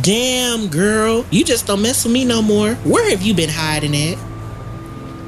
[0.00, 1.24] Damn, girl.
[1.30, 2.74] You just don't mess with me no more.
[2.74, 4.18] Where have you been hiding at?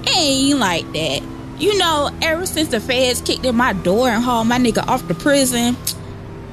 [0.09, 1.23] Ain't like that.
[1.59, 5.07] You know, ever since the feds kicked in my door and hauled my nigga off
[5.09, 5.77] to prison,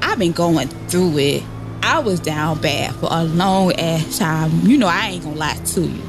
[0.02, 1.44] I've been going through it.
[1.82, 4.52] I was down bad for a long ass time.
[4.64, 6.04] You know, I ain't gonna lie to you.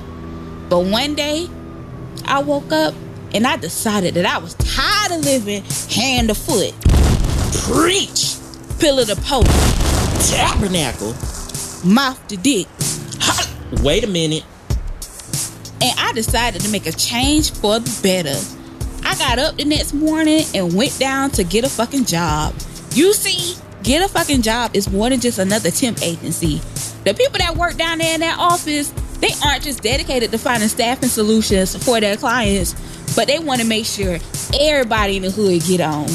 [0.68, 1.48] But one day,
[2.24, 2.94] I woke up
[3.34, 6.74] and I decided that I was tired of living hand to foot.
[7.64, 8.36] Preach!
[8.78, 10.30] Pillar to post.
[10.30, 11.14] Tabernacle.
[11.84, 12.66] Mouth to dick.
[13.82, 14.44] Wait a minute.
[15.80, 18.36] And I decided to make a change for the better.
[19.04, 22.54] I got up the next morning and went down to get a fucking job.
[22.92, 26.60] You see, get a fucking job is more than just another temp agency.
[27.04, 30.68] The people that work down there in that office, they aren't just dedicated to finding
[30.68, 32.74] staffing solutions for their clients,
[33.14, 34.18] but they want to make sure
[34.58, 36.08] everybody in the hood get on.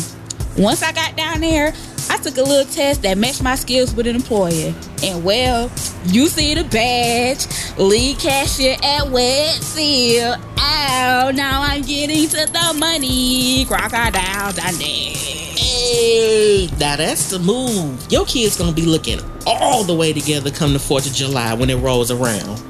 [0.58, 1.74] Once I got down there,
[2.14, 4.72] I took a little test that matched my skills with an employer.
[5.02, 5.72] And well,
[6.06, 10.36] you see the badge, lead cashier at Wet Seal.
[10.60, 13.66] Ow, oh, now I'm getting to the money.
[13.66, 15.16] Crocodile Dundee.
[15.58, 18.06] Hey, now that's the move.
[18.12, 21.72] Your kid's gonna be looking all the way together come the 4th of July when
[21.72, 22.62] it rolls around.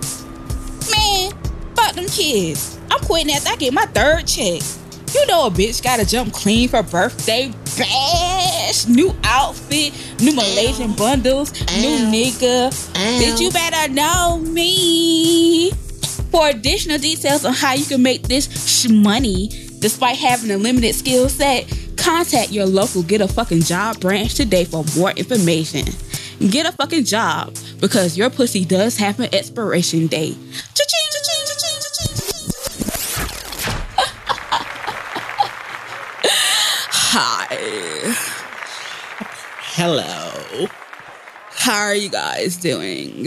[0.90, 1.34] Man,
[1.76, 2.80] fuck them kids.
[2.90, 4.62] I'm quitting after I get my third check.
[5.14, 7.52] You know a bitch gotta jump clean for birthday
[8.74, 12.72] bash, new outfit, new Malaysian bundles, new nigga.
[13.20, 15.72] Did you better know me.
[16.32, 19.50] For additional details on how you can make this sh- money
[19.80, 24.66] despite having a limited skill set, contact your local Get a Fucking Job branch today
[24.66, 25.86] for more information.
[26.50, 30.36] Get a fucking job because your pussy does have an expiration date.
[30.74, 32.10] Cha-ching, cha-ching, cha-ching.
[37.14, 38.33] Hi.
[39.76, 40.68] Hello.
[41.50, 43.26] How are you guys doing?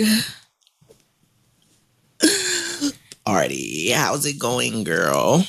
[3.27, 5.45] Artie, how's it going, girl?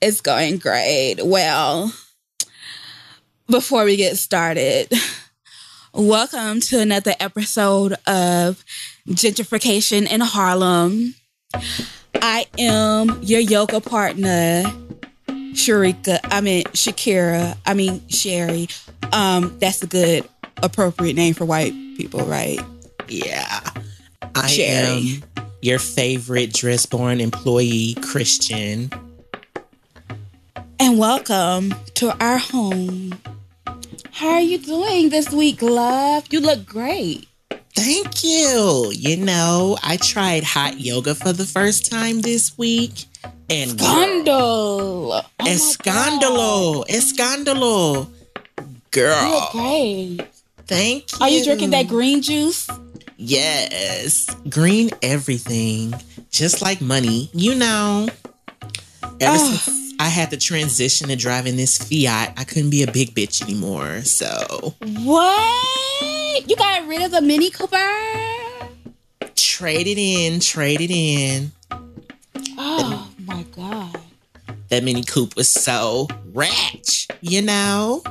[0.00, 1.16] It's going great.
[1.22, 1.92] Well,
[3.46, 4.90] before we get started,
[5.92, 8.64] welcome to another episode of
[9.06, 11.14] Gentrification in Harlem.
[12.22, 14.64] I am your yoga partner,
[15.54, 16.18] Sharika.
[16.24, 17.56] I mean Shakira.
[17.64, 18.68] I mean Sherry.
[19.12, 20.28] Um, that's a good
[20.62, 22.60] appropriate name for white people, right?
[23.08, 23.60] Yeah.
[24.34, 25.22] I Sherry.
[25.22, 25.22] am
[25.62, 28.90] your favorite dress born employee, Christian.
[30.80, 33.18] And welcome to our home.
[34.10, 36.24] How are you doing this week, love?
[36.30, 37.28] You look great.
[37.74, 38.90] Thank you.
[38.92, 43.06] You know, I tried hot yoga for the first time this week.
[43.50, 45.12] And Scandal.
[45.12, 46.86] Oh Escandalo.
[46.88, 48.08] Escandalo.
[48.58, 49.30] You Girl.
[49.30, 50.20] look great.
[50.66, 51.18] Thank you.
[51.20, 52.68] Are you drinking that green juice?
[53.16, 54.34] Yes.
[54.48, 55.94] Green everything.
[56.30, 57.28] Just like money.
[57.34, 58.08] You know.
[59.20, 59.60] Ever Oh.
[59.64, 63.42] since I had to transition to driving this Fiat, I couldn't be a big bitch
[63.42, 64.02] anymore.
[64.02, 66.23] So What?
[66.46, 68.24] You got rid of the Mini Cooper?
[69.54, 71.52] trade it in, trade it in.
[72.58, 73.96] Oh my god.
[74.68, 78.02] That Mini Coupe was so ratch, you know?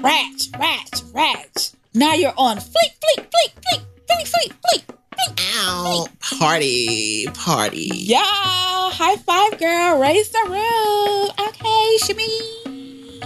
[0.00, 1.70] Ratch, ratch, ratch.
[1.94, 4.82] Now you're on fleek, fleek, fleek, fleek, fleek, fleek, fleek,
[5.14, 5.40] fleek.
[5.54, 6.06] Ow.
[6.20, 7.90] Party, party.
[7.92, 10.00] Yeah, high five, girl.
[10.00, 11.48] Raise the roof.
[11.48, 13.22] Okay, shimmy.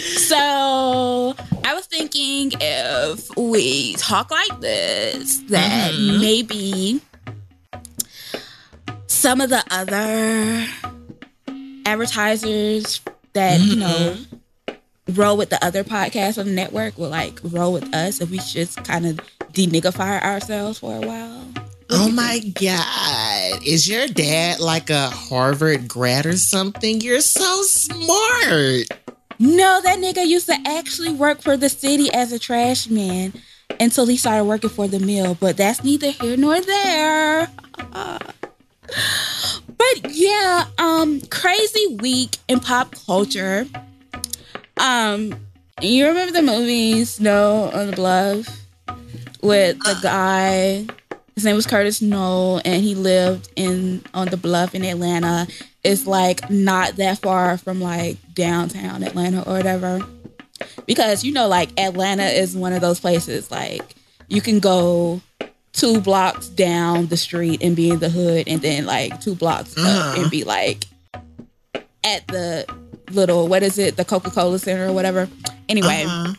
[0.00, 1.34] So
[2.16, 6.20] thinking if we talk like this, that Mhm.
[6.20, 7.00] maybe
[9.06, 10.66] some of the other
[11.84, 13.00] advertisers
[13.34, 14.16] that you know
[15.12, 18.38] roll with the other podcasts on the network will like roll with us if we
[18.38, 19.20] just kind of
[19.52, 21.42] denigify ourselves for a while.
[21.88, 23.62] Oh my God.
[23.64, 27.00] Is your dad like a Harvard grad or something?
[27.00, 28.88] You're so smart.
[29.38, 33.32] No, that nigga used to actually work for the city as a trash man
[33.78, 35.36] until he started working for the mill.
[35.38, 37.48] But that's neither here nor there.
[37.92, 38.16] but
[40.10, 43.66] yeah, um, crazy week in pop culture.
[44.78, 45.34] Um,
[45.82, 48.48] you remember the movie Snow on the Bluff
[49.42, 50.86] with the guy?
[51.34, 55.46] His name was Curtis Snow, and he lived in on the bluff in Atlanta.
[55.86, 60.00] It's like not that far from like downtown Atlanta or whatever.
[60.86, 63.82] Because you know, like Atlanta is one of those places like
[64.28, 65.20] you can go
[65.72, 69.76] two blocks down the street and be in the hood, and then like two blocks
[69.76, 70.20] Uh-huh.
[70.22, 70.84] and be like
[72.04, 72.64] at the
[73.10, 75.28] little what is it, the Coca Cola Center or whatever.
[75.68, 76.34] Anyway, Uh-huh.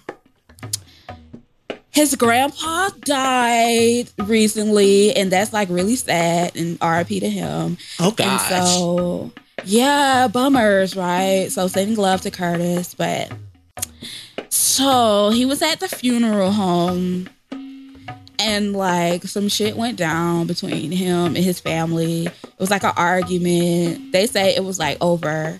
[1.91, 6.55] His grandpa died recently, and that's like really sad.
[6.55, 7.77] And RIP to him.
[7.99, 9.31] Oh And so,
[9.65, 11.51] yeah, bummers, right?
[11.51, 12.93] So, sending love to Curtis.
[12.93, 13.31] But
[14.49, 17.29] so he was at the funeral home
[18.39, 22.27] and like some shit went down between him and his family.
[22.27, 24.11] It was like an argument.
[24.11, 25.59] They say it was like over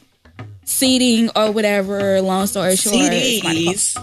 [0.63, 2.21] seating or whatever.
[2.21, 3.95] Long story short, CDs.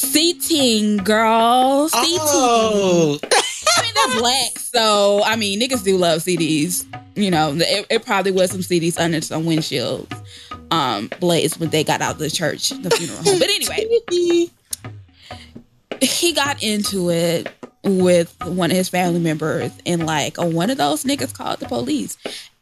[0.00, 2.18] Seating, girl, seating.
[2.20, 6.84] Oh, I mean, they're black, so I mean, niggas do love CDs.
[7.14, 10.12] You know, it, it probably was some CDs under some windshields,
[10.70, 13.38] um, blazed when they got out of the church, the funeral home.
[13.38, 14.50] But anyway,
[16.00, 17.52] he got into it
[17.84, 22.16] with one of his family members, and like one of those niggas called the police.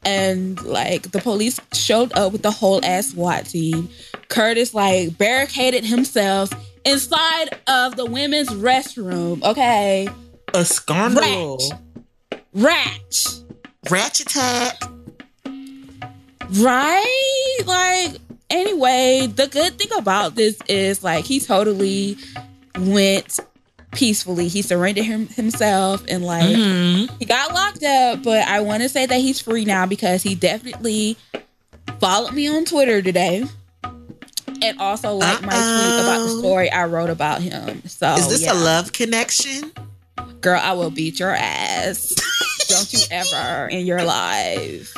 [0.05, 3.89] And like the police showed up with the whole ass SWAT team.
[4.29, 6.51] Curtis like barricaded himself
[6.85, 9.43] inside of the women's restroom.
[9.43, 10.09] Okay,
[10.55, 11.59] a scandal.
[12.55, 13.27] Ratch.
[13.91, 14.83] Ratchet attack.
[16.51, 17.59] Right?
[17.67, 18.17] Like,
[18.51, 22.17] anyway, the good thing about this is like he totally
[22.79, 23.39] went
[23.93, 24.49] peacefully.
[24.49, 27.11] He surrendered him, himself and like Mhm.
[27.19, 30.35] he got locked up, but I want to say that he's free now because he
[30.35, 31.17] definitely
[32.01, 33.45] followed me on Twitter today.
[34.63, 37.83] And also liked my tweet about the story I wrote about him.
[37.87, 38.53] So Is this yeah.
[38.53, 39.73] a love connection?
[40.41, 40.61] girl?
[40.63, 42.13] I will beat your ass.
[42.69, 44.95] Don't you ever in your life.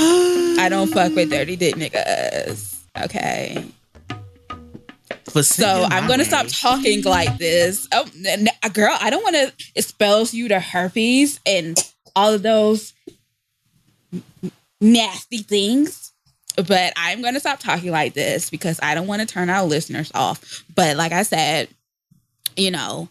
[0.00, 2.76] I don't fuck with dirty dick niggas.
[3.04, 3.64] Okay.
[5.42, 6.28] So I'm gonna way.
[6.28, 7.86] stop talking like this.
[7.92, 11.78] Oh, n- n- girl, I don't want to expose you to herpes and
[12.16, 12.92] all of those
[14.12, 14.22] n-
[14.80, 16.07] nasty things.
[16.66, 20.10] But I'm gonna stop talking like this because I don't want to turn our listeners
[20.14, 20.64] off.
[20.74, 21.68] But like I said,
[22.56, 23.08] you know,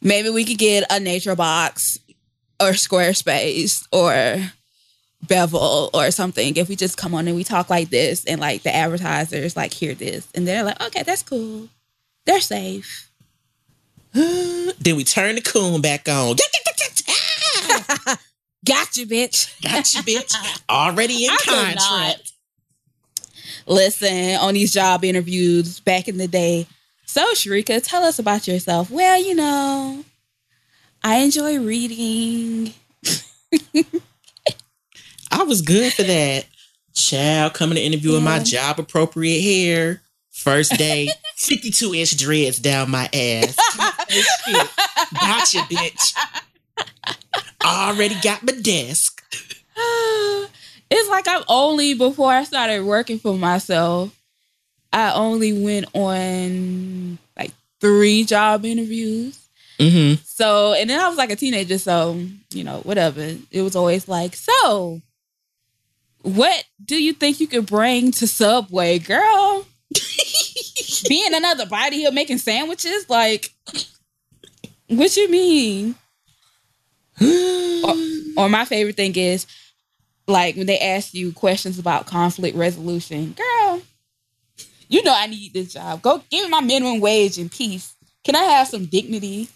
[0.00, 1.98] maybe we could get a nature box
[2.60, 4.52] or Squarespace or
[5.26, 8.62] Bevel or something if we just come on and we talk like this and like
[8.62, 11.68] the advertisers like hear this and they're like, okay, that's cool.
[12.26, 13.10] They're safe.
[14.14, 16.36] Then we turn the coon back on.
[18.64, 19.60] Gotcha, bitch.
[19.62, 20.62] Got you, bitch.
[20.68, 22.31] Already in I contract.
[23.66, 26.66] Listen, on these job interviews back in the day.
[27.06, 28.90] So, Sharika, tell us about yourself.
[28.90, 30.04] Well, you know,
[31.02, 32.72] I enjoy reading.
[35.30, 36.46] I was good for that.
[36.94, 40.02] Child coming to interview with my job appropriate hair.
[40.30, 43.56] First day, 52 inch dreads down my ass.
[45.12, 46.14] Gotcha, bitch.
[47.64, 49.22] Already got my desk.
[50.92, 54.16] it's like I've only before I started working for myself,
[54.92, 59.38] I only went on like three job interviews.
[59.78, 60.22] Mm-hmm.
[60.24, 63.36] So, and then I was like a teenager, so you know, whatever.
[63.50, 65.00] It was always like, so,
[66.22, 69.66] what do you think you could bring to Subway, girl?
[71.08, 73.50] Being another body here making sandwiches, like,
[74.88, 75.94] what you mean?
[77.84, 77.94] or,
[78.36, 79.46] or my favorite thing is
[80.26, 83.82] like when they ask you questions about conflict resolution, girl.
[84.88, 86.02] You know I need this job.
[86.02, 87.94] Go give me my minimum wage in peace.
[88.24, 89.48] Can I have some dignity?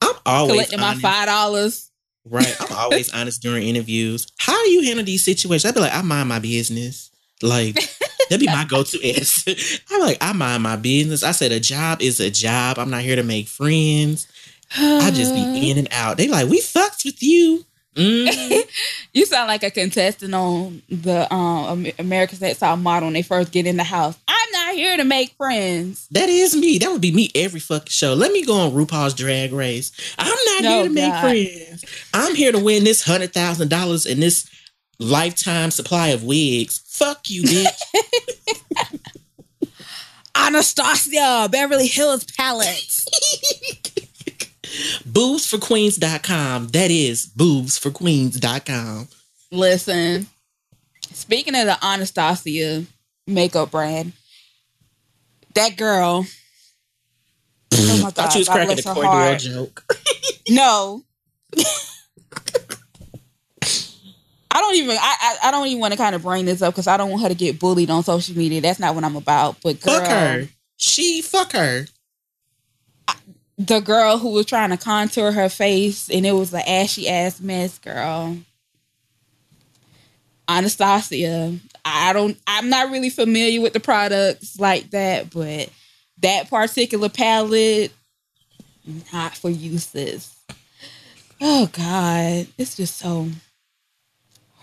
[0.00, 1.90] I'm always Collecting my five dollars.
[2.28, 2.56] Right.
[2.60, 4.26] I'm always honest during interviews.
[4.38, 5.64] How do you handle these situations?
[5.64, 7.10] I'd be like, I mind my business.
[7.40, 7.74] Like,
[8.28, 9.52] that'd be my go-to answer.
[9.90, 11.22] I'm like, I mind my business.
[11.22, 12.78] I said a job is a job.
[12.78, 14.26] I'm not here to make friends.
[14.76, 16.16] I just be in and out.
[16.16, 17.64] They like, we fucked with you.
[17.96, 18.62] Mm.
[19.14, 23.22] You sound like a contestant on the um Am- America's Next Top Model when they
[23.22, 24.14] first get in the house.
[24.28, 26.06] I'm not here to make friends.
[26.10, 26.76] that is me.
[26.76, 28.12] That would be me every fucking show.
[28.12, 29.90] Let me go on RuPaul's Drag Race.
[30.18, 31.20] I'm not No, here to make God.
[31.22, 31.84] friends.
[32.12, 34.46] I'm here to win this hundred thousand dollars and this
[34.98, 36.82] lifetime supply of wigs.
[36.86, 37.78] Fuck you, bitch.
[40.34, 43.06] Anastasia, Beverly Hills Palace.
[45.08, 46.68] boobsforqueens.com.
[46.68, 49.08] That is boobsforqueens.com.
[49.52, 50.26] Listen,
[51.12, 52.84] speaking of the Anastasia
[53.26, 54.12] makeup brand,
[55.54, 56.26] that girl.
[57.74, 59.84] Oh my Thought you was God, God cracking a cordial joke.
[60.48, 61.02] No.
[64.50, 66.72] I don't even I I, I don't even want to kind of bring this up
[66.72, 68.60] because I don't want her to get bullied on social media.
[68.60, 69.56] That's not what I'm about.
[69.62, 70.48] But girl, Fuck her.
[70.76, 71.86] She fuck her.
[73.58, 77.40] The girl who was trying to contour her face and it was an ashy ass
[77.40, 78.36] mess, girl.
[80.48, 81.56] Anastasia.
[81.84, 85.68] I don't I'm not really familiar with the products like that, but
[86.18, 87.92] that particular palette
[89.12, 90.34] not for you, sis.
[91.40, 93.28] Oh God, it's just so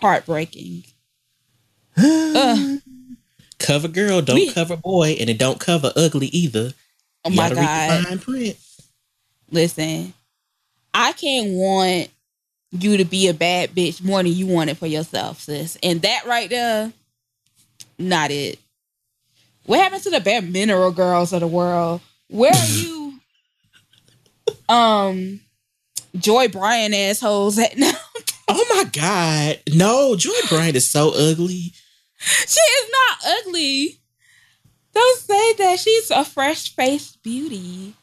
[0.02, 0.84] heartbreaking.
[3.60, 6.72] Cover girl, don't We- cover boy, and it don't cover ugly either.
[7.26, 8.08] Oh You my gotta read the God.
[8.08, 8.58] fine print.
[9.52, 10.14] Listen,
[10.94, 12.10] I can't want
[12.72, 15.78] you to be a bad bitch more than you want it for yourself, sis.
[15.84, 16.92] And that right there,
[18.00, 18.60] not it.
[19.66, 22.02] What happened to the bad mineral girls of the world?
[22.30, 23.20] Where are you?
[24.70, 25.40] um,
[26.16, 27.92] Joy Bryan assholes at now.
[28.46, 29.62] Oh my God.
[29.74, 31.72] No, Joy Bryant is so ugly.
[32.18, 34.00] she is not ugly.
[34.94, 35.80] Don't say that.
[35.80, 37.94] She's a fresh faced beauty.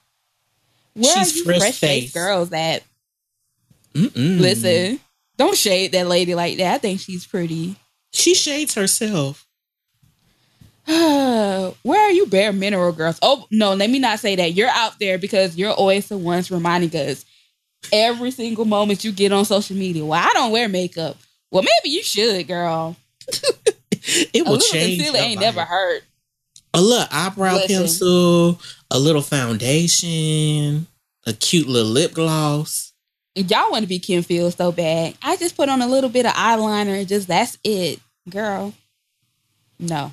[1.01, 1.79] Where She's are you fresh-faced.
[1.81, 2.83] fresh faced girls at?
[3.95, 4.41] Mm-mm.
[4.41, 5.01] Listen,
[5.37, 6.75] don't shade that lady like that.
[6.75, 7.77] I think she's pretty.
[8.13, 9.47] She shades herself.
[10.87, 13.19] Where are you, bare mineral girls?
[13.23, 14.55] Oh no, let me not say that.
[14.55, 17.25] You're out there because you're always the ones reminding us
[17.93, 20.05] every single moment you get on social media.
[20.05, 21.17] Well, I don't wear makeup.
[21.51, 22.97] Well, maybe you should, girl.
[24.33, 24.97] It will change.
[25.03, 26.03] concealer ain't never hurt.
[26.73, 27.77] A little eyebrow Listen.
[27.77, 30.87] pencil, a little foundation,
[31.31, 32.93] a cute little lip gloss.
[33.37, 35.15] Y'all want to be Kim Fields so bad.
[35.23, 38.75] I just put on a little bit of eyeliner and just that's it, girl.
[39.79, 40.13] No.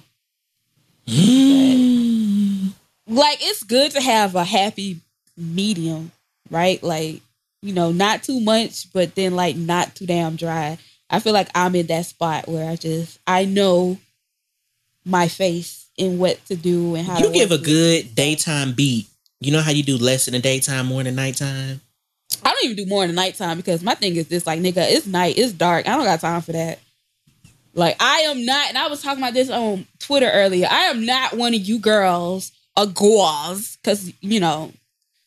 [1.07, 2.73] Mm.
[3.07, 4.99] like it's good to have a happy
[5.35, 6.11] medium,
[6.51, 6.81] right?
[6.83, 7.21] Like,
[7.61, 10.77] you know, not too much, but then like not too damn dry.
[11.09, 13.97] I feel like I'm in that spot where I just I know
[15.05, 19.07] my face and what to do and how You to give a good daytime beat.
[19.39, 21.81] You know how you do less in the daytime, more in the nighttime?
[22.43, 24.89] I don't even do more in the nighttime because my thing is this like nigga,
[24.89, 25.87] it's night, it's dark.
[25.87, 26.79] I don't got time for that.
[27.73, 30.67] Like I am not, and I was talking about this on Twitter earlier.
[30.69, 34.71] I am not one of you girls or girls, because you know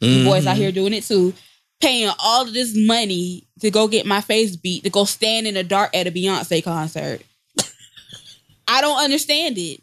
[0.00, 0.24] You mm-hmm.
[0.24, 1.32] boys out here doing it too,
[1.80, 5.54] paying all of this money to go get my face beat, to go stand in
[5.54, 7.22] the dark at a Beyonce concert.
[8.68, 9.80] I don't understand it.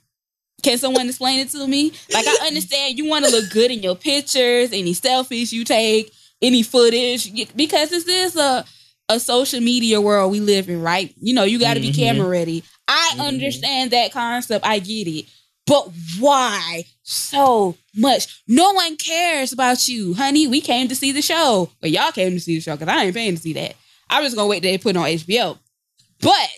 [0.64, 1.94] Can someone explain it to me?
[2.12, 6.12] Like I understand you want to look good in your pictures, any selfies you take,
[6.42, 8.66] any footage, because this is a
[9.10, 11.14] a social media world we live in, right?
[11.22, 11.96] You know, you got to be Mhm.
[11.96, 12.62] camera ready.
[12.90, 13.22] I Mhm.
[13.28, 14.66] understand that concept.
[14.68, 15.26] I get it.
[15.66, 18.28] But why so much?
[18.50, 20.46] No one cares about you, honey.
[20.48, 21.72] We came to see the show.
[21.80, 23.76] But y'all came to see the show because I ain't paying to see that.
[24.10, 25.58] I was gonna wait till they put it on HBO.
[26.20, 26.50] But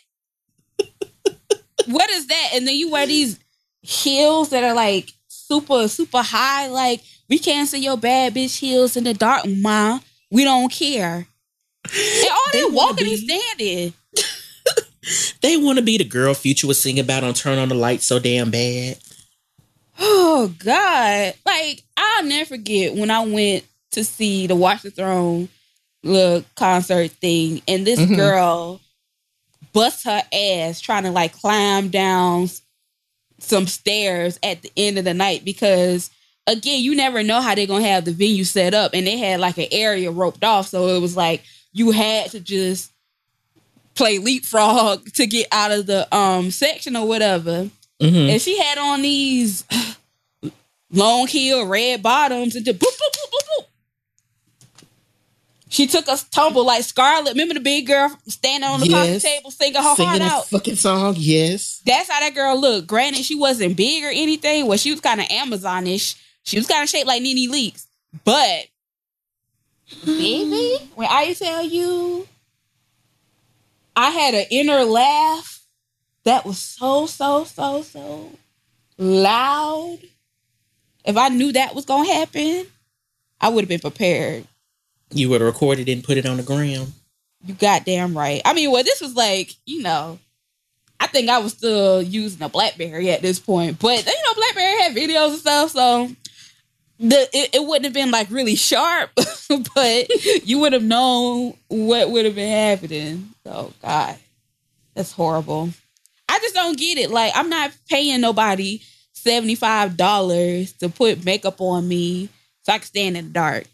[1.85, 2.49] what is that?
[2.53, 3.37] And then you wear these
[3.89, 6.67] heels that are like super, super high.
[6.67, 9.99] Like, we can't see your bad bitch heels in the dark, ma.
[10.31, 11.27] We don't care.
[11.91, 13.93] And all They walking be- and standing.
[15.41, 18.05] They want to be the girl Future was singing about on Turn on the Lights
[18.05, 18.97] so damn bad.
[19.97, 21.33] Oh God!
[21.45, 25.49] Like I'll never forget when I went to see the Watch the Throne
[26.03, 28.15] little concert thing, and this Mhm.
[28.17, 28.81] girl
[29.73, 32.49] bust her ass trying to like climb down
[33.39, 36.09] some stairs at the end of the night because
[36.47, 39.39] again, you never know how they're gonna have the venue set up, and they had
[39.39, 41.43] like an area roped off, so it was like
[41.73, 42.91] you had to just
[43.95, 47.69] play leapfrog to get out of the um section or whatever
[48.01, 48.29] Mhm.
[48.31, 49.65] and she had on these
[50.91, 53.65] long heel red bottoms and just boop, boop, boop, boop, boop.
[55.71, 57.33] She took a tumble like Scarlett.
[57.33, 60.47] Remember the big girl standing on the coffee table singing her heart Singing that out?
[60.47, 61.81] fucking song, yes.
[61.85, 62.87] That's how that girl looked.
[62.87, 64.65] Granted, she wasn't big or anything.
[64.65, 66.15] Well, she was kind of Amazonish.
[66.43, 67.85] She was kind of shaped like NeNe Leakes.
[68.25, 68.65] But,
[70.03, 72.27] baby, when I tell you,
[73.95, 75.61] I had an inner laugh
[76.23, 78.31] that was so, so, so, so
[78.97, 79.99] loud.
[81.05, 82.65] If I knew that was going to happen,
[83.39, 84.47] I would have been prepared.
[85.11, 86.93] You would have recorded it and put it on the gram.
[87.45, 88.41] You goddamn right.
[88.45, 90.19] I mean, well, this was like, you know,
[90.99, 94.81] I think I was still using a BlackBerry at this point, but you know, BlackBerry
[94.81, 96.09] had videos and stuff, so
[96.99, 99.09] the it, it wouldn't have been like really sharp,
[99.75, 103.29] but you would have known what would have been happening.
[103.45, 104.17] So, God,
[104.93, 105.69] that's horrible.
[106.27, 107.09] I just don't get it.
[107.09, 108.81] Like, I'm not paying nobody
[109.13, 112.27] seventy five dollars to put makeup on me
[112.63, 113.65] so I can stand in the dark.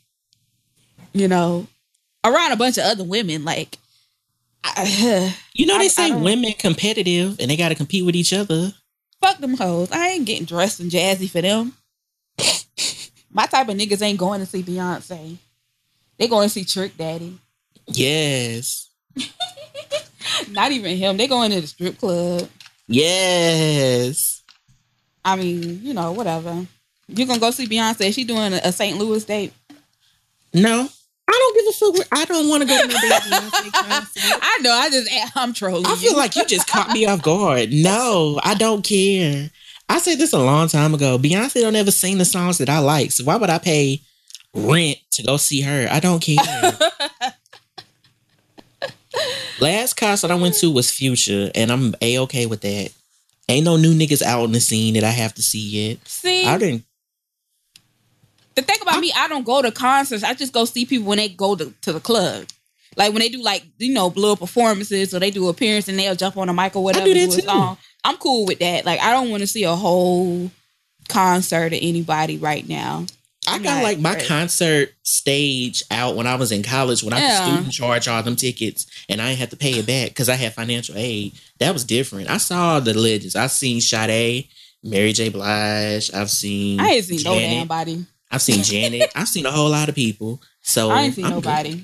[1.15, 1.65] You know,
[2.25, 3.45] around a bunch of other women.
[3.45, 3.77] Like,
[4.63, 8.15] I, You know, they I say don't- women competitive and they got to compete with
[8.15, 8.74] each other.
[9.22, 9.89] fuck them hoes.
[9.93, 11.74] I ain't getting dressed and jazzy for them.
[13.31, 15.38] My type of niggas ain't going to see Beyonce.
[16.17, 17.38] They going to see Trick Daddy.
[17.88, 18.89] Yes.
[20.51, 21.15] Not even him.
[21.17, 22.50] They going to the strip club.
[22.88, 24.41] Yes.
[25.24, 26.65] I mean, you know, whatever.
[27.07, 28.13] You gonna go see Beyonce?
[28.13, 28.98] She doing a, a St.
[28.98, 29.53] Louis date.
[30.53, 30.88] No.
[31.36, 31.94] I don't give a fuck.
[31.94, 34.39] Where, I don't want to go to no damn Beyonce concert.
[34.42, 34.72] I know.
[34.72, 35.86] I just eh, I'm trolling.
[35.86, 35.98] I you.
[35.98, 37.72] feel like you just caught me off guard.
[37.74, 39.50] No, I don't care.
[39.89, 41.18] I said this a long time ago.
[41.18, 44.01] Beyonce don't ever sing the songs that I like, so why would I pay
[44.54, 45.88] rent to go see her?
[45.92, 46.39] I don't care.
[49.60, 52.92] Last concert I went to was Future, and I'm a okay with that.
[53.48, 56.08] Ain't no new niggas out in the scene that I have to see yet.
[56.08, 56.84] See, I didn't.
[58.55, 60.24] The thing about me, I don't go to concerts.
[60.24, 62.45] I just go see people when they go to, to the club.
[62.97, 66.15] Like when they do like you know little performances or they do appearance and they'll
[66.15, 67.05] jump on a mic or whatever.
[67.05, 67.77] do that do a too.
[68.05, 68.85] I'm cool with that.
[68.85, 70.50] Like I don't want to see a whole
[71.09, 73.05] concert of anybody right now.
[73.47, 77.13] I I'm got not like my concert stage out when I was in college when
[77.13, 77.38] I Yeah.
[77.38, 80.29] could student charge all them tickets and I didn't have to pay it back because
[80.29, 81.33] I had financial aid.
[81.59, 82.29] That was different.
[82.29, 83.35] I saw the legends.
[83.35, 84.47] I've seen Sade,
[84.83, 85.29] Mary J.
[85.29, 86.12] Blige.
[86.13, 87.50] I've seen I ain't seen no Janet.
[87.51, 88.05] damn body.
[88.32, 89.12] I've seen Janet.
[89.15, 90.41] I've seen a whole lot of people.
[90.62, 91.46] So I ain't seen I'm good.
[91.46, 91.84] nobody.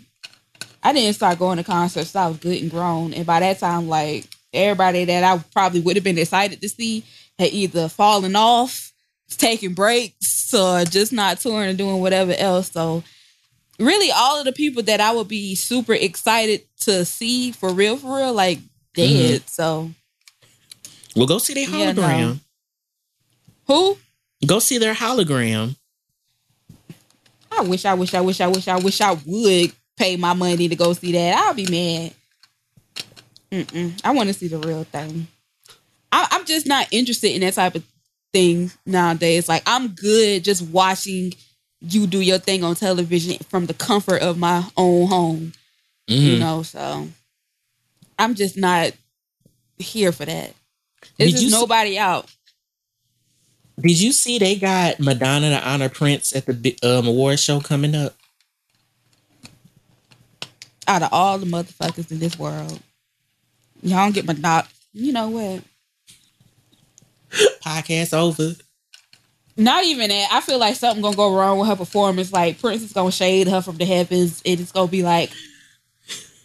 [0.84, 3.88] I didn't start going to concerts I was good and grown, and by that time,
[3.88, 7.06] like everybody that I probably would have been excited to see
[7.38, 8.92] had either fallen off,
[9.30, 12.72] taking breaks, or just not touring and doing whatever else.
[12.72, 13.04] So,
[13.80, 17.98] really, all of the people that I would be super excited to see for real,
[17.98, 18.96] for real, like mm-hmm.
[18.96, 19.50] dead.
[19.50, 19.92] So,
[21.16, 22.02] we'll go see their Yeah, no.
[22.02, 22.40] hologram.
[23.68, 23.98] who?
[24.46, 25.76] Go see their hologram.
[27.62, 30.68] I wish, I wish, I wish, I wish, I wish I would pay my money
[30.68, 31.36] to go see that.
[31.38, 32.14] I'll be mad.
[33.52, 34.02] Mm-mm.
[34.04, 35.28] I want to see the real thing.
[36.12, 37.84] I, I'm just not interested in that type of
[38.34, 39.48] thing nowadays.
[39.48, 41.34] Like I'm good just watching
[41.82, 45.54] you do your thing on television from the comfort of my own home.
[46.08, 46.40] You Mhm.
[46.40, 47.08] know, so
[48.18, 48.92] I'm just not
[49.78, 50.54] here for that.
[51.18, 52.28] There's just you nobody out.
[53.82, 57.96] Did you see they got Madonna to honor Prince at the um, award show coming
[57.96, 58.16] up?
[60.92, 62.80] out of all the motherfuckers in this world.
[63.82, 64.68] Y'all don't get knock.
[64.94, 65.64] You know what?
[67.66, 68.56] Podcast over.
[69.56, 70.30] Not even that.
[70.32, 72.34] I feel like something gonna go wrong with her performance.
[72.34, 74.42] Like Prince is gonna shade her from the heavens.
[74.46, 75.32] and It's gonna be like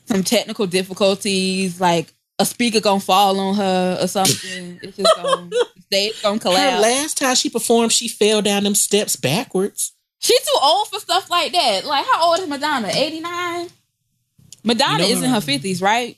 [0.05, 4.79] some technical difficulties, like a speaker gonna fall on her or something.
[4.83, 5.51] It's just gonna
[5.87, 6.83] stage gonna Her collapse.
[6.83, 9.93] last time she performed, she fell down them steps backwards.
[10.19, 11.85] She's too old for stuff like that.
[11.85, 12.89] Like how old is Madonna?
[12.93, 13.69] Eighty nine.
[14.65, 16.17] Madonna You know is in her- her fifties, right?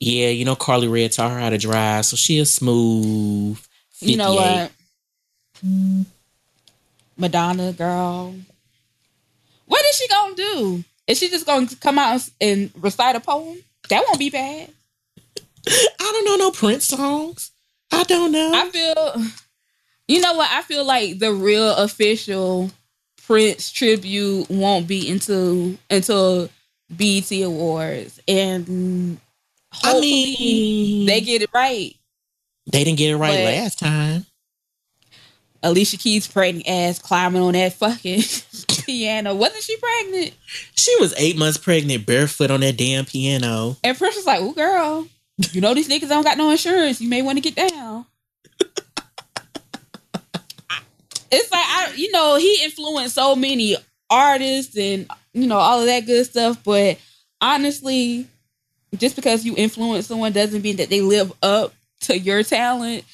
[0.00, 3.56] Yeah, you know Carly Red taught her how to drive, so she is smooth.
[3.92, 4.10] 58.
[4.10, 4.70] You know what?
[7.16, 8.34] Madonna, girl.
[9.66, 10.84] What is she gonna do?
[11.06, 13.58] Is she just gonna come out and recite a poem?
[13.88, 14.70] That won't be bad.
[15.66, 17.50] I don't know no Prince songs.
[17.92, 18.52] I don't know.
[18.54, 19.22] I feel,
[20.08, 20.50] you know what?
[20.50, 22.70] I feel like the real official
[23.26, 26.48] Prince tribute won't be until until
[26.90, 29.18] BET Awards, and
[29.82, 31.94] I mean, they get it right.
[32.70, 34.26] they didn't get it right but- last time.
[35.62, 38.22] Alicia Keys' pregnant ass climbing on that fucking
[38.84, 39.34] piano.
[39.34, 40.32] Wasn't she pregnant?
[40.76, 43.76] She was eight months pregnant, barefoot on that damn piano.
[43.82, 45.08] And Prince was like, "Oh, girl,
[45.52, 47.00] you know these niggas don't got no insurance.
[47.00, 48.06] You may want to get down."
[51.30, 53.76] it's like I, you know, he influenced so many
[54.08, 56.62] artists and you know all of that good stuff.
[56.64, 56.98] But
[57.40, 58.26] honestly,
[58.96, 63.04] just because you influence someone doesn't mean that they live up to your talent.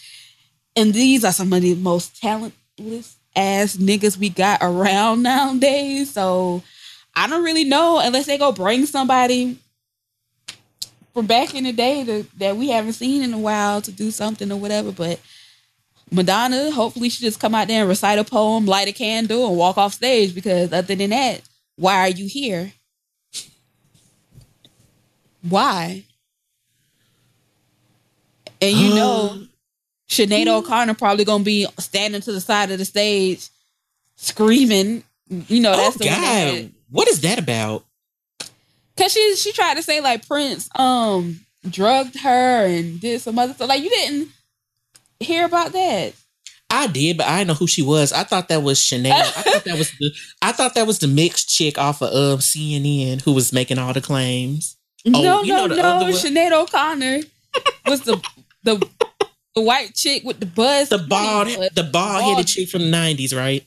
[0.76, 6.12] And these are some of the most talentless ass niggas we got around nowadays.
[6.12, 6.62] So
[7.14, 9.58] I don't really know unless they go bring somebody
[11.12, 14.10] from back in the day to, that we haven't seen in a while to do
[14.10, 14.92] something or whatever.
[14.92, 15.20] But
[16.10, 19.56] Madonna, hopefully she just come out there and recite a poem, light a candle, and
[19.56, 20.34] walk off stage.
[20.34, 21.42] Because other than that,
[21.76, 22.72] why are you here?
[25.42, 26.04] Why?
[28.60, 29.38] And you know, uh,
[30.08, 30.50] Sinead hmm.
[30.50, 33.48] O'Connor probably gonna be standing to the side of the stage,
[34.16, 35.02] screaming.
[35.28, 37.84] You know, oh, that's oh the that- God, what is that about?
[38.96, 43.54] Cause she she tried to say like Prince um drugged her and did some other
[43.54, 43.68] stuff.
[43.68, 44.28] Like you didn't
[45.20, 46.14] hear about that.
[46.70, 48.12] I did, but I didn't know who she was.
[48.12, 49.12] I thought that was Chanel.
[49.12, 52.38] I thought that was the I thought that was the mixed chick off of um,
[52.38, 54.76] CNN who was making all the claims.
[55.06, 55.88] Oh, no, you no, know the no.
[55.88, 56.12] other?
[56.12, 57.20] Sinead O'Connor
[57.86, 58.22] was the
[58.62, 58.86] the
[59.54, 60.88] the white chick with the buzz.
[60.88, 63.66] The bald the bald headed chick from the nineties, right?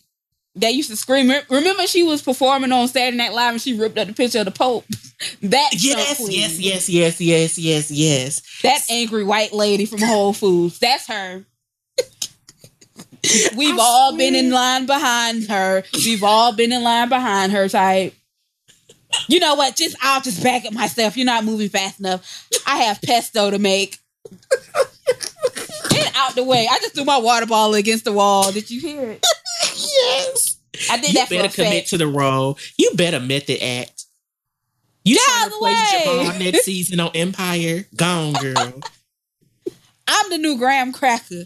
[0.55, 1.31] That used to scream.
[1.49, 4.45] Remember, she was performing on Saturday Night Live and she ripped up the picture of
[4.45, 4.85] the Pope.
[5.41, 8.41] That Yes, yes, yes, yes, yes, yes, yes.
[8.63, 10.77] That angry white lady from Whole Foods.
[10.77, 11.45] That's her.
[13.55, 15.83] We've I all been in line behind her.
[15.93, 18.13] We've all been in line behind her type.
[19.29, 19.77] You know what?
[19.77, 21.15] Just I'll just back up myself.
[21.15, 22.49] You're not moving fast enough.
[22.67, 23.97] I have pesto to make.
[25.95, 26.67] Get out the way.
[26.69, 28.51] I just threw my water bottle against the wall.
[28.51, 29.25] Did you hear it?
[29.63, 30.57] yes.
[30.91, 31.89] I did You that for better a commit fact.
[31.89, 32.57] to the role.
[32.77, 34.05] You better method act.
[35.03, 36.03] You Get trying out to the replace way.
[36.05, 37.85] Javon next season on Empire?
[37.95, 38.81] Gone, girl.
[40.07, 41.43] I'm the new graham cracker.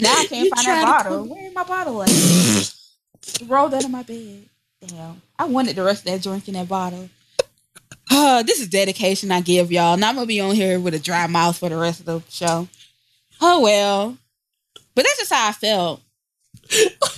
[0.00, 1.18] now I can't You find that bottle.
[1.18, 2.72] come- Where my bottle at?
[3.46, 4.48] Rolled under my bed.
[4.86, 5.22] Damn.
[5.38, 7.08] I wanted the rest of that drink in that bottle.
[8.10, 9.96] Uh, this is dedication I give y'all.
[9.96, 12.22] Now I'm gonna be on here with a dry mouth for the rest of the
[12.30, 12.68] show.
[13.40, 14.16] Oh well.
[14.94, 16.00] But that's just how I felt.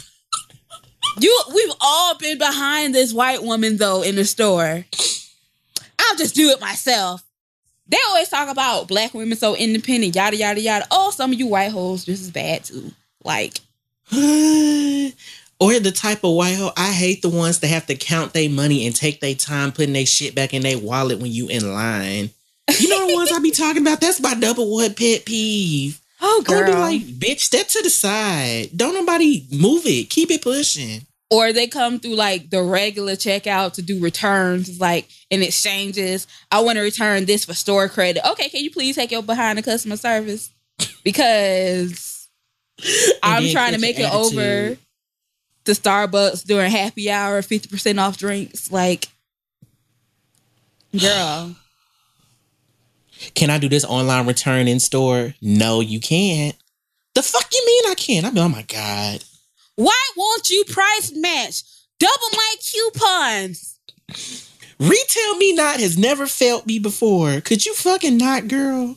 [1.20, 4.84] You we've all been behind this white woman though in the store.
[5.98, 7.24] I'll just do it myself.
[7.88, 10.86] They always talk about black women so independent, yada yada yada.
[10.90, 12.92] Oh, some of you white hoes just as bad too.
[13.24, 13.60] Like,
[15.60, 18.48] or the type of white hoe I hate the ones that have to count their
[18.48, 21.72] money and take their time putting their shit back in their wallet when you in
[21.72, 22.30] line.
[22.78, 24.00] You know the ones I be talking about?
[24.00, 26.00] That's my double what pet peeve.
[26.20, 26.80] oh would be girl.
[26.80, 28.68] like, bitch, step to the side.
[28.76, 30.10] Don't nobody move it.
[30.10, 31.02] Keep it pushing.
[31.30, 36.26] or they come through like the regular checkout to do returns, like in exchanges.
[36.50, 38.26] I want to return this for store credit.
[38.28, 40.50] Okay, can you please take your behind the customer service?
[41.02, 42.28] Because
[43.22, 44.76] I'm trying to make it over.
[45.68, 48.72] To Starbucks during happy hour, 50% off drinks.
[48.72, 49.08] Like,
[50.98, 51.54] girl.
[53.34, 55.34] Can I do this online return in store?
[55.42, 56.56] No, you can't.
[57.14, 58.26] The fuck you mean I can't?
[58.26, 59.24] I mean, oh my God.
[59.76, 61.62] Why won't you price match?
[61.98, 63.78] Double my coupons.
[64.78, 67.40] Retail me not has never felt me before.
[67.40, 68.96] Could you fucking not, girl?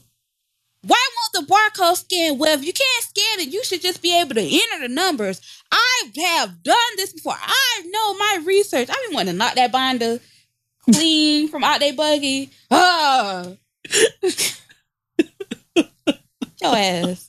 [0.83, 2.37] Why won't the barcode scan?
[2.39, 5.39] Well, if you can't scan it, you should just be able to enter the numbers.
[5.71, 7.35] I have done this before.
[7.39, 8.89] I know my research.
[8.89, 10.19] I've been wanting to knock that binder
[10.91, 12.49] clean from out there buggy.
[12.69, 13.47] Ah.
[16.61, 17.27] Your ass.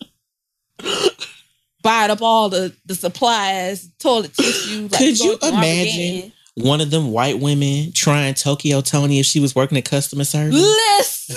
[1.83, 4.89] Buying up all the, the supplies, toilet tissue.
[4.91, 6.33] Like Could you imagine?
[6.55, 10.55] One of them white women trying Tokyo Toni if she was working at customer service.
[10.55, 11.37] Listen.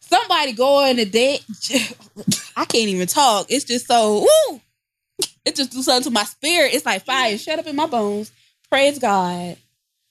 [0.00, 1.44] Somebody going to date.
[2.56, 3.46] I can't even talk.
[3.50, 4.60] It's just so woo.
[5.44, 6.74] It just do something to my spirit.
[6.74, 7.36] It's like fire.
[7.38, 8.32] Shut up in my bones.
[8.70, 9.56] Praise God.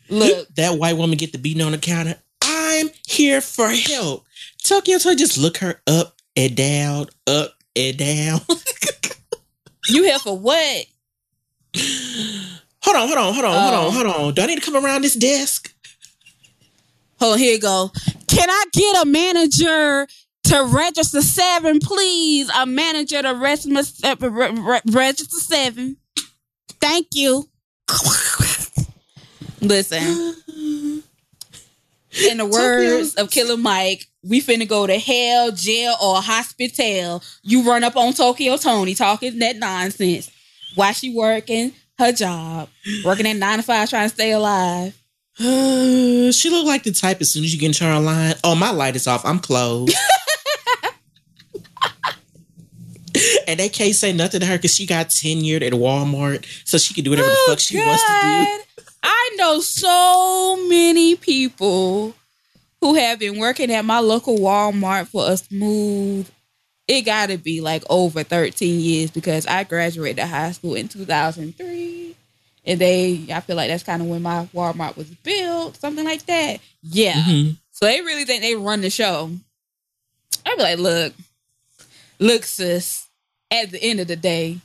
[0.10, 2.15] Look, that white woman get the beating on the counter.
[2.41, 4.25] I'm here for help.
[4.63, 8.39] Tokyo Toni just look her up and down, up and down.
[9.89, 10.86] you here for what?
[11.75, 13.88] hold on, hold on, hold on, hold Oh.
[13.88, 14.33] on, hold on.
[14.33, 15.73] Do I need to come around this desk?
[17.19, 17.91] Hold on, here you go.
[18.27, 20.08] Can I get a manager
[20.45, 22.49] to register seven, please?
[22.56, 25.97] A manager to register, uh, re- re- register seven.
[26.80, 27.49] Thank you.
[29.62, 30.36] Listen,
[32.30, 37.23] in the words of Killer Mike, we finna go to hell, jail, or hospital.
[37.43, 40.30] You run up on Tokyo Toni talking that nonsense
[40.75, 42.69] Why she working her job,
[43.03, 44.93] working at nine to five, trying to stay alive.
[45.39, 48.36] Uh, she looked like the type as soon as you get into her line.
[48.43, 49.26] Oh, my light is off.
[49.26, 49.95] I'm closed.
[53.47, 56.93] and they can't say nothing to her because she got tenured at Walmart, so she
[56.93, 58.17] can do whatever the fuck she wants to do.
[58.17, 58.63] Oh,
[59.04, 62.13] I know so many people
[62.82, 66.30] who have been working at my local Walmart for a smooth,
[66.88, 72.16] it got to be like over 13 years because I graduated high school in 2003.
[72.67, 76.25] And they, I feel like that's kind of when my Walmart was built, something like
[76.25, 76.60] that.
[76.84, 77.13] Yeah.
[77.13, 77.58] Mhm.
[77.71, 79.32] So they really think they run the show.
[80.45, 81.13] I'd be like, look,
[82.19, 83.08] look, sis,
[83.49, 84.60] at the end of the day,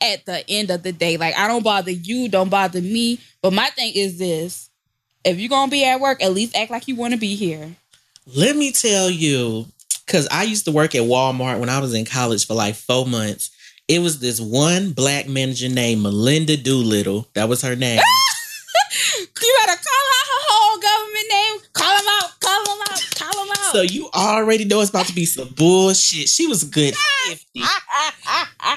[0.00, 3.18] at the end of the day, like I don't bother you, don't bother me.
[3.42, 4.68] But my thing is this
[5.24, 7.76] if you're gonna be at work, at least act like you wanna be here.
[8.26, 9.66] Let me tell you,
[10.06, 13.06] because I used to work at Walmart when I was in college for like four
[13.06, 13.50] months.
[13.90, 17.26] It was this one black manager named Melinda Doolittle.
[17.34, 18.00] That was her name.
[19.42, 21.70] You better call out her whole government name.
[21.72, 23.72] Call them out, call them out, call them out.
[23.72, 26.28] so you already know it's about to be some bullshit.
[26.28, 26.94] She was a good
[27.26, 27.62] 50.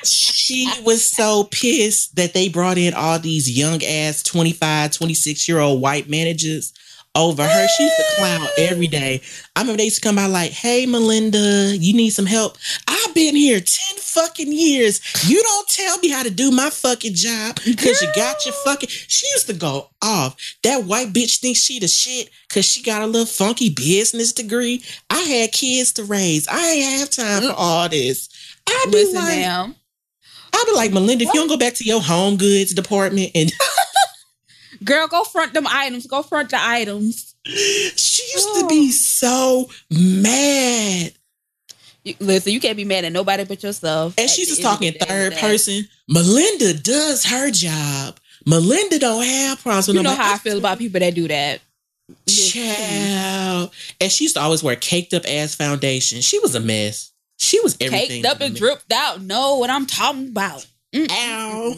[0.03, 5.59] She was so pissed that they brought in all these young ass 25, 26 year
[5.59, 6.73] old white managers
[7.15, 7.67] over her.
[7.67, 9.21] She used to clown every day.
[9.55, 12.57] I remember they used to come by like, hey, Melinda, you need some help?
[12.87, 15.01] I've been here 10 fucking years.
[15.27, 18.89] You don't tell me how to do my fucking job because you got your fucking.
[18.89, 20.35] She used to go off.
[20.63, 24.83] That white bitch thinks she the shit because she got a little funky business degree.
[25.09, 26.47] I had kids to raise.
[26.47, 28.29] I ain't have time for all this.
[28.67, 29.75] I'd be Listen like, now.
[30.55, 33.51] I'll be like, Melinda, if you don't go back to your home goods department and
[34.83, 36.07] Girl, go front them items.
[36.07, 37.35] Go front the items.
[37.45, 41.13] she used to be so mad.
[42.03, 44.15] You, listen, you can't be mad at nobody but yourself.
[44.17, 45.87] And she's just talking third person.
[46.09, 48.19] Melinda does her job.
[48.45, 49.95] Melinda don't have problems with.
[49.95, 50.27] You know nobody.
[50.27, 51.61] how I feel about people that do that.
[52.27, 53.71] Child.
[54.01, 56.19] And she used to always wear caked up ass foundation.
[56.21, 57.11] She was a mess.
[57.37, 58.23] She was everything.
[58.23, 59.21] Caked up and dripped out.
[59.21, 60.65] Know what I'm talking about.
[60.93, 61.09] Mm.
[61.09, 61.75] Ow.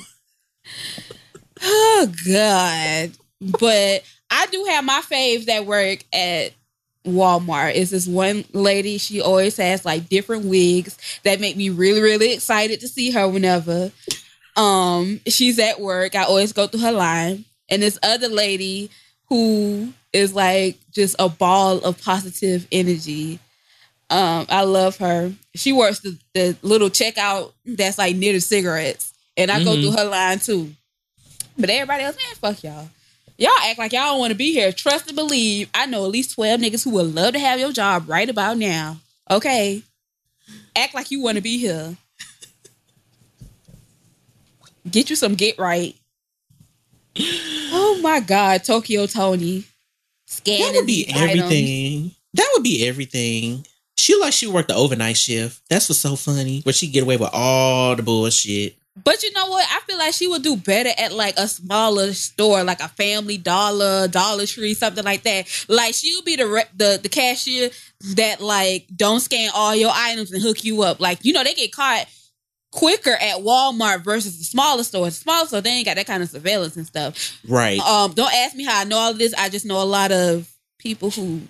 [1.61, 3.11] Oh God.
[3.59, 6.51] But I do have my faves that work at
[7.05, 7.75] Walmart.
[7.75, 8.97] Is this one lady?
[8.97, 13.27] She always has like different wigs that make me really, really excited to see her
[13.27, 13.91] whenever.
[14.55, 16.15] Um, she's at work.
[16.15, 17.45] I always go through her line.
[17.69, 18.89] And this other lady
[19.29, 23.39] who is like just a ball of positive energy.
[24.09, 25.33] Um, I love her.
[25.55, 29.13] She works the, the little checkout that's like near the cigarettes.
[29.35, 29.81] And I go Mhm.
[29.81, 30.73] through her line too.
[31.57, 32.89] But everybody else, man, fuck y'all.
[33.37, 34.71] Y'all act like y'all don't want to be here.
[34.71, 35.69] Trust and believe.
[35.73, 38.57] I know at least 12 niggas who would love to have your job right about
[38.57, 38.97] now.
[39.29, 39.83] Okay.
[40.75, 41.97] Act like you want to be here.
[44.89, 45.95] Get you some get right.
[47.17, 49.65] Oh my God, Tokyo Toni.
[50.27, 51.41] Scanning That would be these items.
[51.41, 52.11] everything.
[52.33, 53.65] That would be everything.
[53.97, 55.61] She like she worked the overnight shift.
[55.69, 56.61] That's what's so funny.
[56.61, 58.75] Where she get away with all the bullshit.
[59.03, 59.67] But you know what?
[59.69, 63.37] I feel like she would do better at like a smaller store, like a Family
[63.37, 65.65] Dollar, Dollar Tree, something like that.
[65.67, 67.71] Like she'll be the re- the the cashier
[68.15, 71.01] that like don't scan all your items and hook you up.
[71.01, 72.07] Like you know they get caught
[72.71, 75.17] quicker at Walmart versus the smaller stores.
[75.17, 77.37] Smaller store they ain't got that kind of surveillance and stuff.
[77.47, 77.79] Right.
[77.79, 79.33] Um, don't ask me how I know all of this.
[79.33, 81.41] I just know a lot of people who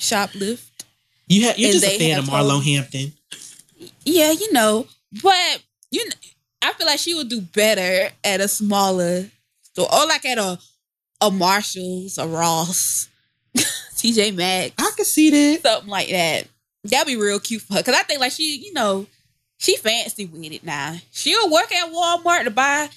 [0.00, 0.62] shoplift.
[1.28, 3.12] You have you're just a fan of Marlo Hampton.
[4.04, 4.86] Yeah, you know,
[5.22, 6.12] but you, kn-
[6.62, 9.26] I feel like she would do better at a smaller
[9.62, 10.58] store, or like at a
[11.20, 13.08] a Marshalls, a Ross,
[13.56, 15.62] TJ Maxx, I could see that.
[15.62, 16.46] something like that.
[16.84, 19.06] That'd be real cute for her because I think like she, you know,
[19.58, 20.96] she fancy with it now.
[21.10, 22.88] She'll work at Walmart to buy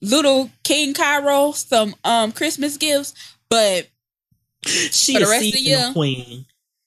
[0.00, 3.14] little King Cairo some um Christmas gifts,
[3.48, 3.86] but
[4.64, 5.92] She For the rest of the seasonal year.
[5.92, 6.44] queen.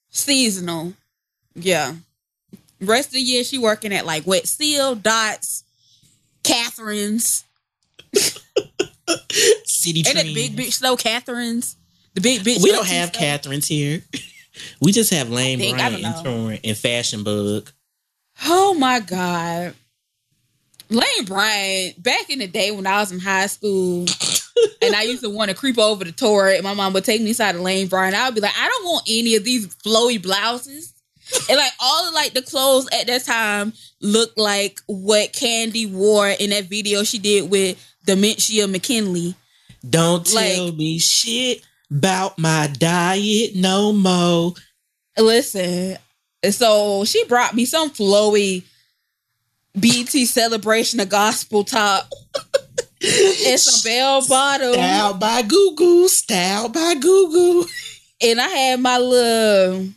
[0.10, 0.94] seasonal.
[1.56, 1.96] Yeah.
[2.82, 5.64] Rest of the year she working at like Wet Seal, Dots,
[6.50, 7.44] Catherine's.
[9.66, 11.76] City that the big bitch slow Catherine's?
[12.16, 12.64] The big bitch.
[12.64, 14.02] We don't have tea Catherines here.
[14.82, 16.26] We just have Lane think- Bryant and.
[16.26, 17.72] Torrid and Fashion Bug.
[18.46, 19.74] Oh my God.
[20.90, 24.06] Lane Bryant, back in the day when I was in high school
[24.82, 27.22] and I used to want to creep over the tour, and my mom would take
[27.22, 28.16] me inside of Lane Bryant.
[28.16, 30.94] I would be like, I don't want any of these flowy blouses.
[31.48, 36.30] And like all of like the clothes at that time looked like what Candy wore
[36.30, 39.36] in that video she did with Dementia McKinley.
[39.88, 44.54] Don't tell Like- me shit about my diet no more.
[45.18, 45.98] Listen,
[46.50, 48.64] so she brought me some flowy
[49.80, 52.10] BET celebration of gospel top
[53.02, 54.74] and some bell bottom.
[54.74, 56.08] Style by Google.
[56.10, 57.66] Style by Google.
[58.22, 59.88] And I had my little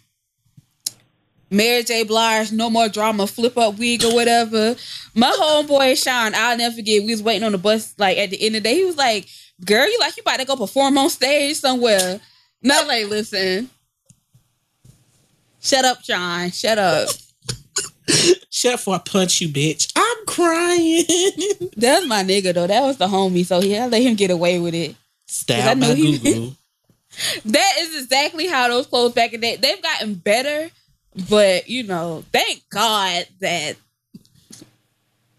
[1.53, 2.03] Mary J.
[2.05, 4.75] Blige No More Drama flip up wig or whatever.
[5.15, 8.41] My homeboy Sean, I'll never forget, we was waiting on the bus like at the
[8.45, 8.77] end of the day.
[8.77, 9.29] He was like,
[9.65, 12.21] Girl, you like you about to go perform on stage somewhere.
[12.63, 13.71] No, like, listen.
[15.61, 16.51] Shut up, Sean.
[16.51, 17.09] Shut up.
[18.51, 19.93] Shut up before I punch you, bitch.
[19.95, 21.05] I'm crying.
[21.77, 22.67] That's my nigga though.
[22.67, 23.47] That was the homie.
[23.47, 24.97] So yeah, I let him get away with it.
[25.75, 26.57] Knew by he- Google.
[27.45, 29.57] That is exactly how those clothes back in the day.
[29.57, 30.71] They've gotten better,
[31.29, 33.77] but you know, thank God that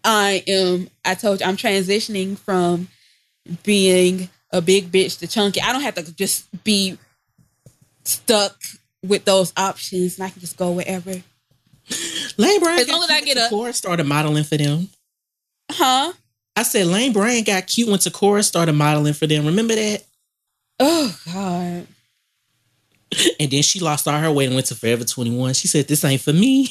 [0.04, 0.88] I am.
[1.04, 2.88] I told you I'm transitioning from
[3.62, 5.60] being a big bitch to chunky.
[5.60, 6.98] I don't have to just be
[8.04, 8.56] stuck
[9.02, 11.10] with those options, and I can just go wherever.
[12.36, 14.88] Lane Bryant As long got as I get a- Sephora started modeling for them.
[15.70, 16.12] Huh?
[16.56, 19.44] I said Lane Bryant got cute when Tocarra started modeling for them.
[19.46, 20.04] Remember that?
[20.80, 21.86] Oh God.
[23.40, 25.54] And then she lost all her weight and went to Forever 21.
[25.54, 26.68] She said, This ain't for me.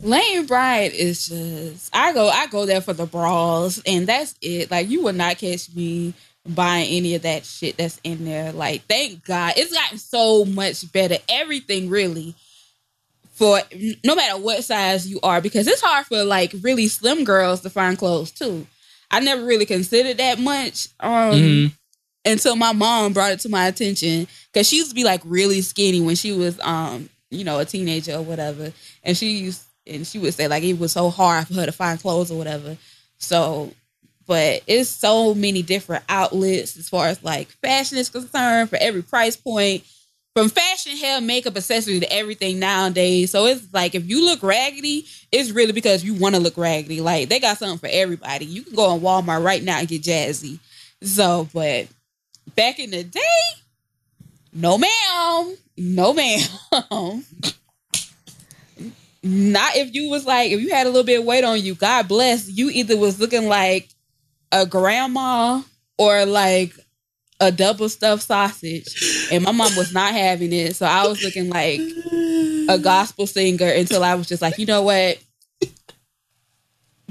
[0.00, 4.70] Lane Bryant is just I go I go there for the bras and that's it.
[4.70, 6.12] Like you would not catch me
[6.46, 8.52] buying any of that shit that's in there.
[8.52, 11.16] Like thank God it's gotten so much better.
[11.28, 12.34] Everything really
[13.32, 13.60] for
[14.04, 17.70] no matter what size you are because it's hard for like really slim girls to
[17.70, 18.66] find clothes too.
[19.10, 21.72] I never really considered that much um Mhm.
[22.24, 25.60] Until my mom brought it to my attention because she used to be like really
[25.60, 30.06] skinny when she was um you know a teenager or whatever and she used and
[30.06, 32.76] she would say like it was so hard for her to find clothes or whatever.
[33.18, 33.72] So,
[34.26, 39.02] but it's so many different outlets as far as like fashion is concerned for every
[39.02, 39.84] price point.
[40.34, 43.30] From fashion, hair, makeup, accessories to everything nowadays.
[43.30, 47.00] So it's like if you look raggedy, it's really because you want to look raggedy.
[47.00, 48.44] Like they got something for everybody.
[48.44, 50.58] You can go on Walmart right now and get jazzy.
[51.02, 51.86] So, but
[52.54, 53.20] back in the day,
[54.52, 56.40] no ma'am, no ma'am.
[59.22, 61.74] Not if you was like if you had a little bit of weight on you.
[61.74, 62.68] God bless you.
[62.68, 63.88] Either was looking like
[64.52, 65.62] a grandma
[65.96, 66.74] or like
[67.40, 70.76] a double stuffed sausage, and my mom was not having it.
[70.76, 71.80] So I was looking like
[72.68, 75.18] a gospel singer until I was just like, you know what,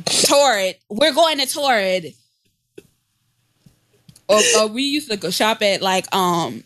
[0.05, 2.13] Torrid, we're going to Torrid.
[4.27, 6.63] Or, or we used to go shop at like um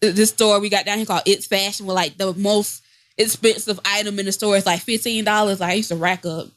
[0.00, 2.82] this store we got down here called It's Fashion with like the most
[3.18, 5.60] expensive item in the store is like fifteen dollars.
[5.60, 6.48] I used to rack up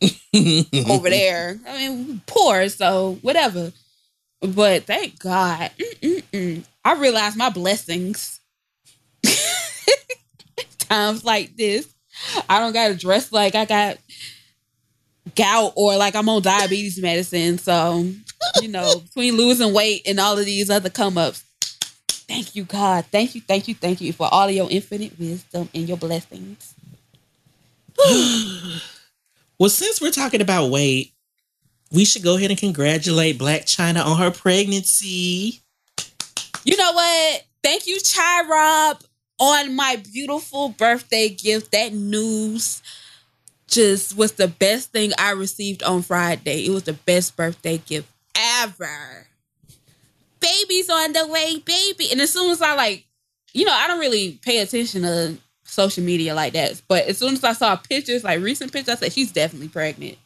[0.88, 1.58] over there.
[1.66, 3.72] I mean, poor, so whatever.
[4.40, 6.64] But thank God, Mm-mm-mm.
[6.84, 8.40] I realized my blessings.
[10.78, 11.92] Times like this,
[12.48, 13.98] I don't got to dress like I got
[15.34, 17.58] gout or like I'm on diabetes medicine.
[17.58, 18.08] So,
[18.60, 21.44] you know, between losing weight and all of these other come ups,
[22.28, 23.04] thank you, God.
[23.06, 26.74] Thank you, thank you, thank you for all of your infinite wisdom and your blessings.
[29.58, 31.12] well, since we're talking about weight,
[31.90, 35.60] we should go ahead and congratulate Blac Chyna on her pregnancy.
[36.64, 37.44] You know what?
[37.62, 39.00] Thank you, Chai Rob,
[39.38, 41.72] on my beautiful birthday gift.
[41.72, 42.82] That news
[43.68, 46.66] just was the best thing I received on Friday.
[46.66, 49.26] It was the best birthday gift ever.
[50.40, 52.08] Baby's on the way, baby.
[52.12, 53.04] And as soon as I like,
[53.52, 56.80] you know, I don't really pay attention to social media like that.
[56.88, 60.18] But as soon as I saw pictures, like recent pictures, I said she's definitely pregnant.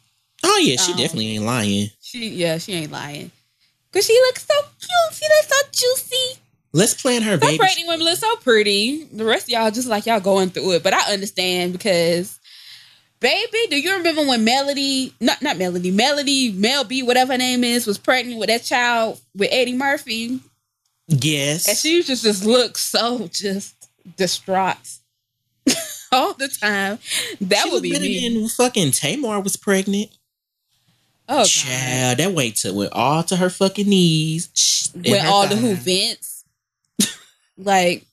[0.43, 1.87] Oh yeah, she um, definitely ain't lying.
[2.01, 3.31] She yeah, she ain't lying.
[3.91, 5.13] Cause she looks so cute.
[5.13, 6.41] She looks so juicy.
[6.73, 7.57] Let's plan her Some baby.
[7.57, 9.03] pregnant women look so pretty.
[9.03, 10.83] The rest of y'all just like y'all going through it.
[10.83, 12.39] But I understand because
[13.21, 17.63] baby, do you remember when Melody, not not Melody, Melody, Mel B, whatever her name
[17.63, 20.41] is, was pregnant with that child with Eddie Murphy?
[21.07, 21.69] Yes.
[21.69, 24.97] And she just just looked so just distraught
[26.11, 26.99] all the time.
[27.39, 28.49] That she would be me.
[28.49, 30.09] fucking Tamar was pregnant.
[31.29, 34.91] Oh, Child, that weight to went all to her fucking knees.
[34.93, 36.43] With all the who Vince.
[37.57, 38.05] like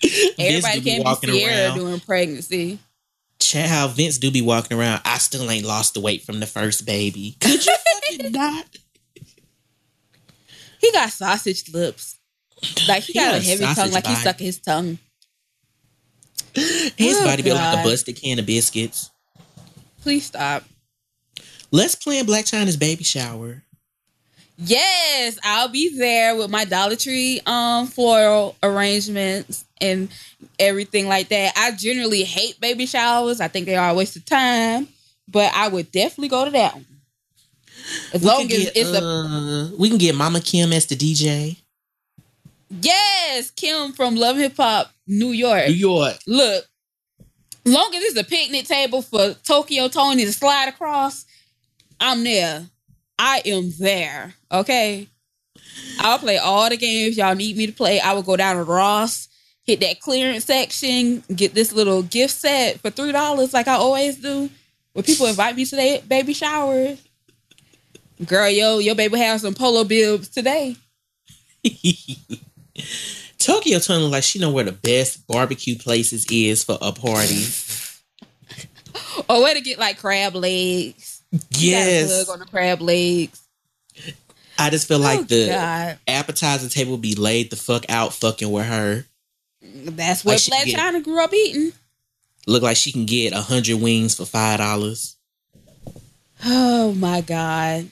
[0.38, 1.78] everybody can't be Ciara around.
[1.78, 2.78] during pregnancy.
[3.40, 5.00] Child, Vince do be walking around.
[5.04, 7.36] I still ain't lost the weight from the first baby.
[7.40, 8.66] Could you fucking not?
[10.80, 12.18] He got sausage lips.
[12.86, 14.14] Like he, he got a heavy tongue, like body.
[14.14, 14.98] he stuck his tongue.
[16.54, 19.10] His oh, body built like a busted can of biscuits.
[20.02, 20.64] Please stop.
[21.70, 23.62] Let's plan Blac Chyna's baby shower.
[24.58, 30.08] Yes, I'll be there with my Dollar Tree um floral arrangements and
[30.58, 31.52] everything like that.
[31.56, 33.40] I generally hate baby showers.
[33.40, 34.88] I think they are a waste of time,
[35.28, 36.86] but I would definitely go to that one.
[38.12, 40.96] As we long as get, it's uh, a we can get Mama Kim as the
[40.96, 41.56] DJ.
[42.70, 45.68] Yes, Kim from Love Hip Hop New York.
[45.68, 46.16] New York.
[46.26, 46.64] Look,
[47.64, 51.24] long as it's a picnic table for Tokyo Toni to slide across,
[51.98, 52.66] I'm there.
[53.18, 54.34] I am there.
[54.52, 55.08] Okay.
[55.98, 58.00] I'll play all the games y'all need me to play.
[58.00, 59.28] I will go down to Ross,
[59.64, 64.16] hit that clearance section, get this little gift set for three dollars, like I always
[64.16, 64.50] do.
[64.92, 66.96] When people invite me to their baby shower,
[68.24, 70.76] girl, yo, your baby has some polo bibs today.
[73.38, 77.44] Tokyo Toni like she know where the best barbecue places is for a party.
[79.28, 81.22] or where to get like crab legs.
[81.50, 82.28] Yes.
[82.28, 83.40] on the crab legs.
[84.58, 85.98] I just feel like oh, the God.
[86.06, 89.06] appetizer table be laid the fuck out fucking with her.
[89.62, 91.72] That's what like Blac Chyna grew up eating.
[92.46, 95.16] Look like she can get a hundred wings for five dollars.
[96.44, 97.90] Oh my God.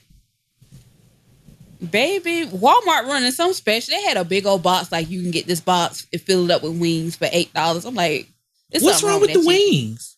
[1.90, 3.94] Baby, Walmart running some special.
[3.94, 6.50] They had a big old box like you can get this box and fill it
[6.50, 7.84] up with wings for eight dollars.
[7.84, 8.28] I'm like,
[8.72, 9.70] what's wrong, wrong with, with the chicken.
[9.70, 10.16] wings?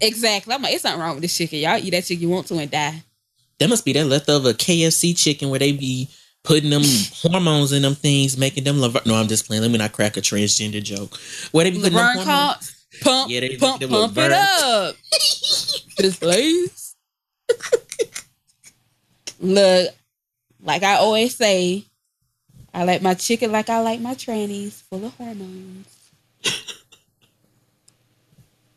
[0.00, 0.54] Exactly.
[0.54, 1.58] I'm like, it's something wrong with this chicken.
[1.60, 3.02] Y'all eat that chicken you want to and die.
[3.58, 6.08] That must be that leftover KFC chicken where they be
[6.46, 6.82] putting them
[7.12, 8.80] hormones in them things, making them.
[8.80, 9.62] Lever- no, I'm just playing.
[9.62, 11.18] Let me not crack a transgender joke.
[11.52, 12.72] Where they be putting Laverne them hormones.
[13.02, 14.94] Pump, yeah, they, pump, pump it up.
[15.98, 16.96] this place.
[19.38, 19.94] Look,
[20.62, 21.84] like I always say,
[22.72, 26.12] I like my chicken like I like my trannies, full of hormones.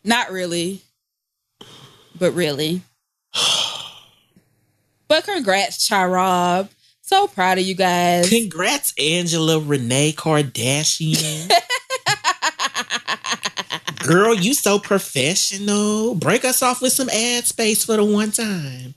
[0.04, 0.82] Not really.
[2.18, 2.82] but really.
[5.08, 6.70] but congrats, Charab.
[7.10, 8.30] So proud of you guys.
[8.30, 11.52] Congrats, Angela Renee Kardashian.
[14.06, 16.14] Girl, you so professional.
[16.14, 18.94] Break us off with some ad space for the one time.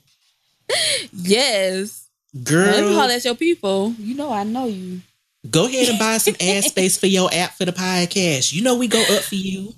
[1.11, 2.07] yes.
[2.43, 2.67] Girl.
[2.67, 3.95] Let me holler at your people.
[3.97, 5.01] You know I know you.
[5.49, 8.53] Go ahead and buy some ad space for your app for the podcast.
[8.53, 9.73] You know we go up for you.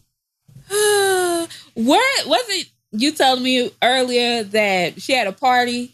[0.70, 1.48] Where
[2.28, 5.94] was it you telling me earlier that she had a party?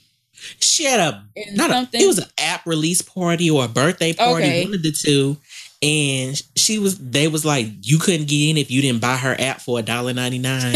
[0.60, 1.24] She had a
[1.54, 2.02] not something?
[2.02, 4.64] a, it was an app release party or a birthday party, okay.
[4.64, 5.38] one of the two.
[5.84, 9.36] And she was they was like, you couldn't get in if you didn't buy her
[9.40, 10.74] app for a dollar ninety nine.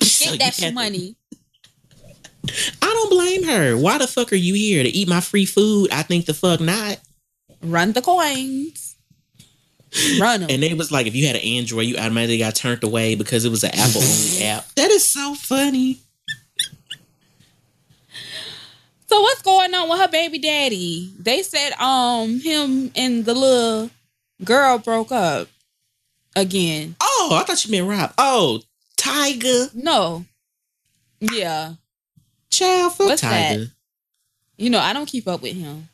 [0.00, 1.16] Get that money.
[2.82, 3.76] I don't blame her.
[3.76, 5.90] Why the fuck are you here to eat my free food?
[5.92, 6.98] I think the fuck not.
[7.62, 8.96] Run the coins.
[10.20, 10.50] Run them.
[10.50, 13.44] And it was like if you had an Android, you automatically got turned away because
[13.44, 14.66] it was an Apple only app.
[14.74, 16.00] That is so funny.
[19.08, 21.12] So what's going on with her baby daddy?
[21.18, 23.90] They said um him and the little
[24.44, 25.48] girl broke up
[26.36, 26.96] again.
[27.00, 28.12] Oh, I thought you meant Rob.
[28.18, 28.60] Oh,
[28.98, 29.74] Tyga.
[29.74, 30.26] No.
[31.20, 31.74] Yeah.
[32.50, 33.58] Child, fuck What's Tyga.
[33.58, 33.70] That?
[34.56, 35.88] You know, I don't keep up with him.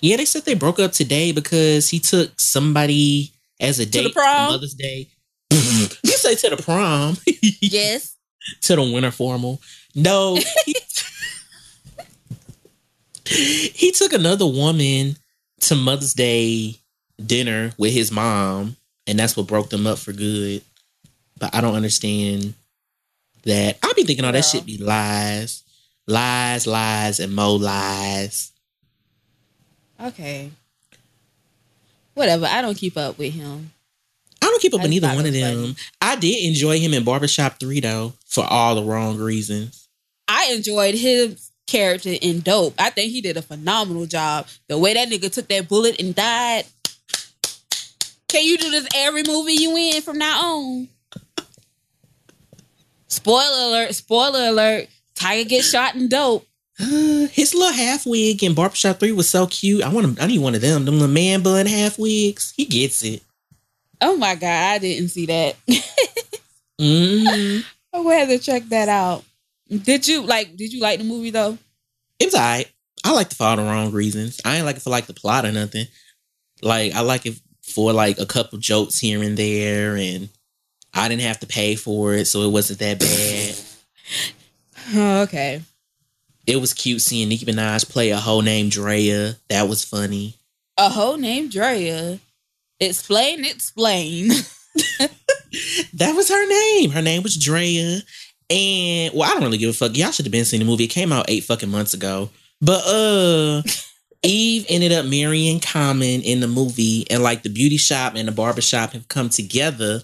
[0.00, 4.08] Yeah, they said they broke up today because he took somebody as a date to
[4.08, 5.08] the for Mother's Day.
[5.50, 7.16] you say to the prom?
[7.60, 8.16] yes.
[8.62, 9.60] to the winter formal.
[9.94, 10.38] No.
[10.64, 10.76] He,
[13.26, 15.16] he took another woman
[15.60, 16.78] to Mother's Day
[17.24, 20.62] dinner with his mom, and that's what broke them up for good.
[21.38, 22.54] But I don't understand
[23.44, 23.78] that.
[23.82, 25.62] I'll be thinking all that shit be lies,
[26.06, 28.52] lies, lies, and more lies.
[30.00, 30.50] Okay.
[32.14, 32.46] Whatever.
[32.46, 33.72] I don't keep up with him.
[34.42, 35.54] I don't keep up with neither one of them.
[35.54, 35.76] Funny.
[36.00, 39.88] I did enjoy him in Barbershop 3 though, for all the wrong reasons.
[40.28, 42.74] I enjoyed his character in Dope.
[42.78, 44.46] I think he did a phenomenal job.
[44.68, 46.64] The way that nigga took that bullet and died.
[48.28, 50.88] Can you do this every movie you in from now on?
[53.08, 54.88] Spoiler alert, spoiler alert.
[55.14, 56.46] Tyga gets shot in Dope.
[56.78, 59.82] his little half wig in Barbershop 3 was so cute.
[59.82, 60.84] I want him, I need one of them.
[60.84, 62.52] Them little man bun half wigs.
[62.56, 63.22] He gets it.
[64.00, 65.56] Oh my god, I didn't see that.
[66.78, 67.60] mm-hmm.
[67.94, 69.24] I'm gonna have to check that out.
[69.68, 71.58] Did you like did you like the movie though?
[72.18, 72.70] It was alright.
[73.04, 74.40] I like it for all the wrong reasons.
[74.44, 75.86] I ain't like it for like the plot or nothing.
[76.62, 80.28] Like I like it for like a couple jokes here and there and
[80.94, 83.54] I didn't have to pay for it, so it wasn't that bad.
[84.94, 85.60] oh, okay.
[86.46, 89.36] It was cute seeing Nicki Minaj play a whole named Drea.
[89.48, 90.36] That was funny.
[90.78, 92.18] A whole named Drea.
[92.80, 94.30] Explain, explain.
[95.94, 96.90] that was her name.
[96.90, 98.00] Her name was Drea.
[98.48, 99.96] And well, I don't really give a fuck.
[99.96, 100.84] Y'all should have been seeing the movie.
[100.84, 102.30] It came out eight fucking months ago.
[102.60, 103.62] But uh
[104.22, 108.32] Eve ended up marrying Common in the movie, and like the beauty shop and the
[108.32, 110.00] barber shop have come together.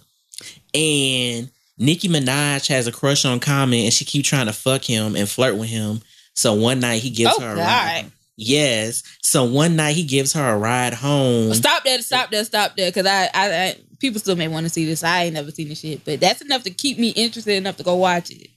[0.75, 5.17] And Nicki Minaj has a crush on Common, and she keep trying to fuck him
[5.17, 6.03] and flirt with him.
[6.35, 7.67] So one night he gives oh, her a God.
[7.67, 8.13] ride.
[8.37, 9.03] Yes.
[9.23, 11.53] So one night he gives her a ride home.
[11.55, 12.03] Stop that!
[12.03, 12.47] Stop that!
[12.47, 12.87] Stop that!
[12.95, 15.03] Because I, I, I, people still may want to see this.
[15.03, 17.85] I ain't never seen the shit, but that's enough to keep me interested enough to
[17.85, 18.51] go watch it.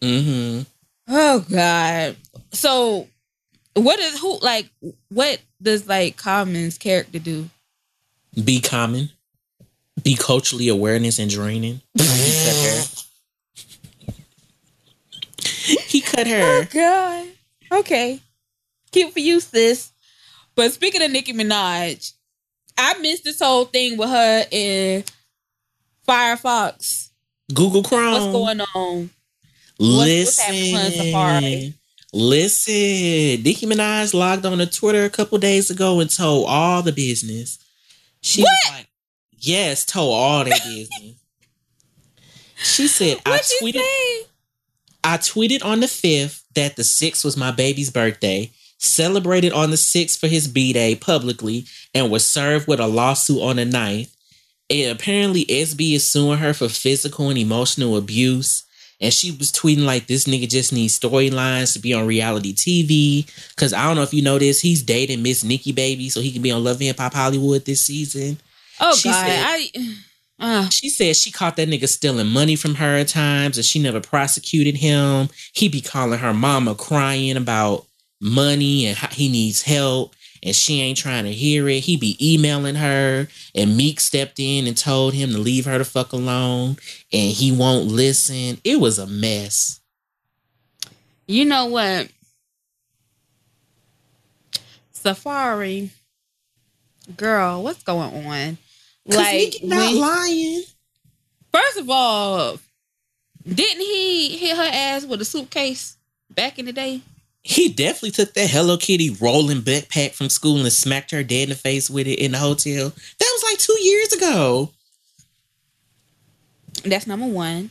[0.00, 0.62] Mm-hmm.
[1.08, 2.16] Oh God.
[2.52, 3.08] So,
[3.74, 4.70] what is who like?
[5.08, 7.50] What does like Common's character do?
[8.44, 9.10] Be common.
[10.04, 11.80] Be culturally awareness and draining.
[12.00, 12.84] He cut her.
[15.86, 16.40] he cut her.
[16.42, 17.28] Oh God.
[17.80, 18.20] Okay.
[18.92, 19.92] Cute for you, sis.
[20.54, 22.12] But speaking of Nicki Minaj,
[22.80, 25.04] I missed this whole thing with her in
[26.08, 27.10] Firefox.
[27.52, 28.12] Google Chrome.
[28.12, 29.10] What's going on?
[29.78, 30.72] Listen.
[30.72, 31.74] What's,
[32.12, 33.42] Listen.
[33.42, 37.58] Nicki Minaj logged on to Twitter a couple days ago and told all the business.
[38.20, 38.50] She what?
[38.64, 38.88] was like,
[39.38, 41.14] yes, told all the business.
[42.56, 44.26] she said, I tweeted.
[45.02, 48.50] I tweeted on the 5th that the 6th was my baby's birthday,
[48.80, 53.40] celebrated on the 6th for his B day publicly, and was served with a lawsuit
[53.40, 54.12] on the 9th.
[54.68, 58.64] And apparently, SB is suing her for physical and emotional abuse.
[59.00, 63.26] And she was tweeting like this nigga just needs storylines to be on reality TV.
[63.56, 66.30] Cause I don't know if you know this, he's dating Miss Nikki Baby, so he
[66.30, 68.38] can be on Love and Hip Hop Hollywood this season.
[68.78, 69.96] Oh she God, said, I
[70.38, 70.68] uh.
[70.68, 74.00] She said she caught that nigga stealing money from her at times and she never
[74.00, 75.30] prosecuted him.
[75.54, 77.86] He be calling her mama crying about
[78.20, 80.14] money and he needs help.
[80.42, 81.80] and she ain't trying to hear it.
[81.80, 85.84] He be emailing her, and Meek stepped in and told him to leave her the
[85.84, 86.76] fuck alone,
[87.12, 88.58] and he won't listen.
[88.64, 89.80] It was a mess.
[91.26, 92.08] You know what?
[94.92, 95.90] Safari,
[97.16, 98.58] girl, what's going on?
[99.06, 100.62] Like, not when, lying.
[101.52, 102.58] First of all,
[103.46, 105.96] didn't he hit her ass with a suitcase
[106.30, 107.00] back in the day?
[107.42, 111.48] He definitely took that Hello Kitty rolling backpack from school and smacked her dead in
[111.50, 112.90] the face with it in the hotel.
[112.90, 114.70] That was like two years ago.
[116.84, 117.70] That's number one.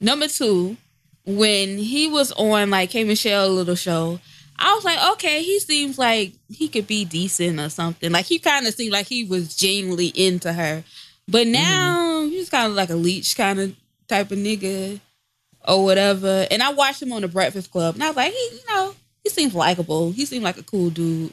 [0.00, 0.76] Number two,
[1.24, 4.18] when he was on like K Michelle little show,
[4.58, 8.12] I was like, okay, he seems like he could be decent or something.
[8.12, 10.84] Like he kind of seemed like he was genuinely into her.
[11.26, 12.28] But now mm-hmm.
[12.30, 13.76] he's kind of like a leech kind of
[14.08, 15.00] type of nigga
[15.66, 16.46] or whatever.
[16.50, 18.94] And I watched him on the Breakfast Club, and I was like, he, you know,
[19.24, 20.12] he seems likable.
[20.12, 21.32] He seemed like a cool dude.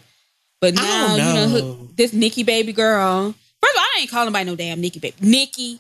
[0.62, 1.34] But now, know.
[1.34, 3.34] you know, this Nikki baby girl.
[3.62, 5.18] First of all, I ain't calling by no damn Nikki baby.
[5.20, 5.80] Nikki,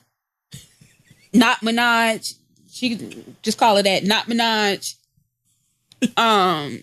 [1.34, 2.36] not Minaj.
[2.70, 4.95] She just call her that, not Minaj.
[6.18, 6.80] Um,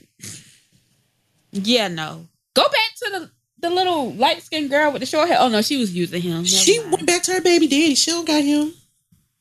[1.53, 2.27] yeah, no.
[2.55, 5.39] Go back to the the little light skinned girl with the short hair.
[5.41, 6.37] Oh no, she was using him.
[6.37, 6.93] Never she mind.
[6.93, 7.95] went back to her baby daddy.
[7.97, 8.73] She don't got him.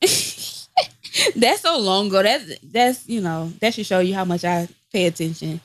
[1.36, 2.22] that's so long ago.
[2.22, 5.60] That's that's you know that should show you how much I pay attention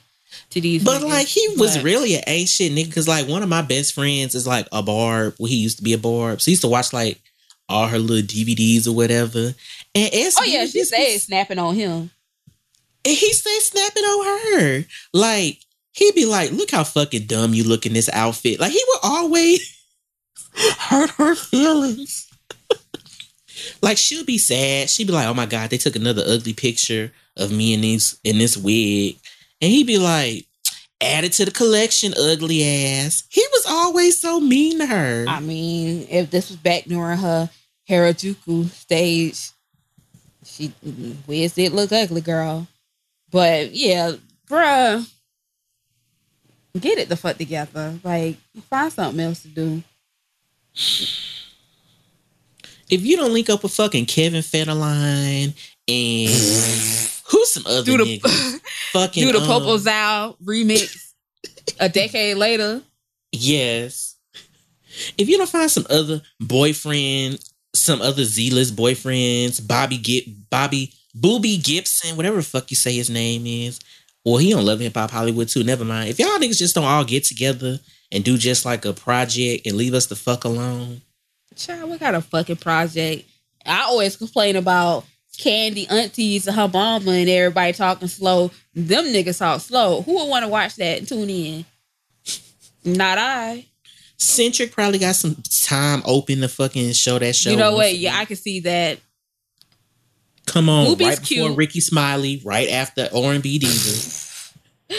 [0.51, 0.83] to these.
[0.83, 1.09] But niggas.
[1.09, 2.87] like he was but, really an ain't shit nigga.
[2.87, 5.35] Because like one of my best friends is like a barb.
[5.39, 7.21] Well, he used to be a barb, so he used to watch like
[7.69, 9.53] all her little DVDs or whatever.
[9.95, 12.11] And SB oh yeah, she stayed snapping on him.
[13.05, 14.85] And he stayed snapping on her.
[15.13, 15.59] Like
[15.93, 18.99] he'd be like, "Look how fucking dumb you look in this outfit." Like he would
[19.03, 19.77] always
[20.77, 22.29] hurt her feelings.
[23.81, 24.89] like she'll be sad.
[24.89, 28.19] She'd be like, "Oh my god, they took another ugly picture of me in this
[28.23, 29.17] in this wig,"
[29.63, 30.45] and he'd be like,
[30.99, 35.23] "Add it to the collection, ugly ass." He was always so mean to her.
[35.25, 37.49] I mean, if this was back during her
[37.89, 39.51] Harajuku stage,
[40.43, 40.73] she
[41.25, 42.67] wigs did look ugly, girl.
[43.31, 44.15] But yeah,
[44.49, 45.09] bruh,
[46.77, 47.97] get it the fuck together.
[48.03, 48.35] Like,
[48.69, 49.81] find something else to do.
[52.89, 55.53] If you don't link up with fucking Kevin Federline
[55.87, 58.59] and who's some other do the, niggas?
[58.91, 61.13] fucking do the um, Popo Zao remix
[61.79, 62.81] a decade later.
[63.31, 64.15] Yes.
[65.17, 71.57] If you don't find some other boyfriend, some other Z-list boyfriends, Bobby get Bobby Booby
[71.57, 73.79] Gibson, whatever the fuck you say his name is,
[74.23, 75.63] well, he don't love hip hop Hollywood too.
[75.63, 76.09] Never mind.
[76.09, 77.79] If y'all niggas just don't all get together
[78.11, 81.01] and do just like a project and leave us the fuck alone.
[81.55, 83.27] Child, what kind of fucking project?
[83.65, 85.05] I always complain about
[85.37, 88.51] Candy aunties and her mama and everybody talking slow.
[88.73, 90.01] Them niggas talk slow.
[90.03, 91.65] Who would want to watch that and tune in?
[92.85, 93.65] Not I.
[94.17, 97.51] Centric probably got some time open to fucking show that show.
[97.51, 97.95] You know what?
[97.95, 98.99] Yeah, I can see that.
[100.45, 101.57] Come on, Ruby's right before cute.
[101.57, 104.97] Rickey Smiley, right after R and B Diva.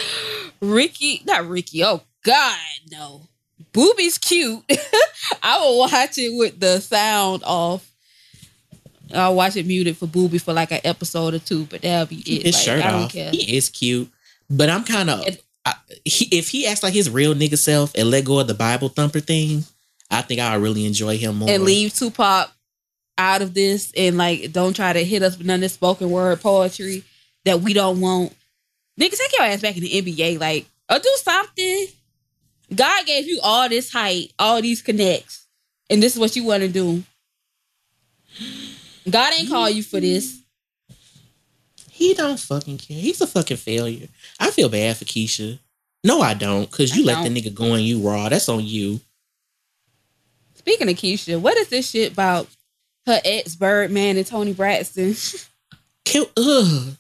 [0.61, 1.85] Ricky, not Ricky.
[1.85, 2.59] Oh God,
[2.91, 3.29] no.
[3.73, 4.63] Booby's cute.
[5.43, 7.91] I will watch it with the sound off.
[9.13, 12.21] I'll watch it muted for Booby for like an episode or two, but that'll be
[12.21, 12.47] it.
[12.47, 13.13] His like, shirt off.
[13.13, 13.31] Care.
[13.31, 14.09] He is cute,
[14.49, 15.25] but I'm kind of.
[16.05, 19.21] If he acts like his real nigga self and let go of the Bible thumper
[19.21, 19.65] thing,
[20.11, 21.49] I think I'll really enjoy him more.
[21.49, 22.51] And leave Tupac
[23.17, 26.11] out of this and like don't try to hit us with none of this spoken
[26.11, 27.05] word poetry
[27.45, 28.35] that we don't want.
[29.01, 31.87] Nigga, take your ass back in the NBA, like, or do something.
[32.75, 35.47] God gave you all this height, all these connects,
[35.89, 37.03] and this is what you want to do.
[39.09, 40.41] God ain't call you for this.
[41.91, 42.99] He don't fucking care.
[42.99, 44.09] He's a fucking failure.
[44.41, 45.59] I feel bad for Keyshia.
[46.03, 47.35] No, I don't, because you I let don't.
[47.35, 48.29] the nigga go on you raw.
[48.29, 49.01] That's on you.
[50.55, 52.49] Speaking of Keyshia, what is this shit about
[53.07, 55.15] her ex Birdman and Toni Braxton.
[56.05, 56.97] Kill, ugh.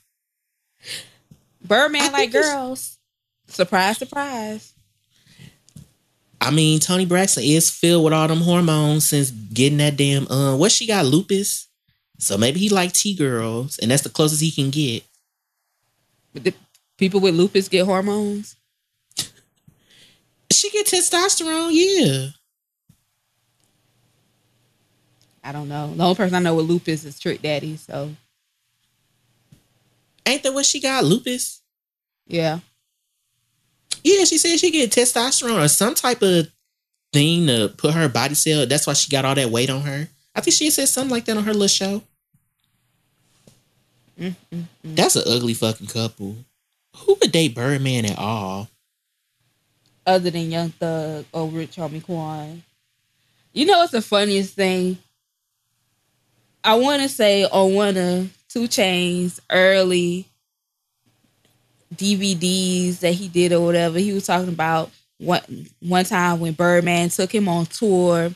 [1.65, 2.99] Birdman like girls.
[3.49, 4.73] Surprise, surprise.
[6.41, 10.57] I mean, Toni Braxton is filled with all them hormones since getting that damn uh
[10.57, 11.69] what she got lupus.
[12.25, 15.05] So maybe he like T girls, and that's the closest he can get.
[16.33, 16.55] The
[16.97, 18.57] people with lupus get hormones.
[20.53, 22.29] she get testosterone, yeah.
[25.45, 25.93] I don't know.
[25.95, 27.77] The only person I know with lupus is Trick Daddy.
[27.77, 28.15] So,
[30.25, 31.05] ain't that what she got?
[31.05, 31.61] Lupus.
[32.27, 32.61] Yeah.
[34.03, 36.49] Yeah, she said she get testosterone or some type of
[37.13, 38.67] thing to put her body cell.
[38.67, 40.09] That's why she got all that weight on her.
[40.35, 42.03] I think she said something like that on her little show.
[44.19, 44.63] Mm-hmm.
[44.85, 46.37] That's an ugly fucking couple.
[46.97, 48.69] Who would date Birdman at all?
[50.07, 52.63] other than Young Thug or Rich Homie Quan.
[53.53, 54.99] You know what's the funniest thing?
[56.63, 60.27] I want to say on one of 2 Chainz early
[61.95, 65.41] DVDs that he did or whatever, he was talking about one
[65.81, 68.31] one time when Birdman took him on tour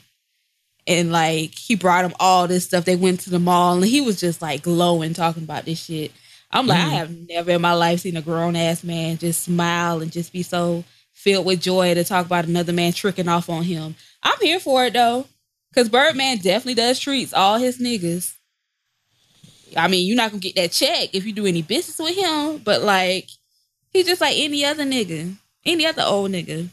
[0.88, 2.86] and like he brought him all this stuff.
[2.86, 6.12] They went to the mall and he was just like glowing talking about this shit.
[6.50, 6.84] I'm like, Mm.
[6.84, 10.32] I have never in my life seen a grown ass man just smile and just
[10.32, 10.82] be so
[11.12, 13.94] filled with joy to talk about another man tricking off on him.
[14.22, 15.26] I'm here for it though.
[15.74, 18.34] Cause Birdman definitely does treats all his niggas.
[19.76, 22.58] I mean, you're not gonna get that check if you do any business with him,
[22.64, 23.28] but like
[23.92, 25.36] he's just like any other nigga,
[25.66, 26.70] any other old nigga.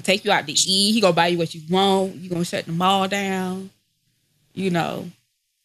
[0.00, 0.92] He'll take you out to eat.
[0.92, 2.14] He gonna buy you what you want.
[2.14, 3.68] You gonna shut the mall down.
[4.54, 5.10] You know.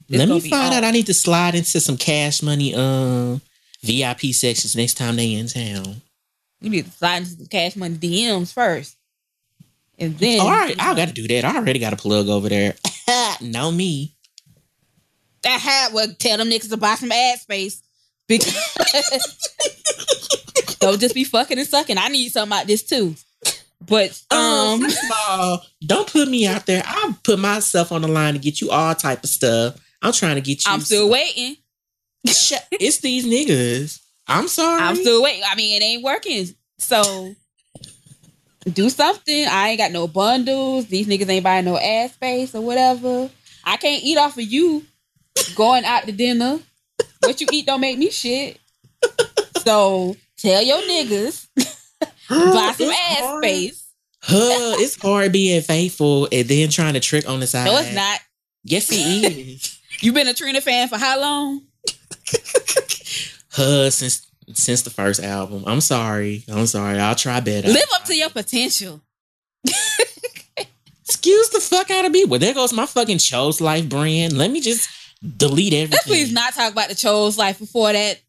[0.09, 0.83] Let me find out.
[0.83, 3.41] I need to slide into some cash money um
[3.81, 6.01] VIP sections next time they in town.
[6.59, 8.97] You need to slide into some cash money DMs first,
[9.97, 11.45] and then All right, I got to do that.
[11.45, 12.75] I already got a plug over there.
[13.41, 14.15] know me.
[15.43, 17.81] that hat would tell them niggas to buy some ad space
[18.27, 18.53] because
[20.79, 21.97] don't just be fucking and sucking.
[21.97, 23.15] I need something like this too.
[23.87, 26.83] But Um, um, first of all, don't put me out there.
[26.85, 29.75] I put myself on the line to get you all type of stuff.
[30.01, 30.71] I'm trying to get you.
[30.71, 31.57] I'm still waiting.
[32.27, 33.99] It's these niggas.
[34.27, 34.81] I'm sorry.
[34.81, 35.43] I'm still waiting.
[35.49, 36.47] I mean, it ain't working.
[36.79, 37.35] So
[38.71, 39.45] do something.
[39.47, 40.87] I ain't got no bundles.
[40.87, 43.29] These niggas ain't buying no ass space or whatever.
[43.63, 44.83] I can't eat off of you
[45.55, 46.59] going out to dinner.
[47.21, 48.59] What you eat don't make me shit.
[49.63, 51.47] So tell your niggas
[52.29, 53.43] buy some ass hard.
[53.43, 53.81] space.
[54.21, 57.65] Huh, it's hard being faithful and then trying to trick on the side.
[57.65, 58.19] No, it's not.
[58.63, 58.95] Yes, it
[59.55, 59.79] is.
[60.01, 61.61] You been a Trina fan for how long?
[63.51, 65.63] huh, since since the first album.
[65.67, 66.43] I'm sorry.
[66.47, 66.99] I'm sorry.
[66.99, 67.67] I'll try better.
[67.67, 69.01] Live up to your potential.
[71.07, 72.25] Excuse the fuck out of me.
[72.25, 74.33] Well, there goes my fucking Chose Life brand.
[74.33, 74.89] Let me just
[75.37, 75.91] delete everything.
[75.91, 78.19] Let's please not talk about the Chose life before that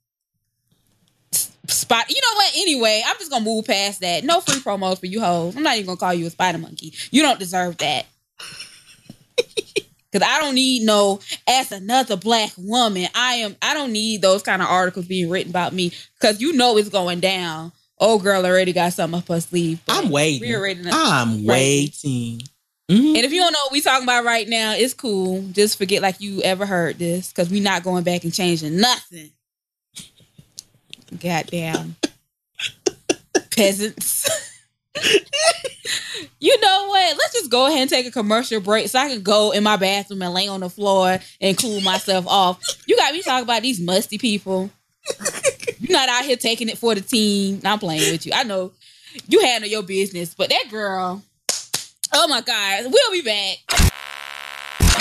[1.69, 2.09] spot.
[2.09, 2.53] You know what?
[2.57, 4.25] Anyway, I'm just gonna move past that.
[4.25, 5.57] No free promos for you hoes.
[5.57, 6.95] I'm not even gonna call you a spider monkey.
[7.11, 8.07] You don't deserve that.
[10.13, 13.09] Cause I don't need no as another black woman.
[13.15, 15.93] I am I don't need those kind of articles being written about me.
[16.21, 17.73] Cause you know it's going down.
[17.99, 19.81] Oh girl already got something up her sleeve.
[19.89, 20.49] I'm waiting.
[20.49, 20.83] We already.
[20.91, 22.41] I'm waiting.
[22.91, 23.17] Mhm.
[23.17, 25.43] And if you don't know what we talking about right now, it's cool.
[25.53, 29.31] Just forget like you ever heard this, because we not going back and changing nothing.
[31.21, 31.97] Goddamn
[33.51, 34.29] peasants.
[36.41, 37.17] you know what?
[37.17, 39.77] Let's just go ahead and take a commercial break so I can go in my
[39.77, 42.61] bathroom and lay on the floor and cool myself off.
[42.87, 44.71] You got me talking about these musty people.
[45.79, 47.61] You're not out here taking it for the team.
[47.65, 48.33] I'm playing with you.
[48.35, 48.73] I know
[49.29, 51.23] you handle your business, but that girl,
[52.13, 53.59] oh my God, we'll be back.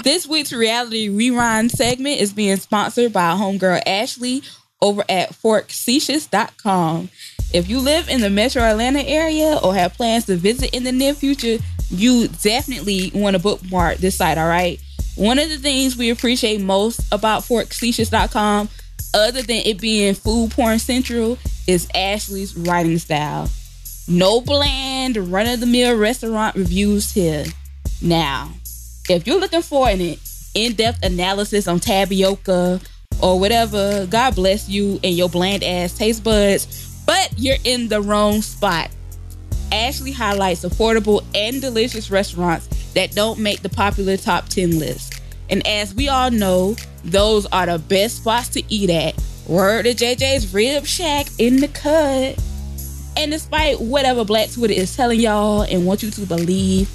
[0.03, 4.43] This week's reality rewind segment is being sponsored by homegirl Ashley
[4.81, 7.09] over at forkcetious.com.
[7.53, 10.91] If you live in the metro Atlanta area or have plans to visit in the
[10.91, 11.57] near future,
[11.89, 14.79] you definitely want to bookmark this site, all right?
[15.15, 18.69] One of the things we appreciate most about forkcetious.com,
[19.13, 23.49] other than it being food porn central, is Ashley's writing style.
[24.07, 27.45] No bland, run of the mill restaurant reviews here.
[28.01, 28.51] Now,
[29.09, 30.17] if you're looking for an
[30.53, 32.81] in depth analysis on tapioca
[33.21, 38.01] or whatever, God bless you and your bland ass taste buds, but you're in the
[38.01, 38.89] wrong spot.
[39.71, 45.21] Ashley highlights affordable and delicious restaurants that don't make the popular top 10 list.
[45.49, 49.15] And as we all know, those are the best spots to eat at.
[49.47, 52.41] Word to JJ's Rib Shack in the cut.
[53.17, 56.89] And despite whatever Black Twitter is telling y'all and want you to believe,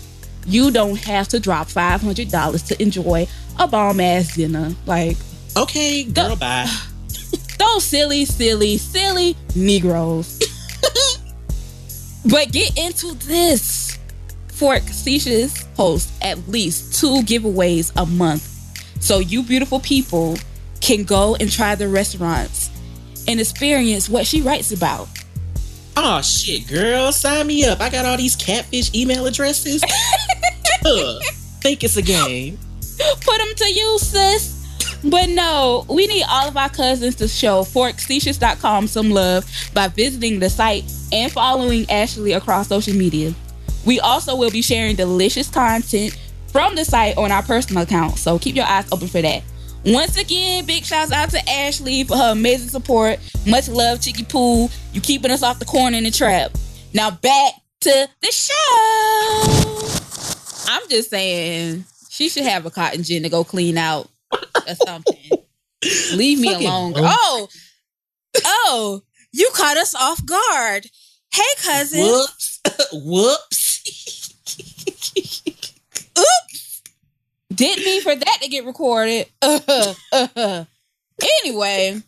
[0.46, 4.74] you don't have to drop $500 to enjoy a bomb ass dinner.
[4.86, 5.16] Like,
[5.56, 6.68] Okay, girl, bye.
[7.58, 10.38] those silly, silly, silly Negroes.
[12.30, 13.98] but get into this.
[14.48, 18.46] Fork Facetious hosts at least two giveaways a month.
[19.02, 20.36] So you beautiful people
[20.80, 22.70] can go and try the restaurants
[23.26, 25.08] and experience what she writes about.
[25.96, 27.80] Oh shit, girl, sign me up.
[27.80, 29.82] I got all these catfish email addresses.
[30.84, 31.22] Ugh,
[31.60, 32.58] think it's a game.
[33.20, 34.59] put them to use, sis.
[35.02, 40.40] But no, we need all of our cousins to show forkcetious.com some love by visiting
[40.40, 43.32] the site and following Ashley across social media.
[43.86, 48.38] We also will be sharing delicious content from the site on our personal account, so
[48.38, 49.42] keep your eyes open for that.
[49.86, 53.18] Once again, big shouts out to Ashley for her amazing support.
[53.46, 54.68] Much love, Chicky Poo.
[54.92, 56.52] You keeping us off the corner in the trap.
[56.92, 58.52] Now back to the show.
[60.70, 64.10] I'm just saying she should have a cotton gin to go clean out
[64.68, 65.30] or something.
[66.14, 66.92] Leave me Fucking alone.
[66.92, 67.06] broke.
[67.06, 67.48] Oh,
[68.44, 70.86] oh, you caught us off guard.
[71.32, 72.00] Hey, cousin.
[72.00, 72.60] Whoops.
[72.92, 74.34] Whoops.
[76.18, 76.82] Oops.
[77.54, 79.26] Didn't mean for that to get recorded.
[81.42, 82.02] anyway,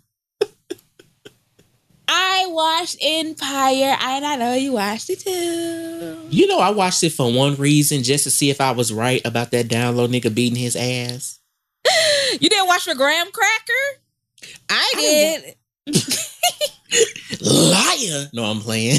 [2.09, 6.27] I watched Empire, and I know you watched it too.
[6.31, 9.21] You know, I watched it for one reason, just to see if I was right
[9.25, 11.39] about that download nigga beating his ass.
[12.41, 14.01] You didn't watch for Graham Cracker?
[14.71, 15.55] I did.
[17.41, 18.29] Liar.
[18.33, 18.99] No, I'm playing.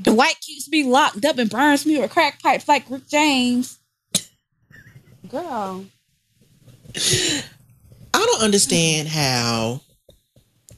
[0.00, 3.78] Dwight keeps me locked up and burns me with crack pipes like Rick James.
[5.28, 5.84] Girl.
[6.94, 7.42] I
[8.12, 9.80] don't understand how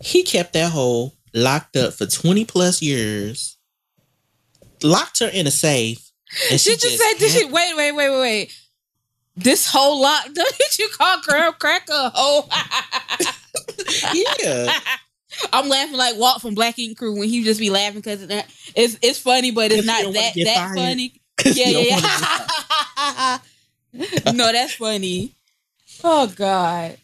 [0.01, 3.57] he kept that hole locked up for 20 plus years,
[4.83, 6.11] locked her in a safe.
[6.51, 8.61] And she Did you just say, did had- you, wait, wait, wait, wait, wait.
[9.37, 12.49] This whole lock, did you call Graham Cracker a hoe?
[14.15, 14.73] Yeah.
[15.53, 18.23] I'm laughing like Walt from Black Ink Crew when he just be laughing because
[18.77, 20.77] it's it's funny, but it's If not that get that fired.
[20.77, 21.21] funny.
[21.37, 23.39] 'Cause Yeah, yeah,
[23.95, 24.33] yeah.
[24.33, 25.33] no, that's funny.
[26.05, 26.97] Oh God,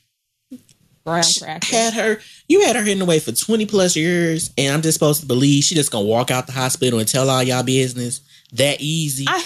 [1.05, 1.67] Graham Cracker.
[1.67, 5.21] had her you had her hidden away for 20 plus years and i'm just supposed
[5.21, 8.21] to believe she just gonna walk out the hospital and tell all y'all business
[8.53, 9.43] that easy I,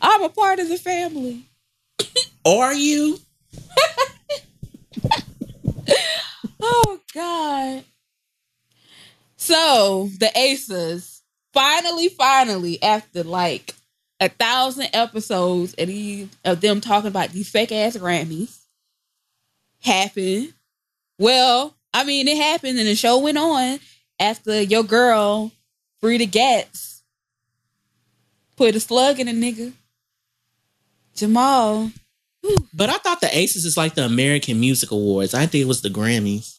[0.00, 1.44] I'm a part of the family.
[2.44, 3.18] are you
[6.60, 7.84] Oh God.
[9.36, 11.22] So the Aces
[11.52, 13.74] finally, finally, after like
[14.20, 18.58] a thousand episodes and he, of them talking about these fake ass Grammys,
[19.80, 20.54] happened.
[21.18, 23.78] Well, I mean, it happened and the show went on
[24.18, 25.52] after your girl,
[26.02, 27.02] Freda Gatz,
[28.56, 29.72] put a slug in a nigga.
[31.16, 31.90] Jamal.
[32.72, 35.82] but i thought the aces is like the american music awards i think it was
[35.82, 36.58] the grammys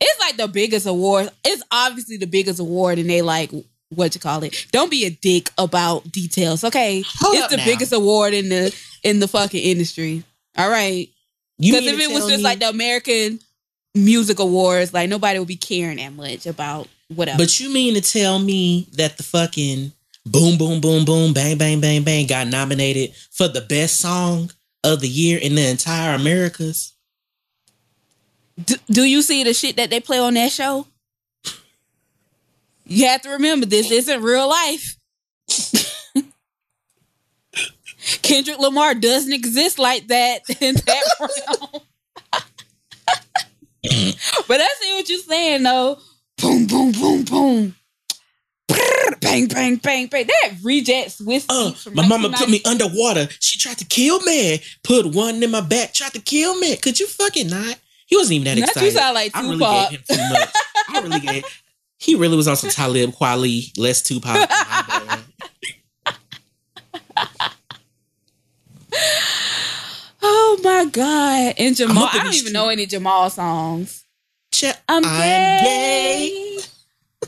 [0.00, 1.30] it's like the biggest award.
[1.44, 3.50] It's obviously the biggest award, and they like
[3.90, 4.66] what you call it.
[4.72, 7.02] Don't be a dick about details, okay?
[7.20, 7.64] Hold it's the now.
[7.64, 10.24] biggest award in the in the fucking industry.
[10.58, 11.08] All right,
[11.58, 13.38] because if it was just me- like the American
[13.94, 17.38] Music Awards, like nobody would be caring that much about whatever.
[17.38, 19.92] but you mean to tell me that the fucking
[20.26, 24.50] boom boom boom boom bang bang bang bang got nominated for the best song
[24.82, 26.94] of the year in the entire americas
[28.62, 30.86] D- do you see the shit that they play on that show?
[32.86, 34.96] You have to remember this isn't real life.
[38.22, 41.82] Kendrick Lamar doesn't exist like that in that realm.
[44.48, 45.98] but I see what you're saying though.
[46.40, 47.74] Boom, boom, boom, boom.
[48.68, 50.26] Bang, bang, bang, bang.
[50.26, 53.28] That reject Swiss Uh, my mama put me underwater.
[53.40, 54.60] She tried to kill me.
[54.82, 55.92] Put one in my back.
[55.92, 56.76] Tried to kill me.
[56.76, 57.76] Could you fucking not?
[58.06, 58.86] He wasn't even that Not excited.
[58.86, 59.42] you sound like Tupac.
[59.42, 60.48] I really gave him too much.
[60.88, 61.44] I really gave.
[61.98, 64.48] He really was on some Talib Kweli, less Tupac.
[70.22, 71.54] Oh my god!
[71.58, 74.04] And Jamal, I don't even know any Jamal songs.
[74.52, 74.80] Check.
[74.88, 76.43] I'm, I'm gay.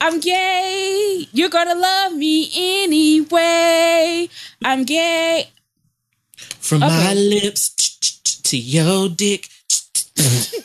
[0.01, 1.29] I'm gay.
[1.33, 4.29] You're gonna love me anyway.
[4.65, 5.51] I'm gay.
[6.37, 7.71] From my lips
[8.43, 9.49] to your dick.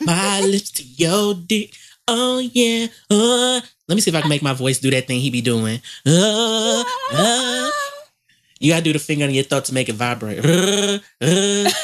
[0.01, 1.73] my lips to your dick.
[2.07, 2.87] Oh yeah.
[3.09, 3.61] Uh.
[3.87, 5.81] Let me see if I can make my voice do that thing he be doing.
[6.05, 7.69] Uh, uh.
[8.59, 10.45] You gotta do the finger on your throat to make it vibrate.
[10.45, 11.69] Uh, uh.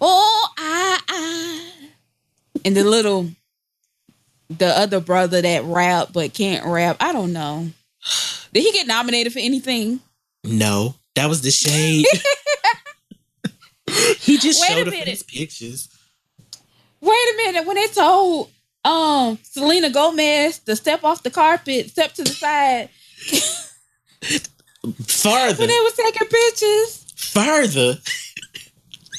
[0.00, 1.70] Oh, I, I.
[2.62, 3.30] And the little,
[4.50, 6.96] the other brother that rap but can't rap.
[7.00, 7.70] I don't know.
[8.52, 10.00] Did he get nominated for anything?
[10.44, 12.06] No, that was the shade.
[14.18, 15.88] he just Wait showed up in his pictures.
[17.00, 17.66] Wait a minute.
[17.66, 18.50] When they told
[18.84, 22.88] um Selena Gomez to step off the carpet, step to the side
[25.04, 27.04] Farther, when they was taking pictures.
[27.16, 27.98] farther.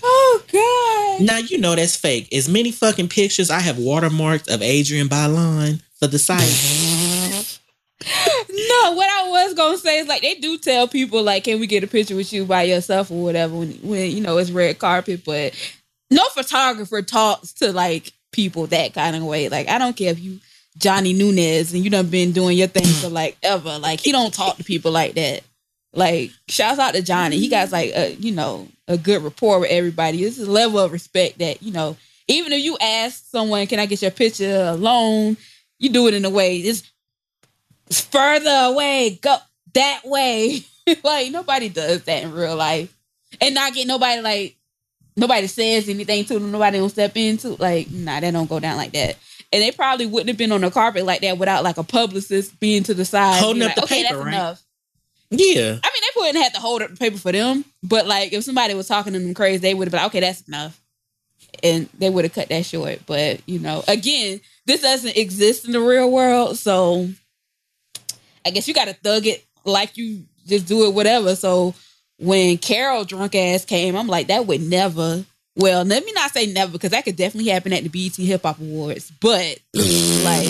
[0.04, 1.26] Oh God.
[1.26, 2.34] Now you know that's fake.
[2.34, 7.60] As many fucking pictures I have watermarked of Adrienne Bailon for the site.
[8.70, 11.68] No, what I was gonna say is like they do tell people like, can we
[11.68, 14.80] get a picture with you by yourself or whatever when when you know it's red
[14.80, 15.54] carpet, but
[16.10, 19.50] no photographer talks to like people that kind of way.
[19.50, 20.40] Like I don't care if you
[20.78, 23.80] Johnny Nunez and you done been doing your thing for like ever.
[23.80, 25.42] Like he don't talk to people like that.
[25.94, 27.38] Like shouts out to Johnny.
[27.38, 30.24] He got like a you know a good rapport with everybody.
[30.24, 31.96] This is a level of respect that you know.
[32.28, 35.38] Even if you ask someone, "Can I get your picture alone?"
[35.78, 36.58] You do it in a way.
[36.58, 36.84] It's
[37.90, 39.38] further away, go
[39.74, 40.64] that way.
[41.04, 42.94] like nobody does that in real life,
[43.40, 44.58] and not get nobody like
[45.16, 46.52] nobody says anything to them.
[46.52, 49.18] Nobody don't step into like nah, that don't go down like that.
[49.52, 52.60] And they probably wouldn't have been on the carpet like that without like a publicist
[52.60, 54.28] being to the side, Holding up the okay, paper, right?
[54.28, 54.62] enough.
[55.32, 55.78] Yeah.
[55.84, 58.44] I mean, they wouldn't have to hold up the paper for them, but like if
[58.44, 60.80] somebody was talking to them crazy, they would have been like, okay, that's enough.
[61.64, 63.00] And they would have cut that short.
[63.06, 66.58] But, you know, again, this doesn't exist in the real world.
[66.58, 67.10] So
[68.46, 71.36] I guess you got to thug it like you just do it, whatever.
[71.36, 71.76] So
[72.18, 75.26] when Carol drunk ass came, I'm like, that would never.
[75.56, 78.44] Well, let me not say never because that could definitely happen at the BET Hip
[78.44, 79.12] Hop Awards.
[79.20, 80.48] But like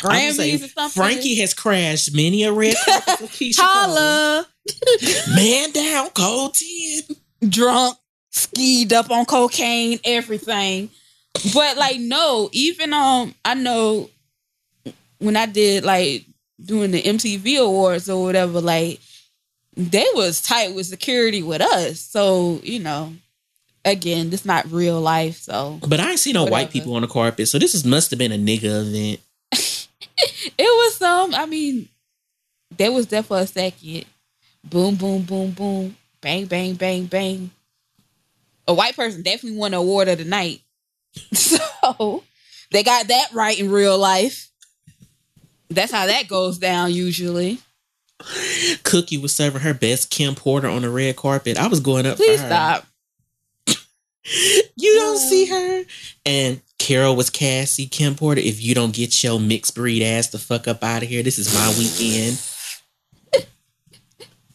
[0.00, 1.02] Grammys or something.
[1.02, 3.66] Frankie has crashed many a red carpet with Keyshia Cole.
[3.66, 4.46] Holla.
[5.34, 7.16] Man down, cold ten.
[7.48, 7.96] drunk,
[8.30, 10.90] skied up on cocaine, everything.
[11.54, 14.10] But like, no, even um, I know
[15.18, 16.24] when I did like
[16.62, 19.00] doing the MTV awards or whatever, like
[19.76, 22.00] they was tight with security with us.
[22.00, 23.12] So you know,
[23.84, 25.38] again, this not real life.
[25.38, 28.10] So But I ain't see no white people on the carpet, so this is, must
[28.10, 29.20] have been a nigga event.
[30.26, 31.34] it was some.
[31.34, 31.88] I mean,
[32.76, 34.04] there was there for a second.
[34.64, 37.50] Boom, boom, boom, boom, bang, bang, bang, bang.
[38.68, 40.60] A white person definitely won the award of the night.
[41.32, 42.22] So
[42.70, 44.50] they got that right in real life.
[45.70, 47.58] That's how that goes down usually.
[48.84, 51.56] Cookie was serving her best Kim Porter on the red carpet.
[51.56, 52.86] I was going up Please stop.
[54.76, 55.84] You don't see her.
[56.26, 58.40] And Carol was Cassie, Kim Porter.
[58.40, 61.38] If you don't get your mixed breed ass the fuck up out of here, this
[61.38, 62.40] is my weekend.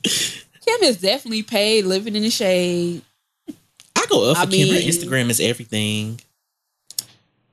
[0.04, 3.04] Kim is definitely paid living in the shade.
[3.96, 4.70] I go up for I Kim.
[4.70, 6.20] Her mean- Instagram is everything.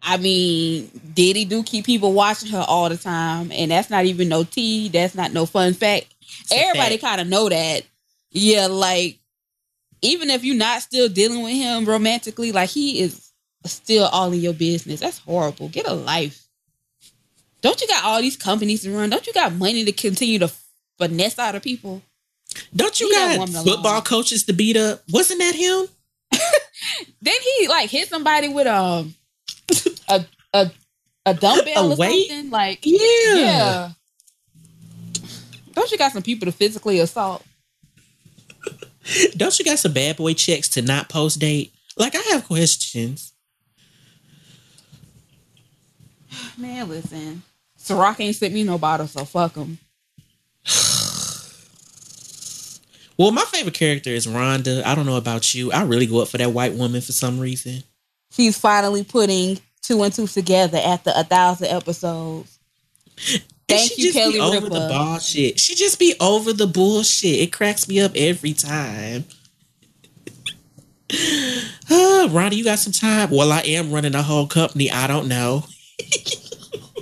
[0.03, 4.29] I mean, Diddy do keep people watching her all the time, and that's not even
[4.29, 4.89] no tea.
[4.89, 6.07] That's not no fun fact.
[6.51, 7.83] a Everybody kind of know that.
[8.31, 9.19] Yeah, like
[10.01, 13.22] even if you're not still dealing with him romantically, like he is
[13.65, 15.01] still all in your business.
[15.01, 15.69] That's horrible.
[15.69, 16.47] Get a life.
[17.61, 19.11] Don't you got all these companies to run?
[19.11, 20.51] Don't you got money to continue to
[20.99, 22.03] finesse out of people?
[22.75, 23.65] Don't you Leave got woman alone.
[23.65, 25.03] football coaches to beat up?
[25.11, 25.87] Wasn't that him?
[27.23, 29.15] Then he like hit somebody with um
[30.09, 30.71] a a
[31.25, 32.29] a dumbbell A or weight?
[32.29, 32.51] something.
[32.51, 32.99] Like Yeah.
[33.37, 33.91] Yeah.
[35.73, 37.45] Don't you got some people to physically assault?
[39.37, 41.73] Don't you got some bad boy checks to not post date?
[41.97, 43.32] Like I have questions.
[46.57, 47.43] Man, listen.
[47.79, 49.79] Ciroc ain't sent me no bottle, so fuck him.
[53.19, 54.83] Well, my favorite character is Rhonda.
[54.85, 55.71] I don't know about you.
[55.71, 57.85] I really go up for that white woman for some reason.
[58.33, 62.59] She's finally putting two and two together after a thousand episodes.
[63.69, 64.69] Thank she you, just Kelly be over Ripa.
[64.71, 65.61] the bullshit.
[65.61, 67.39] She just be over the bullshit.
[67.41, 69.25] It cracks me up every time.
[71.13, 71.15] uh,
[72.31, 73.31] Rhonda, you got some time?
[73.31, 74.91] Well, I am running a whole company.
[74.91, 75.65] I don't know.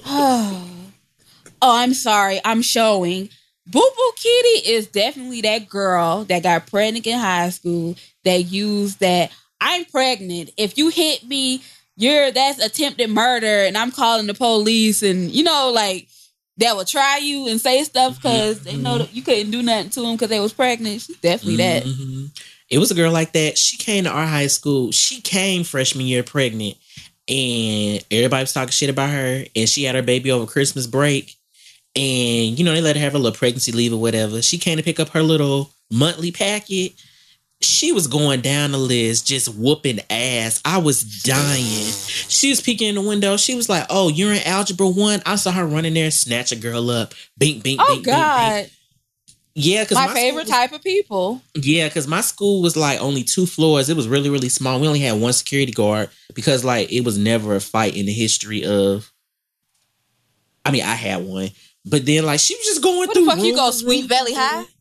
[0.07, 0.67] oh,
[1.63, 2.41] I'm sorry.
[2.45, 3.29] I'm showing.
[3.67, 7.95] Boo Boo Kitty is definitely that girl that got pregnant in high school
[8.25, 9.31] that used that
[9.61, 10.51] I'm pregnant.
[10.57, 11.63] If you hit me,
[11.97, 16.09] you're that's attempted murder, and I'm calling the police, and you know, like
[16.57, 19.91] that will try you and say stuff because they know that you couldn't do nothing
[19.91, 21.03] to them because they was pregnant.
[21.03, 21.85] She's definitely that.
[21.85, 22.31] Mhm.
[22.69, 23.59] It was a girl like that.
[23.59, 24.93] She came to our high school.
[24.93, 26.77] She came freshman year pregnant,
[27.31, 29.45] and everybody was talking shit about her.
[29.55, 31.37] And she had her baby over Christmas break,
[31.95, 34.43] and you know they let her have a little pregnancy leave or whatever.
[34.43, 36.93] She came to pick up her little monthly packet.
[37.63, 40.63] She was going down the list, just whooping ass.
[40.65, 41.93] I was dying.
[42.29, 43.37] She was peeking in the window.
[43.37, 46.57] She was like, "Oh, you're in algebra one." I saw her running there, snatch a
[46.57, 48.71] girl up, bink, bink, Oh bink, bink, bink.
[49.63, 51.43] Yeah, because my, favorite type of people.
[51.55, 53.89] yeah, because my school was like only two floors.
[53.89, 54.81] It was really, really small.
[54.81, 58.13] We only had one security guard because like it was never a fight in the
[58.13, 59.11] history of.
[60.65, 61.49] I mean, I had one,
[61.85, 63.25] but then like she was just going What through.
[63.25, 64.65] the fuck you go Sweet Valley High?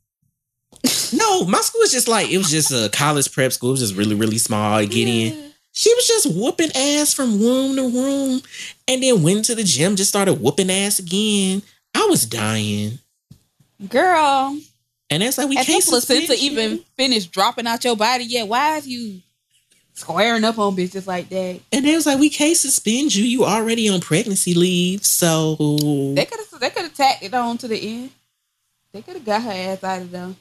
[1.12, 3.70] No, my school was just like it was just a college prep school.
[3.70, 5.52] It was just really, really small to get in.
[5.72, 8.42] She was just whooping ass from room to room,
[8.88, 9.96] and then went to the gym.
[9.96, 11.64] Just started whooping ass again.
[11.96, 13.00] I was dying,
[13.90, 14.56] Girl,
[15.10, 16.36] and that's like we has can't suspend you.
[16.36, 18.48] even finish dropping out your body yet?
[18.48, 19.22] Why is you
[19.94, 21.60] squaring up on bitches like that?
[21.72, 23.24] And they was like, we can't suspend you.
[23.24, 25.06] You already on pregnancy leave.
[25.06, 25.56] So
[26.16, 28.12] They could have they could have tacked it on to the end.
[28.92, 30.36] They could have got her ass out of there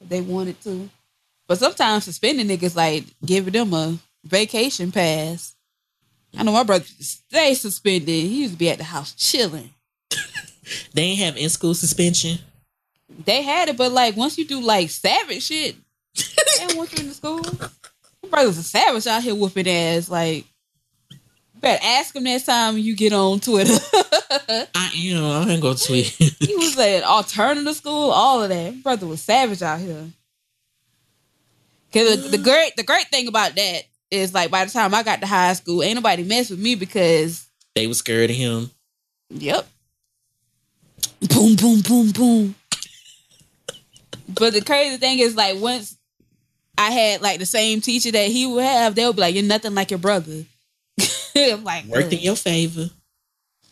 [0.00, 0.88] if they wanted to.
[1.48, 5.54] But sometimes suspending niggas like giving them a vacation pass.
[6.36, 8.08] I know my brother stay suspended.
[8.08, 9.70] He used to be at the house chilling.
[10.92, 12.38] They ain't have in school suspension.
[13.08, 15.76] They had it, but like once you do like savage shit,
[16.14, 17.42] they don't want you in the school.
[18.22, 20.10] My brother's a savage out here whooping ass.
[20.10, 20.44] Like,
[21.10, 23.72] you better ask him next time you get on Twitter.
[24.74, 26.06] I you know I ain't gonna tweet.
[26.06, 28.74] he was at alternative school, all of that.
[28.74, 30.06] My brother was savage out here.
[31.92, 35.02] Cause the, the great the great thing about that is like by the time I
[35.02, 38.70] got to high school, ain't nobody mess with me because they was scared of him.
[39.30, 39.66] Yep.
[41.28, 42.54] Boom, boom, boom, boom.
[44.28, 45.96] But the crazy thing is, like, once
[46.78, 49.74] I had like the same teacher that he would have, they'll be like, "You're nothing
[49.74, 50.44] like your brother."
[51.36, 52.90] I'm like, worked in your favor.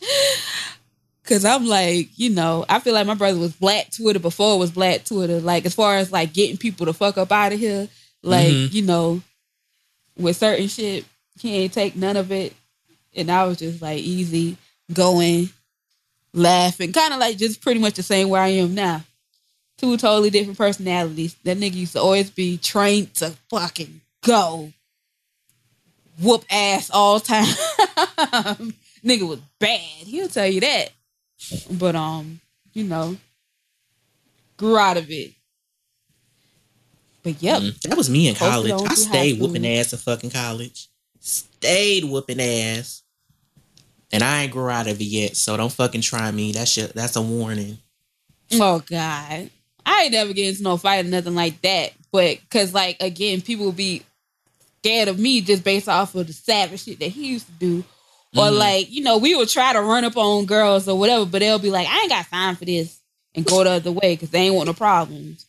[1.23, 4.59] Cause I'm like, you know, I feel like my brother was black Twitter before it
[4.59, 5.39] was black Twitter.
[5.39, 7.87] Like as far as like getting people to fuck up out of here,
[8.21, 8.71] like Mhm.
[8.73, 9.21] you know,
[10.17, 11.03] with certain shit,
[11.39, 12.53] he ain't take none of it,
[13.15, 14.55] and I was just like easy
[14.93, 15.49] going,
[16.31, 19.03] laughing, kind of like just pretty much the same where I am now.
[19.77, 21.35] Two totally different personalities.
[21.43, 24.71] That nigga used to always be trained to fucking go,
[26.21, 27.45] whoop ass all time.
[29.03, 29.79] nigga was bad.
[29.79, 30.89] He'll tell you that.
[31.69, 32.39] But um,
[32.73, 33.17] you know,
[34.57, 35.33] grew out of it.
[37.23, 38.71] But yep, Mm, That was me in college.
[38.71, 40.87] I stayed whooping ass in fucking college.
[41.19, 43.01] Stayed whooping ass.
[44.13, 46.51] And I ain't grew out of it yet, so don't fucking try me.
[46.53, 47.79] That shit that's a warning.
[48.53, 49.49] Oh God,
[49.85, 51.91] I ain't never get into no fight or nothing like that.
[52.11, 54.03] But cause like again, people be
[54.79, 57.83] scared of me just based off of the savage shit that he used to do.
[58.35, 58.57] Or Mhm.
[58.57, 61.59] like, you know, we would try to run up on girls or whatever, but they'll
[61.59, 62.97] be like, I ain't got time for this
[63.33, 65.45] and go the other way because they ain't want no problems.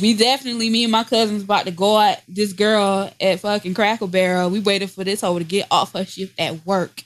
[0.00, 4.06] We definitely, me and my cousins about to go at this girl at fucking Cracker
[4.06, 4.50] Barrel.
[4.50, 7.02] We waited for this hoe to get off her shift at work.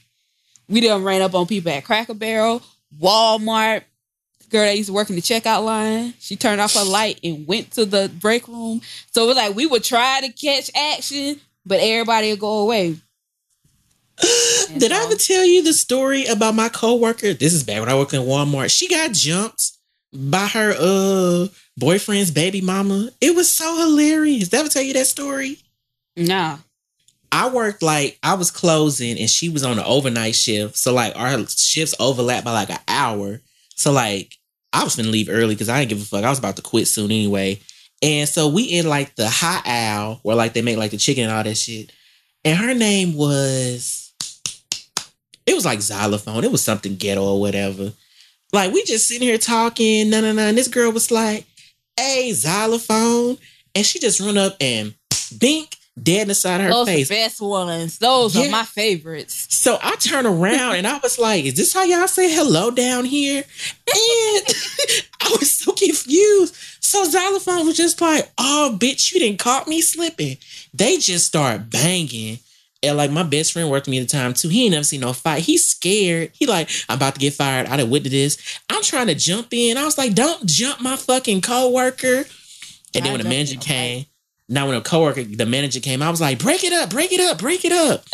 [0.69, 2.63] We done ran up on people at Cracker Barrel,
[3.01, 3.83] Walmart,
[4.51, 6.15] girl that used to work in the checkout line.
[6.19, 8.81] She turned off her light and went to the break room.
[9.13, 12.97] So it was like we would try to catch action, but everybody would go away.
[14.71, 17.35] And Did I ever tell you the story about my coworker?
[17.35, 18.77] This is back when I worked in Walmart.
[18.77, 19.73] She got jumped
[20.13, 23.11] by her uh boyfriend's baby mama.
[23.21, 24.49] It was so hilarious.
[24.49, 25.59] Did I ever tell you that story?
[26.17, 26.59] Nah.
[27.31, 30.77] I worked like I was closing and she was on an overnight shift.
[30.77, 33.41] So like our shifts overlap by like an hour.
[33.77, 34.35] So like
[34.73, 36.25] I was gonna leave early because I didn't give a fuck.
[36.25, 37.61] I was about to quit soon anyway.
[38.03, 41.25] And so we in like the hot owl where like they make like the chicken
[41.25, 41.93] and all that shit.
[42.45, 44.13] And her name was
[45.47, 46.45] it was like xylophone.
[46.45, 47.93] It was something ghetto or whatever.
[48.53, 50.43] Like we just sitting here talking, no, no, no.
[50.43, 51.47] And this girl was like,
[51.97, 53.39] hey, xylophone.
[53.75, 54.95] And she just run up and
[55.39, 57.09] bink dead in the side of her Those face.
[57.09, 57.99] best ones.
[57.99, 58.47] Those Yeah.
[58.47, 59.47] are my favorites.
[59.51, 63.05] So I turn around and I was like, is this how y'all say hello down
[63.07, 63.43] here?
[63.43, 64.45] And
[65.21, 66.55] I was so confused.
[66.81, 70.37] So Xylophone was just like, oh, bitch, you didn't caught me slipping.
[70.75, 72.39] They just start banging.
[72.83, 74.49] And like my best friend worked with me at the time too.
[74.49, 75.43] He ain't never seen no fight.
[75.43, 76.31] He's scared.
[76.35, 77.67] He like, I'm about to get fired.
[77.69, 78.61] I done witnessed this.
[78.69, 79.77] I'm trying to jump in.
[79.79, 82.27] I was like, don't jump my fucking coworker.
[82.95, 84.05] And then when the manager came,
[84.49, 87.21] now when a coworker, the manager came, I was like, break it up, break it
[87.21, 88.05] up, break it up.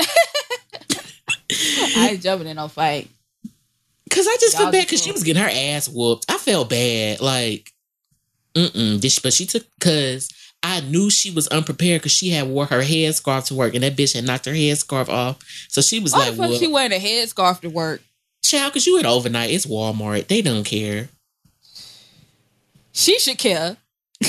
[1.97, 3.09] I ain't jumping in no fight.
[4.11, 6.31] Cause I just Y'all felt bad because she was getting her ass whooped.
[6.31, 7.73] I felt bad, like,
[8.55, 9.23] mm-mm.
[9.23, 10.31] But she took because
[10.63, 13.97] I knew she was unprepared because she had wore her headscarf to work, and that
[13.97, 15.39] bitch had knocked her headscarf off.
[15.69, 18.03] So she was Why like, the fuck she wearing a headscarf to work?
[18.45, 20.29] child, because you at overnight, it's Walmart.
[20.29, 21.09] They don't care."
[22.93, 23.79] She should care.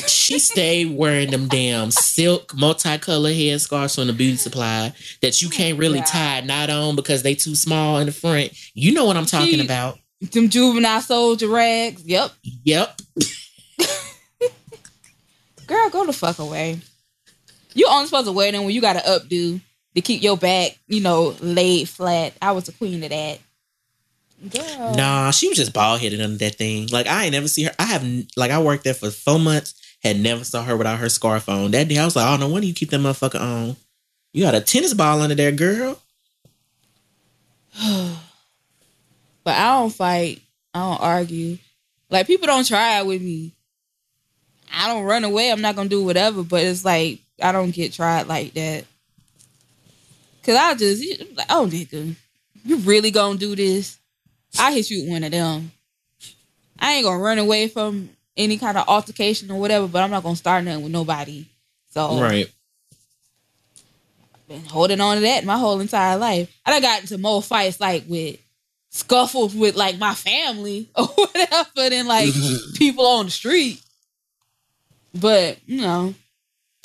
[0.08, 5.50] She stayed wearing them damn silk multicolored head headscarves from the beauty supply that you
[5.52, 6.08] oh can't really God.
[6.08, 8.52] tie a knot on because they too small in the front.
[8.74, 10.00] You know what I'm talking She- about?
[10.32, 12.02] Them juvenile soldier rags.
[12.06, 12.32] Yep.
[12.64, 13.02] Yep.
[15.68, 16.80] Girl, go the fuck away.
[17.74, 19.60] You only supposed to wear them when you got to updo
[19.96, 22.34] to keep your back, you know, laid flat.
[22.42, 23.40] I was the queen of that.
[24.50, 24.94] Girl.
[24.96, 26.88] Nah, she was just bald headed under that thing.
[26.92, 27.72] Like I ain't never see her.
[27.80, 29.74] I have like I worked there for four months.
[30.04, 31.72] Had never saw her without her scarf on.
[31.72, 33.76] That day I was like, oh no wonder you keep that motherfucker on.
[34.34, 36.00] You got a tennis ball under there, girl.
[39.44, 40.42] But I don't fight.
[40.74, 41.58] I don't argue.
[42.10, 43.52] Like people don't try it with me.
[44.74, 45.52] I don't run away.
[45.52, 46.44] I'm not gonna do whatever.
[46.44, 48.86] But it's like I don't get tried like that.
[50.44, 51.04] Cause I just
[51.36, 52.16] like, oh nigga,
[52.66, 53.98] you really gonna do this?
[54.60, 55.72] I hit you with one of them.
[56.80, 59.88] I ain't gonna run away from any kind of altercation or whatever.
[59.88, 61.46] But I'm not gonna start nothing with nobody.
[61.92, 62.50] So Right.
[64.48, 66.50] been holding on to that my whole entire life.
[66.66, 68.38] I done got into more fights like with
[68.90, 72.30] scuffles with like my family or whatever than like
[72.76, 73.82] people on the street.
[75.14, 76.14] But you know,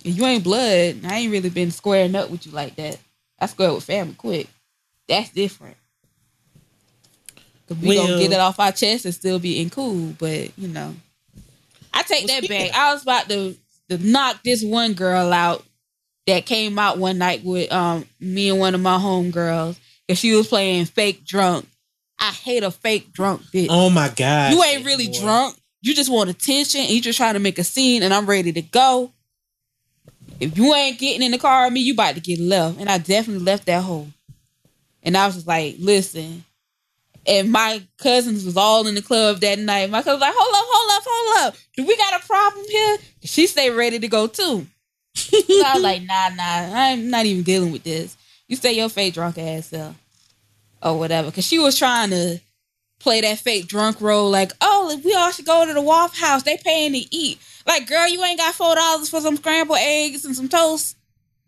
[0.04, 2.98] if you ain't blood, I ain't really been squaring up with you like that.
[3.40, 4.48] I square with family quick.
[5.08, 5.76] That's different.
[7.66, 10.56] Cause we Well- gonna get it off our chest and still be in cool, but
[10.58, 10.94] you know.
[11.98, 12.78] I take Well, that speaking back.
[12.78, 13.56] I was about to,
[13.90, 15.64] to knock this one girl out
[16.26, 19.78] that came out one night with um me and one of my homegirls
[20.08, 21.66] and she was playing fake drunk.
[22.18, 23.68] I hate a fake drunk bitch.
[23.70, 24.52] Oh my god.
[24.52, 25.56] you ain't really drunk.
[25.82, 28.52] You just want attention and you just trying to make a scene and I'm ready
[28.52, 29.12] to go.
[30.40, 32.78] If you ain't getting in the car with me, you about to get left.
[32.78, 34.08] And I definitely left that hole.
[35.02, 36.44] And I was just like, listen.
[37.28, 39.90] And my cousins was all in the club that night.
[39.90, 41.56] My cousin was like, hold up, hold up, hold up.
[41.76, 42.98] Do we got a problem here?
[43.22, 44.66] She stay ready to go too.
[45.14, 48.16] So I was like, nah, nah, I'm not even dealing with this.
[48.46, 49.94] You stay your fake drunk ass up.
[50.82, 51.30] Or whatever.
[51.32, 52.40] Cause she was trying to
[53.00, 56.44] play that fake drunk role, like, oh, we all should go to the Waffle House.
[56.44, 57.38] They paying to eat.
[57.66, 60.96] Like, girl, you ain't got four dollars for some scrambled eggs and some toast.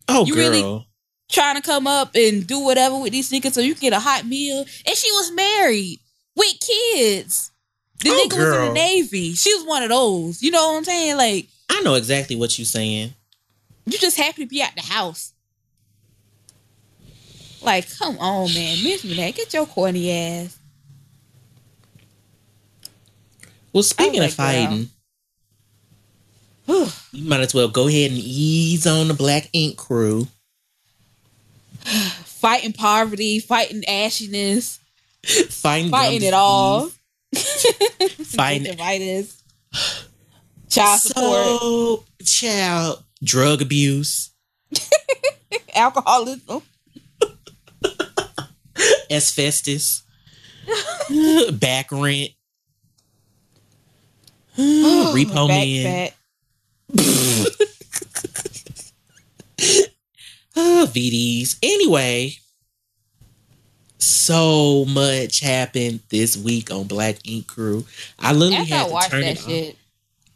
[0.08, 0.50] Oh You girl.
[0.50, 0.86] really-
[1.30, 4.00] Trying to come up and do whatever with these niggas so you can get a
[4.00, 4.64] hot meal.
[4.86, 6.00] And she was married
[6.34, 7.52] with kids.
[8.00, 9.34] The Oh, nigga was in the Navy.
[9.34, 10.42] She was one of those.
[10.42, 11.16] You know what I'm saying?
[11.16, 13.14] Like, I know exactly what you're saying.
[13.86, 15.32] you just happy to be at the house.
[17.62, 18.82] Like, come on, man.
[18.82, 19.34] Miss me that.
[19.34, 20.58] Get your corny ass.
[23.72, 24.88] Well, speaking like, of fighting,
[27.12, 30.26] you might as well go ahead and ease on the Black Ink crew.
[31.84, 34.78] Fighting poverty, fighting ashiness,
[35.48, 36.90] Fighting, fighting it all.
[37.32, 37.66] disease,
[38.00, 38.10] mm.
[38.36, 39.42] Fighting Gingivitis,
[40.68, 44.30] child support, so, child drug abuse,
[45.74, 46.62] alcoholism.
[49.10, 50.02] asbestos,
[51.52, 52.30] back rent,
[54.58, 56.10] repo back man,
[60.60, 60.82] fat.
[60.82, 61.56] uh, VDs.
[61.62, 62.34] Anyway,
[63.98, 67.84] so much happened this week on Black Ink Crew.
[68.18, 69.76] I literally After had to watched turn that it shit,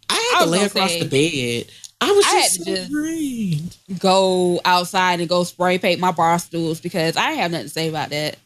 [0.09, 1.72] I I had to lay across say- the bed.
[2.01, 3.77] I was I just to so just- drained.
[3.99, 7.89] go outside and go spray paint my bar stools because I have nothing to say
[7.89, 8.37] about that.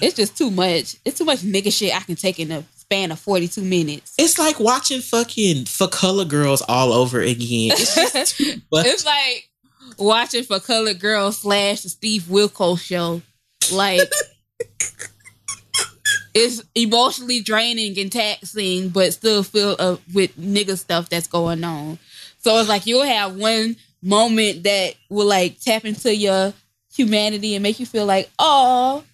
[0.00, 0.96] It's just too much.
[1.04, 4.14] It's too much nigga shit I can take in a span of 42 minutes.
[4.18, 7.72] It's like watching fucking for color girls all over again.
[7.72, 8.86] It's just too much.
[8.86, 9.49] It's like
[9.98, 13.22] watching for Colored Girl slash the Steve Wilkos show.
[13.72, 14.10] Like
[16.34, 21.98] it's emotionally draining and taxing, but still filled up with nigga stuff that's going on.
[22.38, 26.52] So it's like you'll have one moment that will like tap into your
[26.92, 29.04] humanity and make you feel like, oh,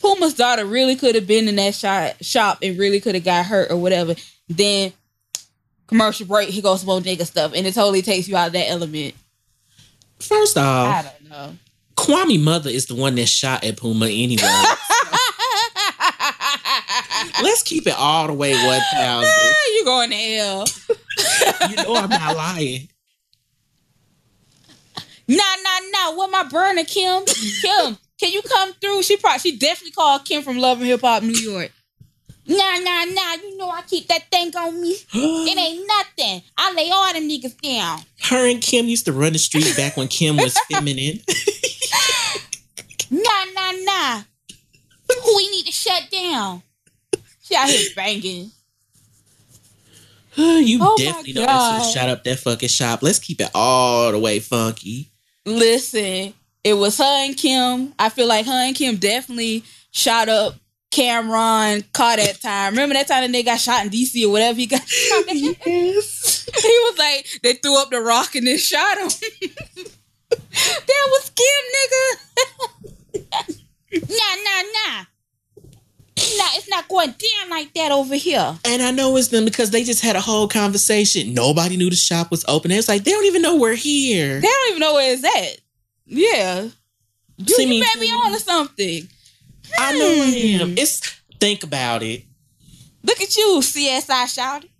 [0.00, 3.46] Puma's daughter really could have been in that shop, shop and really could have got
[3.46, 4.14] hurt or whatever.
[4.48, 4.92] Then
[5.86, 8.70] commercial break, he goes more nigga stuff, and it totally takes you out of that
[8.70, 9.14] element.
[10.20, 11.56] First I off, don't know.
[11.96, 14.42] Kwame mother is the one that shot at Puma anyway.
[17.42, 19.30] Let's keep it all the way one thousand.
[19.74, 20.66] you going to hell?
[21.68, 22.88] You know I'm not lying.
[25.28, 26.16] Nah, nah, nah.
[26.16, 27.24] What my burner, Kim?
[27.26, 29.02] Kim, can you come through?
[29.02, 31.70] She probably, she definitely called Kim from Love and Hip Hop New York.
[32.48, 33.34] Nah, nah, nah.
[33.34, 34.96] You know I keep that thing on me.
[35.12, 36.42] It ain't nothing.
[36.56, 38.00] I lay all them niggas down.
[38.22, 41.20] Her and Kim used to run the street back when Kim was feminine.
[43.10, 44.22] Nah, nah, nah.
[45.24, 46.62] Who we need to shut down?
[47.42, 48.50] She out here banging.
[50.36, 53.02] you Oh definitely know that she shot up that fucking shop.
[53.02, 55.10] Let's keep it all the way funky.
[55.44, 57.94] Listen, it was her and Kim.
[57.98, 60.54] I feel like her and Kim definitely shot up
[60.90, 62.72] Cam'ron caught that time.
[62.72, 65.24] Remember that time the nigga got shot in DC or whatever he got shot?
[65.34, 66.34] Yes.
[66.58, 69.08] He was like, they threw up the rock and then shot him.
[70.30, 73.58] that was Kim, nigga.
[74.08, 75.04] nah, nah, nah.
[76.36, 78.58] Nah, it's not going down like that over here.
[78.64, 81.32] And I know it's them because they just had a whole conversation.
[81.32, 82.70] Nobody knew the shop was open.
[82.72, 84.40] It's like they don't even know we're here.
[84.40, 85.60] They don't even know where it's at.
[86.06, 86.62] Yeah.
[87.36, 89.08] You, See you me- may be on to something.
[89.76, 90.62] I know I Hmm.
[90.62, 90.78] am.
[90.78, 91.00] It's
[91.40, 92.24] think about it.
[93.02, 94.70] Look at you, CSI shouted.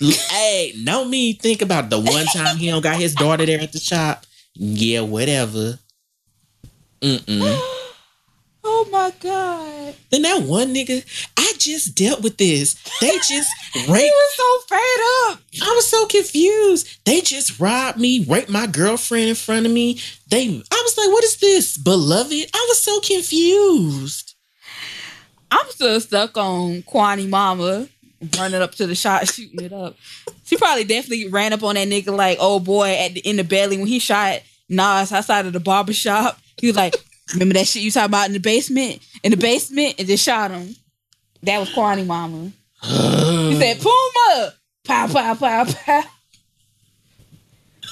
[0.00, 3.72] Hey, no me think about the one time he don't got his daughter there at
[3.72, 4.24] the shop.
[4.54, 5.78] Yeah, whatever.
[7.02, 7.60] Mm-mm.
[8.62, 9.94] Oh my god.
[10.10, 11.04] Then that one nigga,
[11.36, 12.74] I just dealt with this.
[13.00, 13.50] They just
[13.88, 13.88] raped.
[13.88, 15.40] He was so fed up.
[15.62, 17.04] I was so confused.
[17.04, 19.98] They just robbed me, raped my girlfriend in front of me.
[20.30, 22.32] They, I was like, what is this, beloved?
[22.32, 24.34] I was so confused.
[25.50, 27.88] I'm still stuck on Kwani Mama
[28.38, 29.96] running up to the shot, shooting it up.
[30.44, 33.44] She probably definitely ran up on that nigga like, oh boy, at the, in the
[33.44, 36.38] belly when he shot Nas outside of the barber shop.
[36.58, 36.94] He was like,
[37.32, 39.00] remember that shit you talking about in the basement?
[39.22, 40.74] In the basement, and just shot him.
[41.42, 42.52] That was Kwani Mama.
[42.82, 44.54] He said, Puma!
[44.84, 46.02] Pow, pow, pow, pow.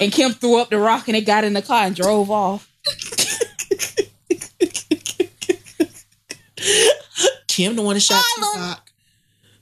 [0.01, 2.71] And Kim threw up the rock and they got in the car and drove off.
[7.47, 8.23] Kim the one that shot.
[8.35, 8.91] Tupac.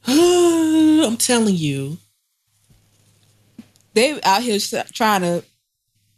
[0.07, 1.97] I'm telling you.
[3.93, 4.59] They out here
[4.93, 5.43] trying to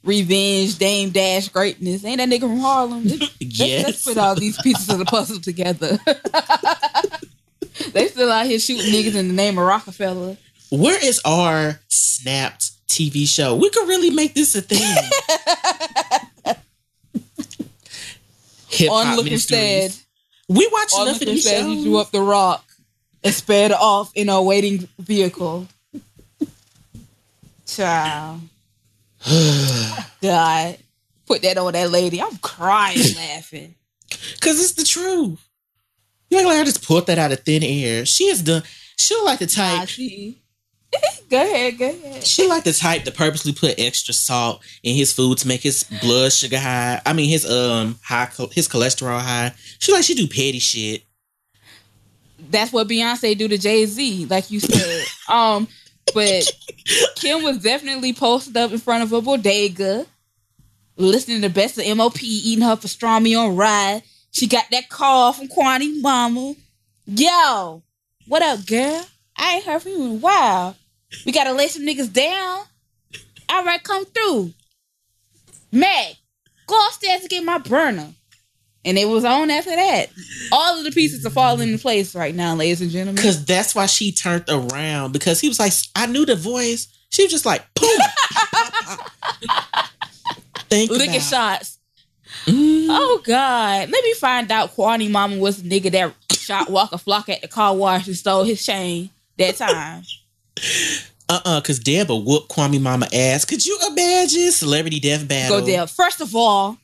[0.04, 2.04] revenge Dame Dash greatness.
[2.06, 3.04] Ain't that nigga from Harlem?
[3.06, 6.00] Let's, let's- let's put all these pieces of the puzzle together.
[7.92, 10.38] they still out here shooting niggas in the name of Rockefeller.
[10.72, 13.56] Where is our snapped TV show?
[13.56, 14.80] We could really make this a thing.
[18.70, 19.94] Hip hop Onlooker ministries.
[19.96, 20.04] said,
[20.48, 21.84] We watch enough of Onlooker these said he shows.
[21.84, 22.64] drew up the rock
[23.24, 25.68] and sped off in a waiting vehicle.
[27.66, 28.42] Child.
[30.22, 30.78] God.
[31.26, 32.22] Put that on that lady.
[32.22, 33.76] I'm crying laughing.
[34.41, 35.46] Cause it's the truth.
[36.30, 38.06] You ain't like I just pulled that out of thin air.
[38.06, 38.64] She is done.
[38.98, 39.88] She like the type.
[39.90, 40.41] see.
[41.30, 42.24] go ahead, go ahead.
[42.24, 45.84] She like the type to purposely put extra salt in his food to make his
[46.02, 47.02] blood sugar high.
[47.06, 49.54] I mean his um high his cholesterol high.
[49.78, 51.04] She like she do petty shit.
[52.50, 55.06] That's what Beyonce do to Jay Z, like you said.
[55.30, 55.68] um,
[56.14, 56.52] but
[57.15, 60.06] Kim was definitely posted up in front of a bodega,
[60.98, 64.03] listening to Best of MOP, eating her pastrami on rye.
[64.31, 66.56] She got that call from Kwani Mama.
[67.06, 67.81] Yo,
[68.27, 69.06] what up, girl?
[69.36, 70.76] I ain't heard from you in a while.
[71.26, 72.65] We gotta lay some niggas down.
[73.49, 74.53] All right, come through.
[75.72, 76.15] Meg,
[76.68, 78.14] go upstairs and get my burner.
[78.86, 80.08] And it was on after that.
[80.52, 83.22] All of the pieces are falling in place right now, ladies and gentlemen.
[83.22, 86.88] Cause that's why she turned around because he was like, I knew the voice.
[87.10, 87.90] She was just like, boom.
[90.70, 91.78] Think Licking about- shots.
[92.46, 92.88] Mm.
[92.90, 93.90] Oh God.
[93.90, 97.48] Let me find out Kwani Mama was the nigga that shot Waka Flocka at the
[97.48, 100.04] car wash and stole his chain that time.
[101.28, 103.46] Uh-uh, cause Deb will whoop Kwame Mama ass.
[103.46, 105.60] Could you imagine celebrity death battle?
[105.60, 105.90] Go Deb.
[105.90, 106.78] First of all,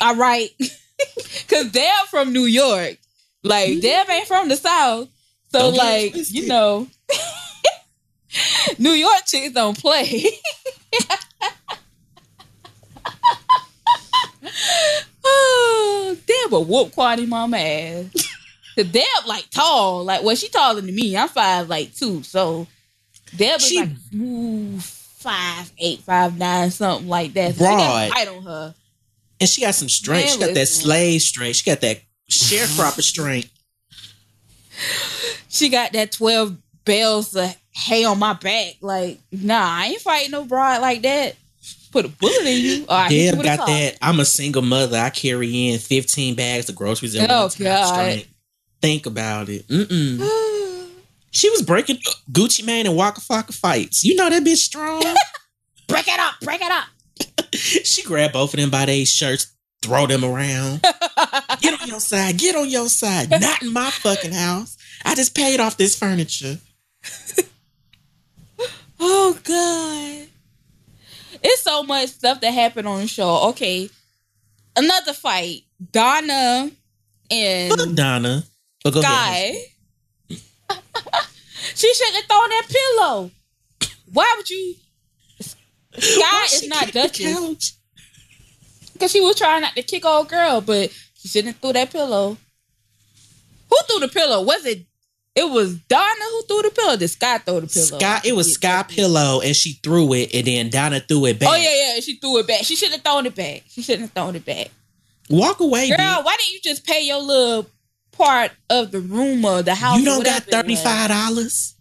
[0.00, 0.50] all right.
[1.48, 2.98] Cause Deb from New York.
[3.42, 3.80] Like mm-hmm.
[3.80, 5.08] Deb ain't from the South.
[5.50, 6.88] So Don't like, you know.
[8.78, 10.24] New York chicks don't play.
[15.24, 18.06] oh, Deb will whoop Quaddy mama ass.
[18.76, 21.16] The Deb like tall, like well, she taller than me.
[21.16, 22.66] I'm five like two, so
[23.36, 27.54] Deb is She- like smooth five eight, five nine, something like that.
[27.54, 28.10] So she got Broad.
[28.10, 28.74] height on her.
[29.44, 30.24] And she got some strength.
[30.24, 31.56] Man, she got that slave strength.
[31.56, 32.00] She got that
[32.30, 33.50] sharecropper strength.
[35.50, 36.56] She got that twelve
[36.86, 38.76] bells of hay on my back.
[38.80, 41.36] Like, nah, I ain't fighting no broad like that.
[41.92, 42.84] Put a bullet in you.
[42.84, 43.66] Or I Deb got car.
[43.68, 43.98] that.
[44.00, 44.96] I'm a single mother.
[44.98, 47.50] I carry in 15 bags of groceries Oh, one.
[47.58, 48.26] God.
[48.80, 49.66] Think about it.
[49.68, 50.20] Mm-mm.
[51.30, 51.96] She was breaking
[52.30, 54.04] Gucci Mane and Waka Flocka fights.
[54.04, 55.02] You know that bitch strong.
[55.88, 56.84] break it up, break it up.
[57.52, 60.82] she grabbed both of them by their shirts, throw them around.
[61.60, 62.38] Get on your side.
[62.38, 63.30] Get on your side.
[63.30, 64.76] Not in my fucking house.
[65.04, 66.58] I just paid off this furniture.
[69.06, 70.28] Oh God.
[71.42, 73.48] It's so much stuff that happened on the show.
[73.50, 73.90] Okay.
[74.76, 75.64] Another fight.
[75.92, 76.70] Donna
[77.28, 78.44] Fuck and Donna.
[78.82, 78.94] But.
[78.94, 79.54] Guy.
[81.74, 83.30] she shouldn't have thrown that pillow.
[84.12, 84.74] Why would you
[85.98, 87.78] Sky is not the Duchess.
[88.92, 91.90] Because she was trying not to kick old girl, but she shouldn't have threw that
[91.90, 92.36] pillow.
[93.70, 94.42] Who threw the pillow?
[94.42, 94.86] Was it
[95.34, 96.96] it was Donna who threw the pillow?
[96.96, 97.98] Did Sky throw the pillow?
[97.98, 101.38] Sky, it was Sky Pillow, and she threw it, and then Donna threw it oh,
[101.40, 101.48] back.
[101.50, 102.00] Oh yeah, yeah.
[102.00, 102.62] She threw it back.
[102.62, 103.64] She shouldn't have thrown it back.
[103.68, 104.68] She shouldn't have thrown it back.
[105.28, 106.24] Walk away, Girl, bitch.
[106.24, 107.66] why didn't you just pay your little
[108.12, 109.98] part of the room or the house?
[109.98, 110.82] You don't got whatever it thirty was?
[110.82, 111.74] five dollars.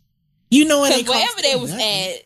[0.49, 1.85] You know it Because ain't wherever cost they was nothing.
[1.85, 2.23] at,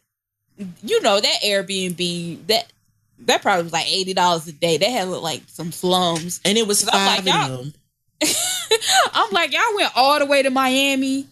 [0.83, 2.71] you know that Airbnb that
[3.19, 4.77] that probably was like eighty dollars a day.
[4.77, 6.39] They had like some slums.
[6.45, 7.73] and it was 'Cause I'm five like, of y'all- them.
[9.13, 11.27] I'm like, y'all went all the way to Miami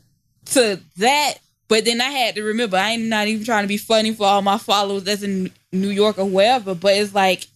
[0.51, 1.35] to that,
[1.67, 4.25] but then I had to remember I ain't not even trying to be funny for
[4.25, 7.47] all my followers that's in New York or wherever, but it's like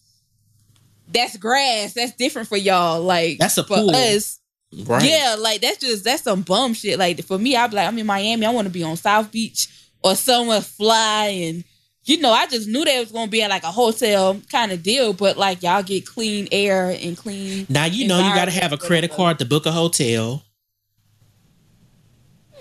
[1.12, 1.94] that's grass.
[1.94, 3.02] That's different for y'all.
[3.02, 3.96] Like That's a for pool.
[3.96, 4.40] us.
[4.86, 5.04] Right.
[5.04, 7.00] Yeah, like that's just that's some bum shit.
[7.00, 8.46] Like for me, I'd be like, I'm in Miami.
[8.46, 9.68] I want to be on South Beach
[10.04, 11.64] or somewhere fly, and
[12.06, 14.72] you know, I just knew that it was gonna be at like a hotel kind
[14.72, 15.14] of deal.
[15.14, 17.66] But like y'all get clean air and clean.
[17.70, 20.44] Now you know you got to have a credit card to book a hotel.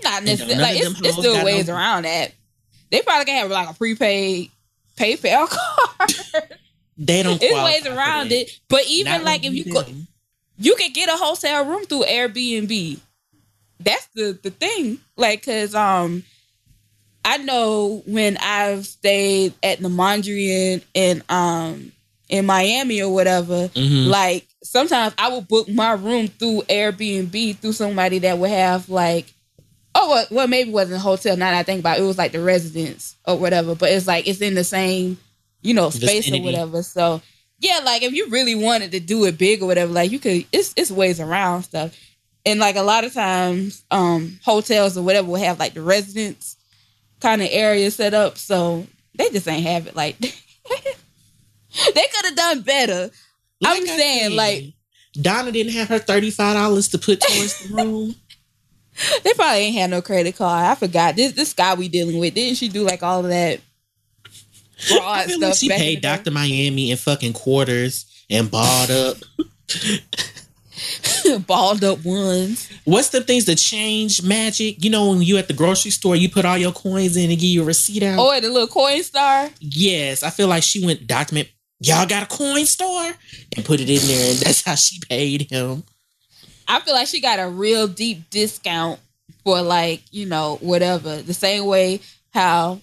[0.03, 0.61] Not necessarily.
[0.61, 2.33] Like it's, it's still ways no- around that.
[2.91, 4.49] They probably can have like a prepaid
[4.97, 5.47] PayPal
[5.97, 6.13] card.
[6.97, 7.41] They don't.
[7.41, 8.59] it's ways around it.
[8.67, 9.83] But even Not like if you go,
[10.57, 12.99] you can get a hotel room through Airbnb.
[13.79, 14.99] That's the the thing.
[15.15, 16.23] Like, cause um,
[17.29, 21.91] I know when I've stayed at the Mondrian in um
[22.27, 24.07] in Miami or whatever, Mhm.
[24.07, 29.27] like sometimes I would book my room through Airbnb through somebody that would have like.
[29.95, 31.35] Oh well, well, maybe it wasn't a hotel.
[31.37, 33.75] Now that I think about it, it was like the residence or whatever.
[33.75, 35.17] But it's like it's in the same,
[35.61, 36.41] you know, space Vicinity.
[36.41, 36.83] or whatever.
[36.83, 37.21] So
[37.59, 40.45] yeah, like if you really wanted to do it big or whatever, like you could.
[40.51, 41.95] It's it's ways around stuff,
[42.45, 46.55] and like a lot of times, um, hotels or whatever will have like the residence
[47.19, 48.37] kind of area set up.
[48.37, 48.85] So
[49.15, 50.17] they just ain't have it like.
[50.19, 53.09] they could have done better.
[53.65, 54.73] I'm I saying, said, like-
[55.19, 58.15] Donna didn't have her thirty five dollars to put towards the room.
[59.23, 60.65] They probably ain't had no credit card.
[60.65, 62.33] I forgot this this guy we dealing with.
[62.35, 63.59] Didn't she do like all of that
[64.77, 65.41] feel stuff?
[65.41, 66.01] like she paid?
[66.01, 69.17] Doctor Miami in fucking quarters and balled up.
[71.47, 72.69] balled up ones.
[72.85, 74.83] What's the things that change magic?
[74.83, 77.39] You know when you at the grocery store, you put all your coins in and
[77.39, 78.19] give your receipt out.
[78.19, 79.51] Oh, and the little Coinstar.
[79.59, 81.49] Yes, I feel like she went document.
[81.79, 83.11] Y'all got a coin store
[83.55, 85.83] and put it in there, and that's how she paid him.
[86.67, 88.99] I feel like she got a real deep discount
[89.43, 91.21] for like, you know, whatever.
[91.21, 92.01] The same way
[92.33, 92.81] how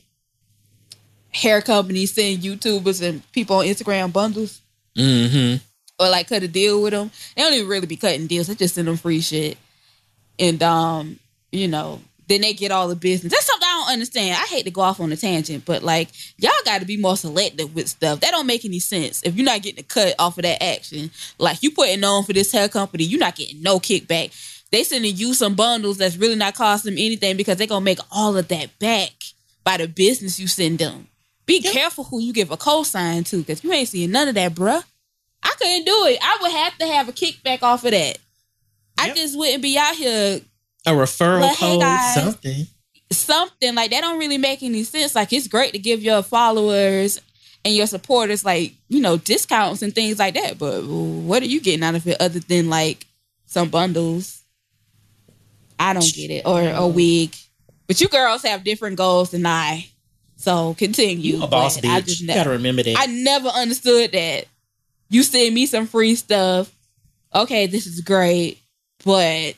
[1.30, 4.62] hair companies send YouTubers and people on Instagram bundles
[4.96, 5.56] Mm-hmm.
[5.98, 7.10] Or like cut a deal with them.
[7.36, 8.46] They don't even really be cutting deals.
[8.48, 9.56] They just send them free shit.
[10.38, 11.18] And um,
[11.52, 13.32] you know, then they get all the business.
[13.32, 14.32] That's something I don't understand.
[14.32, 16.08] I hate to go off on a tangent, but like
[16.38, 18.20] y'all got to be more selective with stuff.
[18.20, 19.22] That don't make any sense.
[19.22, 22.32] If you're not getting a cut off of that action, like you putting on for
[22.32, 24.32] this hair company, you're not getting no kickback.
[24.72, 28.00] They sending you some bundles that's really not costing them anything because they're gonna make
[28.10, 29.12] all of that back
[29.62, 31.06] by the business you send them.
[31.46, 31.72] Be Yep.
[31.72, 34.82] careful who you give a cosign to, because you ain't seeing none of that, bruh.
[35.46, 36.18] I couldn't do it.
[36.22, 38.18] I would have to have a kickback off of that.
[38.98, 40.40] I just wouldn't be out here
[40.86, 42.14] A referral Well, hey, code, guys.
[42.14, 42.66] something.
[43.12, 45.14] something like that don't really make any sense.
[45.14, 47.20] Like it's great to give your followers
[47.64, 50.58] and your supporters like, you know, discounts and things like that.
[50.58, 53.06] But what are you getting out of it other than like
[53.44, 54.42] some bundles?
[55.78, 56.46] I don't get it.
[56.46, 57.34] Or a wig.
[57.86, 59.86] But you girls have different goals than I.
[60.36, 61.36] So continue.
[61.36, 62.06] You a boss But I bitch.
[62.06, 62.96] just You gotta remember that.
[62.98, 64.46] I never understood that.
[65.08, 66.72] You send me some free stuff.
[67.34, 68.58] Okay, this is great,
[69.04, 69.54] but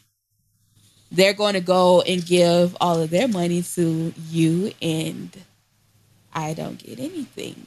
[1.11, 5.31] they're going to go and give all of their money to you, and
[6.33, 7.66] I don't get anything.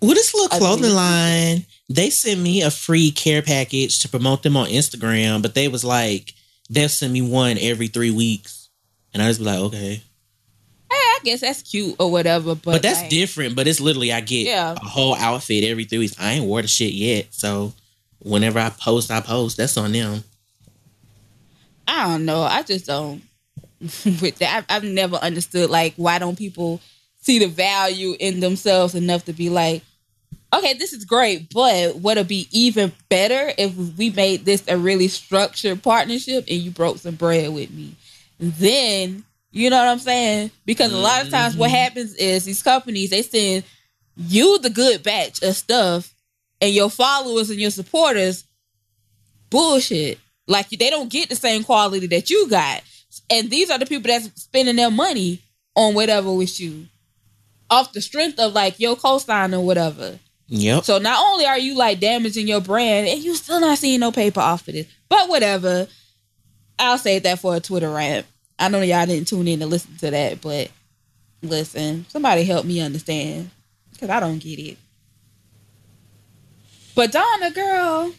[0.00, 4.56] With this little clothing line, they sent me a free care package to promote them
[4.56, 6.34] on Instagram, but they was like,
[6.68, 8.68] they'll send me one every three weeks.
[9.14, 10.02] And I just be like, okay.
[11.26, 13.56] Guess that's cute or whatever, but, But, that's like, different.
[13.56, 14.72] But it's literally I get Yeah.
[14.72, 16.14] a whole outfit every three weeks.
[16.20, 17.26] I ain't wore the shit yet.
[17.34, 17.72] So
[18.20, 19.56] whenever I post, I post.
[19.56, 20.22] That's on them.
[21.88, 22.42] I don't know.
[22.42, 23.22] I just don't.
[23.80, 26.80] with that, I've, I've never understood like why don't people
[27.20, 29.82] see the value in themselves enough to be like,
[30.54, 34.78] okay, this is great, but would it be even better if we made this a
[34.78, 37.96] really structured partnership and you broke some bread with me?
[38.38, 39.24] Then
[39.56, 40.50] you know what I'm saying?
[40.64, 41.74] Because a lot of times what Mhm.
[41.74, 43.64] happens is these companies they send
[44.16, 46.12] you the good batch of stuff,
[46.60, 48.44] and your followers and your supporters
[49.50, 50.18] bullshit.
[50.46, 52.82] Like they don't get the same quality that you got.
[53.30, 55.40] And these are the people that's spending their money
[55.74, 56.86] on whatever with you.
[57.70, 60.18] Off the strength of like your cosign or whatever.
[60.48, 60.84] Yep.
[60.84, 64.12] So not only are you like damaging your brand and you still not seeing no
[64.12, 64.86] paper off of this.
[65.08, 65.88] But whatever.
[66.78, 68.26] I'll save that for a Twitter rant.
[68.58, 70.70] I know y'all didn't tune in to listen to that, but
[71.42, 73.50] listen, somebody help me understand.
[73.92, 74.78] Because I don't get it.
[76.94, 78.12] But Donna, girl,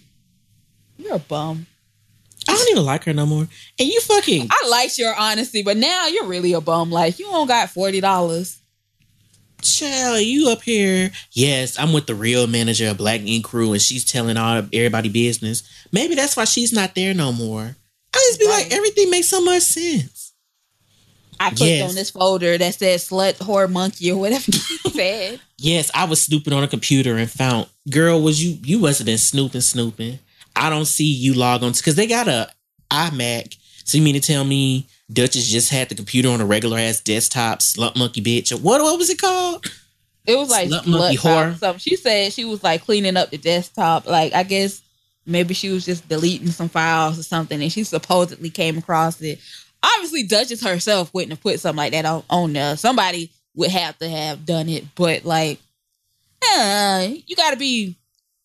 [0.97, 1.65] you're a bum.
[2.47, 3.47] I don't even like her no more.
[3.80, 6.91] And you fucking I liked your honesty, but now you're really a bum.
[6.91, 8.59] Like you don't got forty dollars.
[9.61, 11.11] child, you up here.
[11.31, 15.09] Yes, I'm with the real manager of Black Ink Crew, and she's telling all everybody
[15.09, 15.64] business.
[15.91, 17.76] Maybe that's why she's not there no more.
[18.14, 20.27] I just be like, everything makes so much sense.
[21.39, 21.89] I clicked Yes.
[21.89, 25.39] on this folder that said slut whore monkey or whatever you said.
[25.57, 28.57] Yes, I was snooping on a computer and found, girl, was you?
[28.64, 30.19] You must have been snooping, snooping.
[30.55, 32.49] I don't see you log on because they got a
[32.91, 33.55] iMac.
[33.84, 36.99] So you mean to tell me Dutchess just had the computer on a regular ass
[36.99, 38.51] desktop, slut monkey bitch?
[38.51, 38.81] Or what?
[38.81, 39.65] What was it called?
[40.26, 41.51] It was like Slut monkey slut top whore.
[41.53, 41.80] or something.
[41.80, 44.05] She said she was like cleaning up the desktop.
[44.07, 44.81] Like I guess
[45.26, 49.39] maybe she was just deleting some files or something, and she supposedly came across it.
[49.84, 52.78] Obviously, Dutchess herself wouldn't have put something like that on, on there.
[52.78, 55.60] Somebody would have to have done it, but like,
[56.56, 57.95] uh, you got to be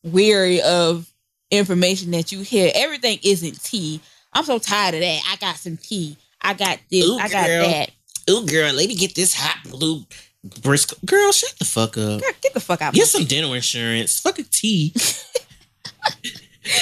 [0.03, 1.11] weary of
[1.51, 2.71] information that you hear.
[2.75, 4.01] Everything isn't tea.
[4.33, 5.23] I'm so tired of that.
[5.31, 6.17] I got some tea.
[6.41, 7.05] I got this.
[7.07, 7.69] Ooh, I got girl.
[7.69, 7.91] that.
[8.31, 10.05] Ooh, girl, let me get this hot blue
[10.63, 10.97] Briscoe.
[11.05, 12.21] Girl, shut the fuck up.
[12.21, 12.89] Girl, get the fuck out.
[12.91, 13.03] Of here.
[13.03, 14.19] Get some dental insurance.
[14.21, 14.93] Fuck a tea.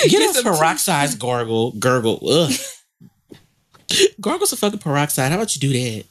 [0.03, 0.43] Get Get tea.
[0.43, 1.73] peroxide gargle.
[1.73, 2.21] Gurgle.
[2.29, 2.53] Ugh.
[4.21, 5.31] Gargle some fucking peroxide.
[5.31, 6.05] How about you do that?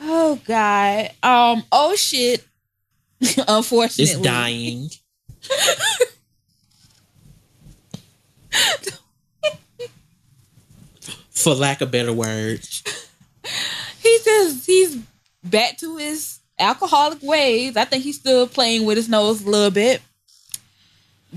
[0.00, 1.10] Oh God.
[1.22, 1.62] Um.
[1.72, 2.44] Oh shit.
[3.48, 4.90] Unfortunately, It's dying.
[11.30, 12.82] For lack of better words.
[14.02, 14.96] he says he's
[15.44, 17.76] back to his alcoholic ways.
[17.76, 20.00] I think he's still playing with his nose a little bit.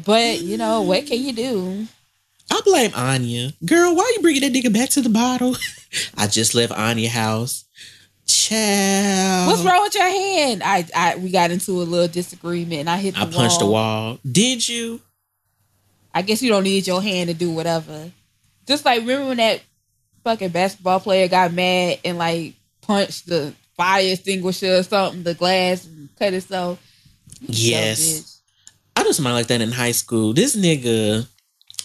[0.05, 1.87] But you know what can you do?
[2.51, 3.53] I blame Anya.
[3.65, 5.55] Girl, why are you bringing that nigga back to the bottle?
[6.17, 7.65] I just left Anya house.
[8.25, 9.47] Child.
[9.47, 10.61] What's wrong with your hand?
[10.63, 13.59] I, I we got into a little disagreement and I hit the I punched wall.
[13.59, 14.19] the wall.
[14.29, 15.01] Did you?
[16.13, 18.11] I guess you don't need your hand to do whatever.
[18.67, 19.61] Just like remember when that
[20.23, 25.85] fucking basketball player got mad and like punched the fire extinguisher or something, the glass
[25.85, 26.79] and cut himself.
[27.41, 28.41] Yes.
[28.95, 30.33] I knew somebody like that in high school.
[30.33, 31.25] This nigga,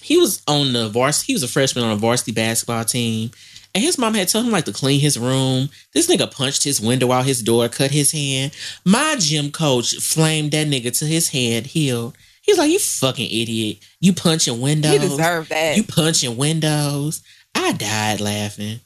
[0.05, 1.28] he was on the varsity.
[1.28, 3.31] He was a freshman on a varsity basketball team,
[3.74, 5.70] and his mom had told him like to clean his room.
[5.94, 8.52] This nigga punched his window out his door, cut his hand.
[8.85, 12.14] My gym coach flamed that nigga to his hand healed.
[12.43, 13.78] He's like, "You fucking idiot!
[13.98, 14.93] You punching windows.
[14.93, 15.78] He deserved that.
[15.78, 17.22] You punching windows."
[17.55, 18.81] I died laughing.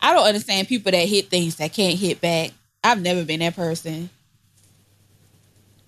[0.00, 2.50] I don't understand people that hit things that can't hit back.
[2.82, 4.10] I've never been that person.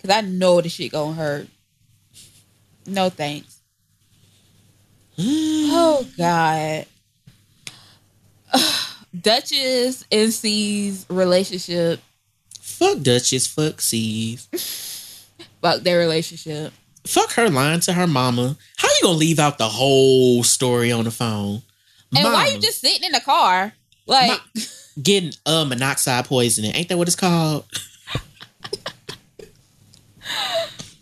[0.01, 1.47] Cause I know the shit gonna hurt.
[2.85, 3.58] No thanks.
[5.21, 6.85] Oh God.
[9.21, 11.99] Dutchess and C's relationship,
[12.61, 13.47] Fuck Dutchess.
[13.47, 14.47] Fuck C's.
[15.61, 16.71] fuck their relationship.
[17.05, 18.55] Fuck her lying to her mama.
[18.77, 21.61] How you gonna leave out the whole story on the phone?
[22.15, 22.49] And why Mama.
[22.49, 23.73] you just sitting in the car?
[24.05, 24.39] Like,
[25.01, 26.73] getting uh monoxide poisoning.
[26.73, 27.65] Ain't that what it's called?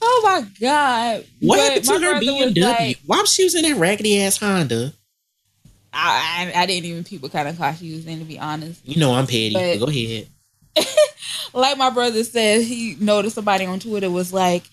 [0.10, 1.26] oh my God.
[1.42, 2.62] What But happened to her BMW?
[2.64, 4.94] like- Why was she was in that raggedy ass Honda?
[5.94, 8.82] I, I, I didn't even people kind of car she was in, to be honest.
[8.86, 9.54] You know I'm petty.
[9.54, 10.28] But- go ahead.
[11.54, 14.64] like my brother said, he noticed somebody on Twitter was like,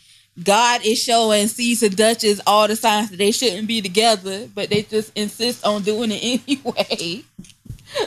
[0.43, 1.49] God is showing
[1.83, 5.83] and Dutchess all the signs that they shouldn't be together, but they just insist on
[5.83, 7.23] doing it anyway.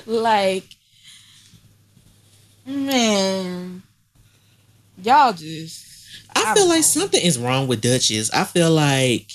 [0.06, 0.66] like,
[2.66, 3.82] man,
[5.02, 5.87] y'all just.
[6.38, 6.82] I, I feel like know.
[6.82, 8.32] something is wrong with Dutchess.
[8.32, 9.30] I feel like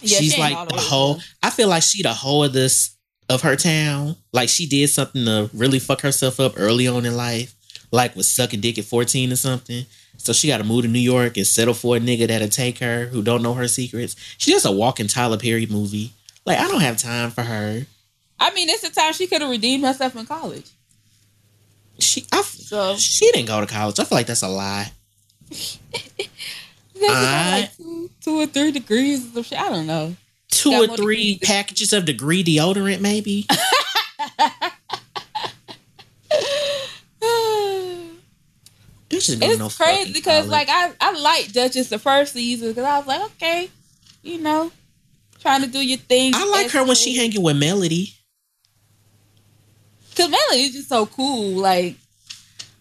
[0.00, 1.20] Yeah, she's she like the whole.
[1.42, 2.96] I feel like she the whole of this
[3.28, 4.16] of her town.
[4.32, 7.54] Like she did something to really fuck herself up early on in life,
[7.90, 9.86] like was sucking dick at fourteen or something.
[10.18, 12.78] So she got to move to New York and settle for a nigga that'll take
[12.78, 14.14] her who don't know her secrets.
[14.38, 16.12] She's just a walking Tyler Perry movie.
[16.46, 17.86] Like I don't have time for her.
[18.38, 20.68] I mean, it's the time she could have redeemed herself in college.
[21.98, 23.98] She I, So she didn't go to college.
[24.00, 24.90] I feel like that's a lie.
[27.04, 29.58] I- like two, two or three degrees some shit.
[29.60, 30.14] I don't know.
[30.50, 31.48] Two Got or three degrees.
[31.48, 33.46] packages of degree deodorant, maybe.
[39.08, 42.84] Dutchess going no it's crazy because like I I liked Dutchess the first season because
[42.84, 43.70] I was like okay,
[44.22, 44.72] you know,
[45.40, 46.32] trying to do your thing.
[46.34, 48.14] I like her when she hanging with Melody.
[50.10, 51.60] because Melody is just so cool.
[51.60, 51.96] Like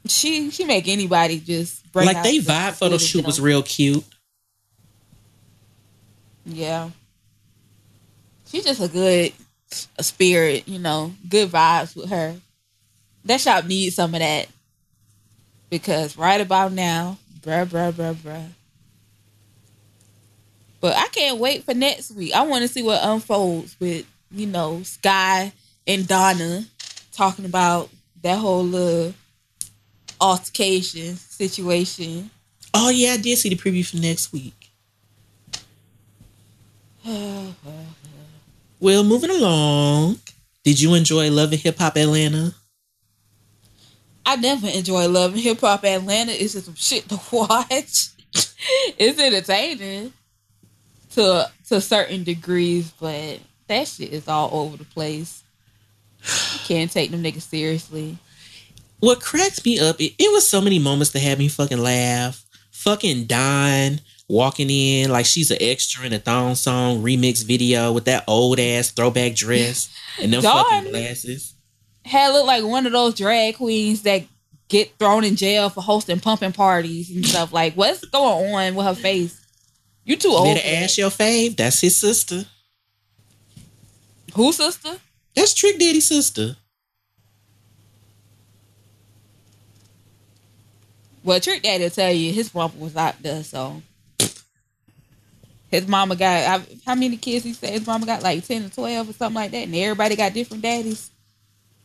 [0.08, 4.04] she she make anybody just like they the vibe photo shoot was real cute.
[6.46, 6.90] Yeah,
[8.48, 9.34] she's just a good
[9.98, 10.68] a spirit.
[10.68, 12.36] You know, good vibes with her.
[13.26, 14.48] That shop needs some of that
[15.70, 18.48] because right about now, bruh, bruh, bruh, bruh.
[20.80, 22.34] But I can't wait for next week.
[22.34, 25.54] I want to see what unfolds with you know Sky
[25.86, 26.66] and Donna
[27.12, 27.90] talking about
[28.24, 29.14] that whole little
[30.22, 32.30] altercation situation.
[32.74, 34.54] Oh yeah, I did see the preview for next week.
[38.80, 40.18] Well, moving along.
[40.64, 42.56] Did you enjoy Love and Hip Hop Atlanta?
[44.26, 46.32] I never enjoy Love and Hip Hop Atlanta.
[46.32, 48.08] It's just some shit to watch.
[48.98, 50.14] it's entertaining
[51.12, 55.44] to to certain degrees, but that shit is all over the place.
[56.24, 58.18] You can't take them niggas seriously.
[59.02, 62.46] What cracks me up, it, it was so many moments that had me fucking laugh.
[62.72, 64.00] Fucking Don
[64.30, 68.60] walking in like she's an extra in a thong song remix video with that old
[68.60, 69.90] ass throwback dress
[70.22, 71.54] and them Dawn- fucking glasses.
[72.06, 74.24] had looked like one of those drag queens that
[74.70, 77.52] get thrown in jail for hosting pumping parties and stuff.
[77.52, 79.38] Like, what's going on with her face?
[80.06, 80.46] You too old.
[80.56, 81.58] Better ask your fave.
[81.58, 82.46] That's his sister.
[84.36, 84.98] Who sister?
[85.36, 86.56] That's Trick Daddy's sister.
[91.24, 93.82] Well, Trick Daddy will tell you his mama was out there, so
[95.70, 97.46] his mama got how many kids?
[97.46, 100.16] He said his mama got like ten or twelve or something like that, and everybody
[100.16, 101.12] got different daddies.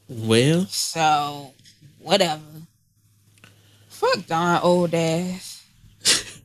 [0.09, 1.53] Well, so
[1.99, 2.43] whatever.
[3.89, 5.65] Fuck Don old ass.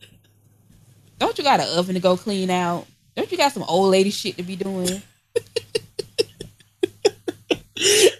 [1.20, 2.88] Don't you got an oven to go clean out?
[3.16, 5.02] Don't you got some old lady shit to be doing?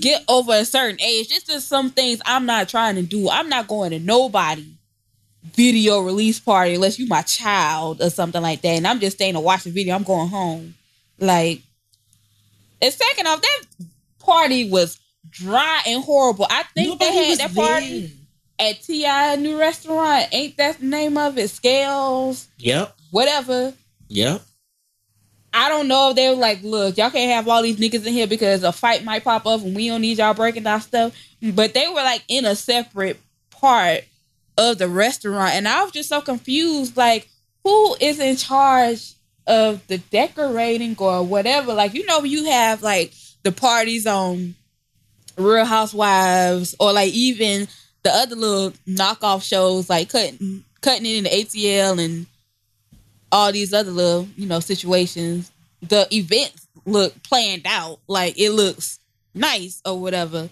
[0.00, 3.28] Get over a certain age, it's just some things I'm not trying to do.
[3.28, 4.64] I'm not going to nobody
[5.54, 8.68] video release party unless you my child or something like that.
[8.70, 9.94] And I'm just staying to watch the video.
[9.94, 10.74] I'm going home.
[11.18, 11.62] Like,
[12.80, 13.62] and second off, that
[14.18, 14.98] party was
[15.30, 16.46] dry and horrible.
[16.48, 18.06] I think Nobody they had that party
[18.58, 18.70] there.
[18.70, 19.36] at T.I.
[19.36, 20.26] new restaurant.
[20.32, 21.48] Ain't that the name of it?
[21.48, 22.48] Scales.
[22.58, 22.96] Yep.
[23.10, 23.74] Whatever.
[24.08, 24.42] Yep.
[25.56, 28.12] I don't know if they were like, look, y'all can't have all these niggas in
[28.12, 31.16] here because a fight might pop up and we don't need y'all breaking down stuff.
[31.40, 33.18] But they were like in a separate
[33.48, 34.02] part
[34.58, 35.54] of the restaurant.
[35.54, 36.94] And I was just so confused.
[36.94, 37.30] Like,
[37.64, 39.14] who is in charge
[39.46, 41.72] of the decorating or whatever?
[41.72, 44.56] Like, you know, you have like the parties on
[45.38, 47.66] Real Housewives or like even
[48.02, 52.26] the other little knockoff shows like cutting cutting it in the ATL and
[53.32, 55.50] all these other little, you know, situations,
[55.82, 57.98] the events look planned out.
[58.06, 58.98] Like it looks
[59.34, 60.48] nice or whatever.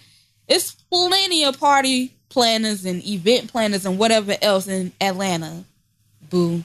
[0.49, 5.65] It's plenty of party planners and event planners and whatever else in Atlanta.
[6.29, 6.65] Boo.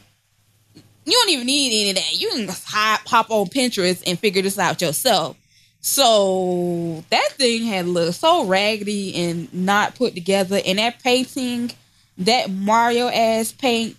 [1.06, 2.20] You don't even need any of that.
[2.20, 5.38] You can hop, hop on Pinterest and figure this out yourself.
[5.82, 10.60] So that thing had looked so raggedy and not put together.
[10.66, 11.72] And that painting,
[12.18, 13.96] that Mario ass paint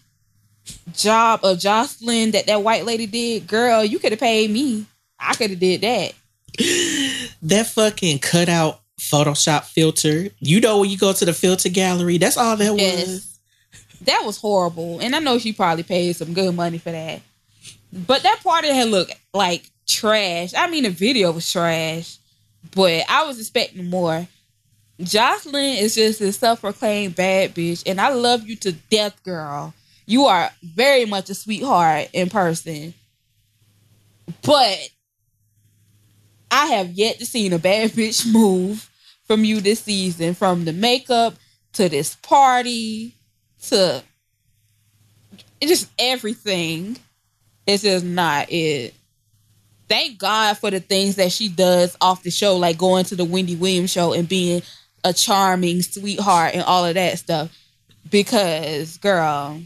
[0.93, 4.87] job of Jocelyn that that white lady did, girl, you could have paid me.
[5.19, 6.13] I could have did that.
[7.43, 10.29] that fucking cutout Photoshop filter.
[10.39, 13.07] You know when you go to the filter gallery, that's all that yes.
[13.07, 13.41] was.
[14.03, 17.21] That was horrible, and I know she probably paid some good money for that.
[17.93, 20.55] But that party had looked like trash.
[20.57, 22.17] I mean, the video was trash,
[22.75, 24.27] but I was expecting more.
[25.01, 29.75] Jocelyn is just a self-proclaimed bad bitch, and I love you to death, girl
[30.11, 32.93] you are very much a sweetheart in person.
[34.43, 34.77] But
[36.51, 38.91] I have yet to see a bad bitch move
[39.29, 41.35] from you this season, from the makeup
[41.75, 43.15] to this party
[43.63, 44.03] to
[45.63, 46.97] just everything.
[47.65, 48.95] It's just not it.
[49.89, 53.25] Thank God for the things that she does off the show, like going to the
[53.25, 54.63] Wendy Williams show and being
[55.05, 57.57] a charming sweetheart and all of that stuff.
[58.11, 59.61] Because, girl,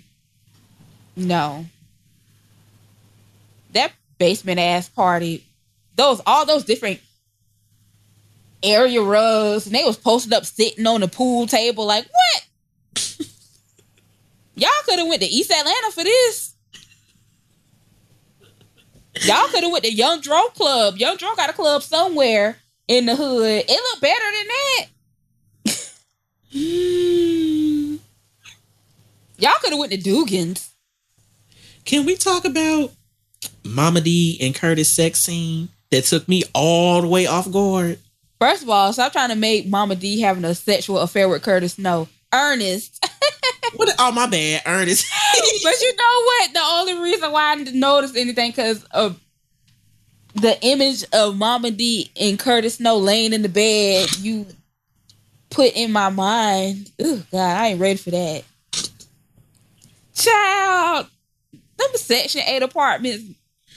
[1.16, 1.66] no.
[3.72, 5.44] That basement ass party,
[5.96, 7.00] those all those different
[8.62, 12.46] area rugs, and they was posted up sitting on the pool table like what?
[14.56, 16.54] Y'all could have went to East Atlanta for this.
[19.22, 20.96] Y'all could have went to Young Dro Club.
[20.96, 22.56] Young Dro got a club somewhere
[22.88, 23.64] in the hood.
[23.68, 24.86] It looked better than that.
[29.38, 30.73] Y'all could have went to Dugan's.
[31.84, 32.92] Can we talk about
[33.64, 37.98] Momma Dee and Curtis sex scene that took me all the way off guard?
[38.40, 41.78] First of all, stop trying to make Momma Dee having a sexual affair with Curtis.
[41.78, 43.04] No, Ernest.
[43.76, 43.94] what?
[43.98, 45.06] Oh, my bad, Ernest.
[45.62, 46.52] but you know what?
[46.54, 49.20] The only reason why I didn't notice anything because of
[50.34, 54.16] the image of Momma Dee and Curtis Snow laying in the bed.
[54.18, 54.46] You
[55.50, 56.90] put in my mind.
[57.00, 58.42] Oh God, I ain't ready for that.
[60.14, 61.06] Child,
[61.76, 63.24] them Section Eight apartments.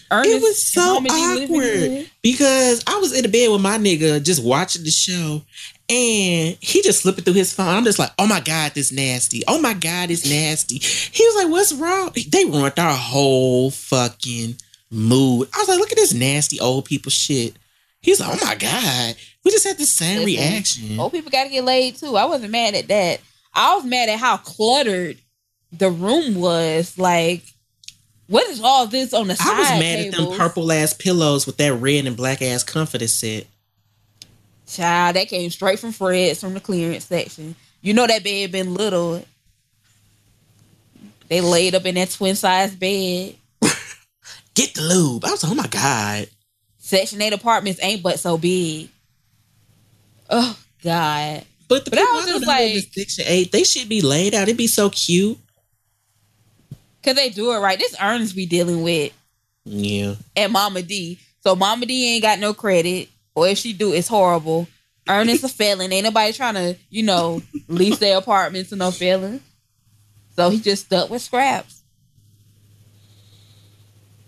[0.09, 4.41] Ernest it was so awkward because I was in the bed with my nigga just
[4.41, 5.41] watching the show
[5.89, 7.75] and he just slipping through his phone.
[7.75, 9.43] I'm just like, oh my God, this nasty.
[9.47, 10.79] Oh my God, it's nasty.
[10.79, 12.11] He was like, what's wrong?
[12.29, 14.55] They ruined our whole fucking
[14.89, 15.49] mood.
[15.53, 17.57] I was like, look at this nasty old people shit.
[18.01, 19.15] He's like, oh my God.
[19.43, 20.99] We just had the same Listen, reaction.
[20.99, 22.15] Old people got to get laid too.
[22.15, 23.21] I wasn't mad at that.
[23.53, 25.17] I was mad at how cluttered
[25.71, 26.97] the room was.
[26.97, 27.43] Like,
[28.27, 29.47] what is all this on the side?
[29.55, 30.13] I was mad tables?
[30.13, 33.47] at them purple ass pillows with that red and black ass comforter set.
[34.67, 37.55] Child, that came straight from Fred's from the clearance section.
[37.81, 39.23] You know that bed been little.
[41.29, 43.35] They laid up in that twin size bed.
[44.55, 45.25] Get the lube.
[45.25, 46.27] I was like, oh my God.
[46.79, 48.89] Section 8 apartments ain't but so big.
[50.29, 51.43] Oh God.
[51.67, 54.43] But the But I was just like- Section Eight, they should be laid out.
[54.43, 55.37] It'd be so cute.
[57.07, 57.79] Cause they do it right.
[57.79, 59.13] This Ernest be dealing with
[59.63, 60.15] Yeah.
[60.35, 61.19] and Momma Dee.
[61.39, 63.07] So Momma Dee ain't got no credit.
[63.33, 64.67] Or if she do, it's horrible.
[65.07, 65.93] Ernest a felon.
[65.93, 69.39] Ain't nobody trying to, you know, lease their apartment to no felon.
[70.35, 71.81] So he just stuck with scraps.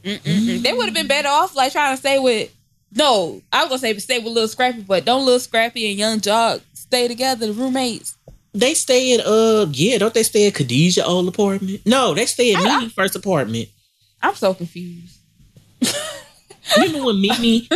[0.06, 0.64] Mm-mm-mm.
[0.64, 2.50] They would have been better off like trying to stay with
[2.92, 6.20] no, I was gonna say stay with little Scrappy, but don't little Scrappy and Young
[6.20, 8.16] Joc stay together, the roommates.
[8.54, 11.86] They stay in uh yeah, don't they stay at Khadijah old apartment?
[11.86, 13.70] No, they stay at I- Mimi first apartment.
[14.22, 15.18] I'm so confused.
[16.78, 17.68] Remember when Mimi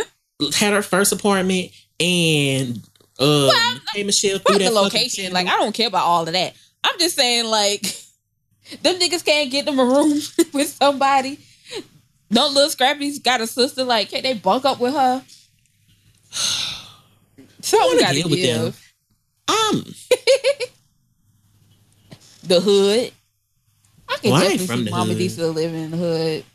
[0.56, 2.82] had her first apartment and
[3.20, 3.52] uh
[3.94, 5.32] hey Michelle threw that the location.
[5.32, 6.54] Like I don't care about all of that.
[6.84, 7.82] I'm just saying, like,
[8.82, 10.20] them niggas can't get them a room
[10.54, 11.40] with somebody.
[12.30, 13.86] No little Scrappy's got a sister.
[13.86, 15.24] Like, can't they bunk up with her?
[17.62, 18.74] Something wanna gotta deal with them.
[19.48, 19.86] um
[22.44, 23.12] The hood.
[24.10, 26.46] I can Well, definitely from see the Momma Dee still living in the hood.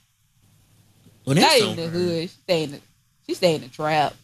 [1.24, 2.23] well Not that's even the hood.
[2.23, 2.81] She stay in the,
[3.27, 4.15] she stay in the trap.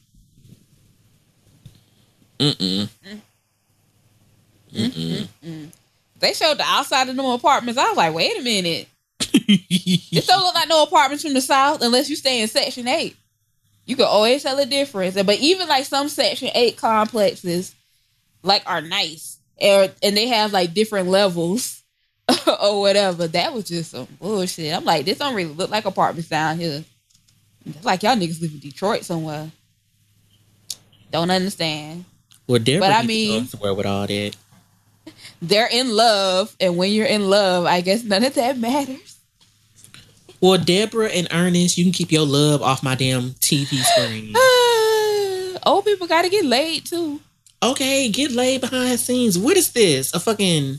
[2.39, 2.89] Mm-mm.
[4.75, 5.69] Mm-mm.
[6.19, 7.79] They showed the outside of them apartments.
[7.79, 8.89] I was like, wait a minute.
[9.47, 13.17] This don't look like no apartments from the south unless you stay in Section Eight.
[13.85, 15.15] You can always tell the difference.
[15.23, 17.75] But even like some Section Eight complexes,
[18.43, 21.83] like are nice, or and they have like different levels
[22.61, 23.27] or whatever.
[23.29, 24.75] That was just some bullshit.
[24.75, 26.85] I'm like, this don't really look like apartments down here.
[27.67, 29.51] It's like y'all niggas live in Detroit somewhere.
[31.11, 32.05] Don't understand.
[32.47, 34.37] well Deborah But I needs to go mean- somewhere with all that.
[35.43, 39.19] They're in love, and when you're in love, I guess none of that matters.
[40.41, 44.35] Well, Deborah and Ernest, you can keep your love off my damn TV screen.
[45.67, 47.21] Old people got to get laid too.
[47.73, 49.39] Okay, get laid behind scenes.
[49.39, 50.15] What is this?
[50.15, 50.79] A fucking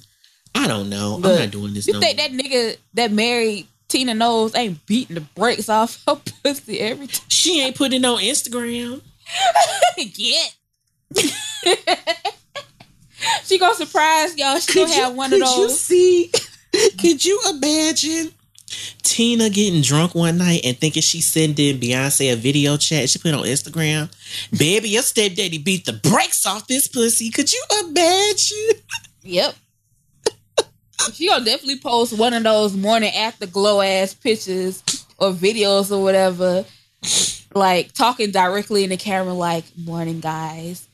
[0.56, 1.18] I don't know.
[1.18, 2.28] Look, I'm not doing this You no think more.
[2.28, 7.26] that nigga that married Tina Knowles ain't beating the brakes off her pussy every time?
[7.30, 9.02] She ain't putting it on Instagram.
[9.98, 10.56] Get.
[13.44, 14.60] she gonna surprise y'all.
[14.60, 15.53] She gonna have one of those.
[15.56, 16.32] could you see?
[16.99, 18.32] could you imagine
[19.03, 23.10] Tina getting drunk one night and thinking she's sending Beyonce a video chat?
[23.10, 24.10] She put it on Instagram.
[24.58, 27.30] Baby, your stepdaddy beat the brakes off this pussy.
[27.30, 28.82] Could you imagine?
[29.24, 29.56] Yep.
[31.14, 34.84] she gonna definitely post one of those morning after glow ass pictures
[35.18, 36.66] or videos or whatever,
[37.54, 40.88] like talking directly in the camera, like "Morning, guys.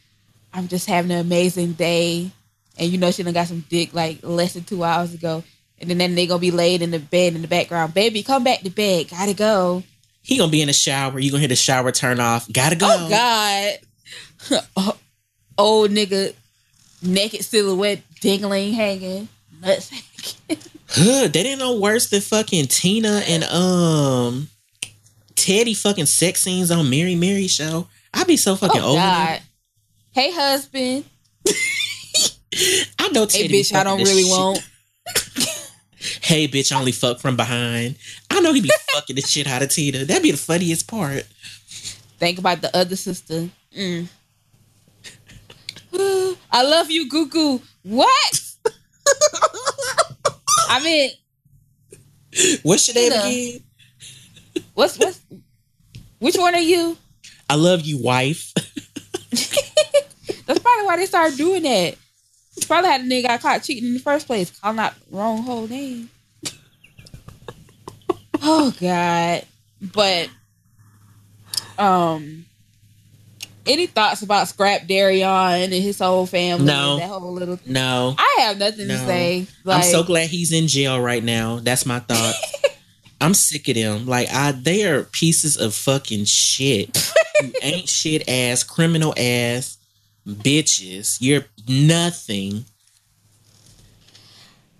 [0.54, 2.32] I'm just having an amazing day."
[2.78, 5.44] And you know she done got some dick like less than two hours ago.
[5.80, 7.94] And then, then they gonna be laid in the bed in the background.
[7.94, 9.10] Baby, come back to bed.
[9.10, 9.84] Gotta go.
[10.24, 11.20] He gonna be in the shower.
[11.20, 12.52] You gonna hear the shower turn off.
[12.52, 12.88] Gotta go.
[12.90, 14.62] Oh God.
[14.78, 14.98] Oh,
[15.58, 16.34] Old nigga,
[17.02, 19.28] naked silhouette, dingling hanging,
[19.62, 20.60] nuts hanging.
[20.94, 24.50] Huh, that ain't no worse than fucking Tina and um
[25.36, 27.88] Teddy fucking sex scenes on Mary Mary show.
[28.14, 29.42] I'd be so fucking Oh over God.
[30.12, 31.06] Hey husband.
[33.00, 33.48] I know Hey Teddy.
[33.48, 34.68] be bitch, I don't really shit- want.
[36.22, 37.96] Hey bitch, I only fuck from behind.
[38.30, 40.06] I know he'd be fucking the shit out of Tina.
[40.06, 41.26] That'd be the funniest part.
[42.18, 43.50] Think about the other sister.
[43.78, 44.08] Mm.
[46.52, 47.62] I love you, Goo Goo.
[47.84, 48.42] What?
[50.70, 51.12] I mean,
[52.64, 53.64] What's your name again?
[54.74, 55.20] what's what's
[56.20, 56.98] which one are you?
[57.50, 58.54] I love you, wife.
[60.46, 61.96] That's probably why they started doing that.
[62.68, 64.58] Probably had a nigga got caught cheating in the first place.
[64.60, 66.10] Calling out the wrong whole name.
[68.42, 69.44] oh God.
[69.82, 70.30] But
[71.78, 72.46] um
[73.68, 76.66] any thoughts about Scrapp DeLeon and his whole family?
[76.66, 76.98] No.
[76.98, 78.16] That whole little No.
[78.18, 79.06] I have nothing to No.
[79.06, 79.48] say.
[79.68, 81.60] I'm so glad he's in jail right now.
[81.60, 82.36] That's my thought.
[83.22, 84.08] I'm sick of them.
[84.08, 87.14] Like I they are pieces of fucking shit.
[87.42, 89.78] you ain't shit ass, criminal ass
[90.28, 91.18] bitches.
[91.20, 92.66] You're nothing.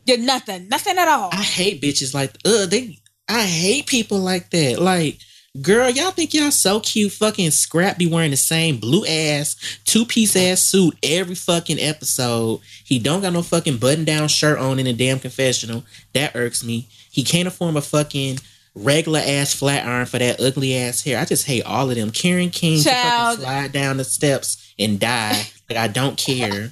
[0.06, 1.30] You're nothing, nothing at all.
[1.32, 3.00] I hate bitches like uh they
[3.30, 4.82] I hate people like that.
[4.82, 5.20] Like,
[5.62, 7.14] girl, y'all think y'all so cute.
[7.14, 12.60] Fucking Scrapp be wearing the same blue ass, two piece ass suit every fucking episode.
[12.84, 15.84] He don't got no fucking button down shirt on in a damn confessional.
[16.14, 16.90] That irks me.
[17.10, 18.40] He can't afford a fucking
[18.76, 21.20] regular ass flat iron for that ugly ass hair.
[21.20, 22.12] I just hate all of them.
[22.12, 23.40] Karen King Child.
[23.40, 25.44] fucking slide down the steps and die.
[25.70, 26.72] Like I don't care.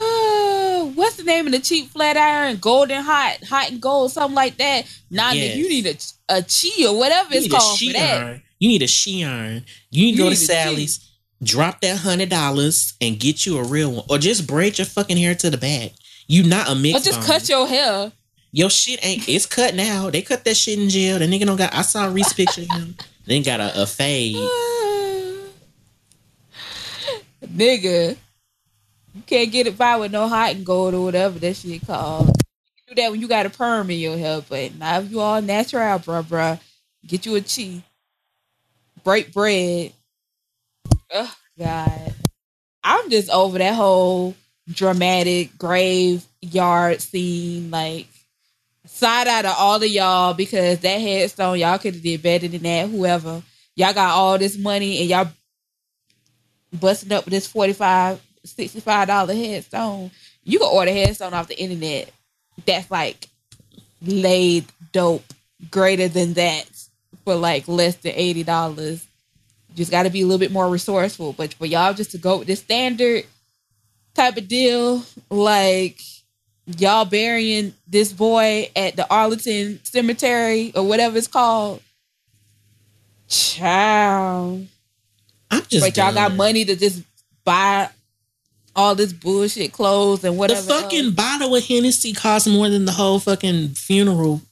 [0.00, 2.56] Uh, what's the name of the cheap flat iron?
[2.56, 4.86] Golden hot, hot and gold, something like that.
[5.10, 5.56] Nah, Yes.
[5.56, 5.96] you need a
[6.30, 8.22] a chi or whatever You it's called for that.
[8.22, 8.42] iron.
[8.58, 9.64] You need a she iron.
[9.90, 10.36] You need to go to.
[10.36, 11.04] Sally's.
[11.42, 15.16] drop that hundred dollars and get you a real one, or just braid your fucking
[15.16, 15.92] hair to the back.
[16.26, 17.00] You not a mix.
[17.00, 18.12] Or just cut your hair.
[18.52, 19.28] Your shit ain't.
[19.28, 20.10] It's cut now.
[20.10, 21.18] They cut that shit in jail.
[21.18, 21.74] The nigga don't got.
[21.74, 22.96] I saw Reese picture him.
[23.26, 24.36] Then got a, a fade.
[27.44, 28.16] Nigga,
[29.14, 32.28] you can't get it by with no hot and gold or whatever that shit called.
[32.28, 32.34] You
[32.88, 35.42] do that when you got a perm in your hair, but now if you all
[35.42, 36.60] natural, bruh, bruh,
[37.06, 37.82] get you a chi.
[39.04, 39.92] Break bread.
[41.12, 42.14] Oh God.
[42.82, 44.34] I'm just over that whole
[44.68, 47.70] dramatic graveyard scene.
[47.70, 48.06] Like
[48.98, 52.62] side out of all of y'all because that headstone, y'all could have did better than
[52.62, 52.88] that.
[52.88, 53.42] Whoever.
[53.74, 55.28] Y'all got all this money and y'all
[56.72, 60.10] busting up this 45 $65 headstone.
[60.44, 62.10] You can order headstone off the internet.
[62.66, 63.28] That's like
[64.02, 65.24] laid dope
[65.70, 66.64] greater than that
[67.24, 69.04] for like less than $80
[69.78, 71.32] just got to be a little bit more resourceful.
[71.32, 73.24] But for y'all just to go with this standard
[74.14, 76.00] type of deal, like
[76.76, 81.82] y'all burying this boy at the Arlington Cemetery or whatever it's called,
[83.28, 84.66] child.
[85.50, 85.84] I'm just.
[85.84, 87.02] But y'all got money to just
[87.44, 87.88] buy
[88.76, 90.60] all this bullshit clothes and whatever.
[90.60, 91.14] The fucking else.
[91.14, 94.42] bottle of Hennessy costs more than the whole fucking funeral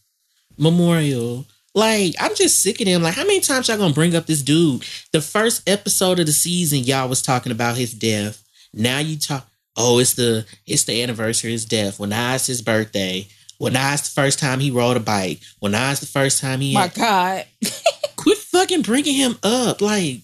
[0.59, 1.45] memorial.
[1.75, 3.03] Like, I'm just sick of them.
[3.03, 4.83] Like, how many times y'all gonna bring up this dude?
[5.13, 8.43] The first episode of the season, y'all was talking about his death.
[8.73, 11.98] Now you talk, oh, it's the it's the anniversary of his death.
[11.98, 13.28] When now it's his birthday.
[13.59, 15.40] When now it's the first time he rode a bike.
[15.61, 16.74] When now it's the first time he.
[16.74, 17.44] My had, God.
[18.16, 19.81] quit fucking bringing him up.
[19.81, 20.20] Like,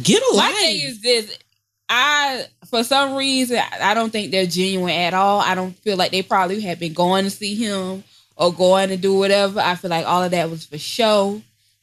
[0.00, 0.52] get a life.
[0.52, 1.38] My thing is this.
[1.88, 5.40] I, for some reason, I don't think they're genuine at all.
[5.40, 8.02] I don't feel like they probably have been going to see him
[8.36, 9.60] or going to do whatever.
[9.60, 11.42] I feel like all of that was for show.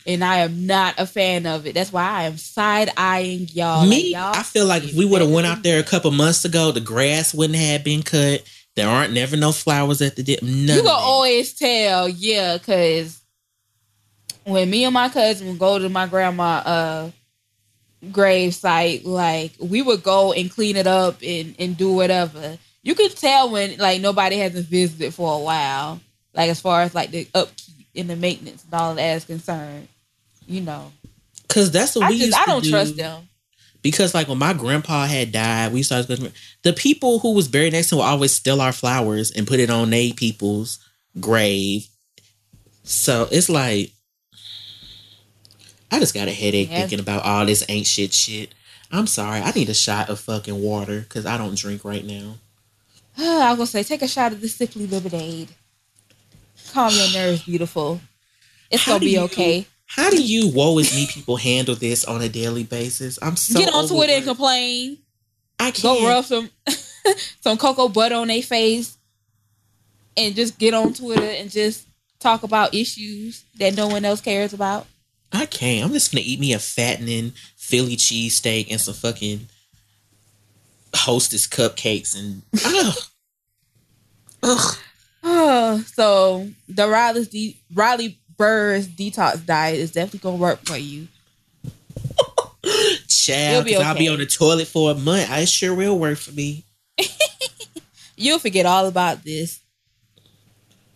[0.09, 1.75] And I am not a fan of it.
[1.75, 3.85] That's why I am side eyeing y'all.
[3.85, 6.11] Me, like, y'all I feel like if we would have went out there a couple
[6.11, 8.43] months ago, the grass wouldn't have been cut.
[8.75, 10.41] There aren't never no flowers at the dip.
[10.41, 13.21] None you can always tell, yeah, because
[14.45, 17.11] when me and my cousin would go to my grandma uh
[18.11, 22.57] grave site, like we would go and clean it up and, and do whatever.
[22.81, 25.99] You could tell when like nobody hasn't visited for a while
[26.33, 29.87] like as far as like the upkeep and the maintenance and all that is concerned,
[30.49, 30.91] you know.
[31.47, 32.69] Cause that's what I we just, I don't do.
[32.69, 33.23] trust them.
[33.81, 37.89] Because like when my grandpa had died, we started the people who was buried next
[37.89, 40.79] to him would always steal our flowers and put it on they people's
[41.19, 41.87] grave.
[42.83, 43.91] So it's like
[45.91, 46.79] I just got a headache yeah.
[46.79, 48.53] thinking about all this ain't shit shit.
[48.91, 49.39] I'm sorry.
[49.39, 52.35] I need a shot of fucking water because I don't drink right now.
[53.17, 55.49] I was gonna say, take a shot of the sickly Lemonade
[56.71, 58.01] calm your nerves, beautiful.
[58.69, 59.67] It's how gonna be you, okay.
[59.89, 63.17] How do you, woe is me, people handle this on a daily basis?
[63.23, 64.99] I'm so get on Twitter and complain.
[65.59, 66.49] I can't go rub some
[67.41, 68.99] some cocoa butter on their face,
[70.15, 71.87] and just get on Twitter and just
[72.19, 74.85] talk about issues that no one else cares about.
[75.33, 75.83] I can't.
[75.83, 79.47] I'm just gonna eat me a fattening Philly cheesesteak and some fucking
[80.93, 82.95] hostess cupcakes and ugh.
[84.43, 84.77] ugh.
[85.87, 91.09] so the Riley's de- Riley Bird's detox diet is definitely gonna work for you.
[93.07, 93.75] Child, okay.
[93.75, 95.29] I'll be on the toilet for a month.
[95.29, 96.63] I sure will work for me.
[98.15, 99.59] You'll forget all about this.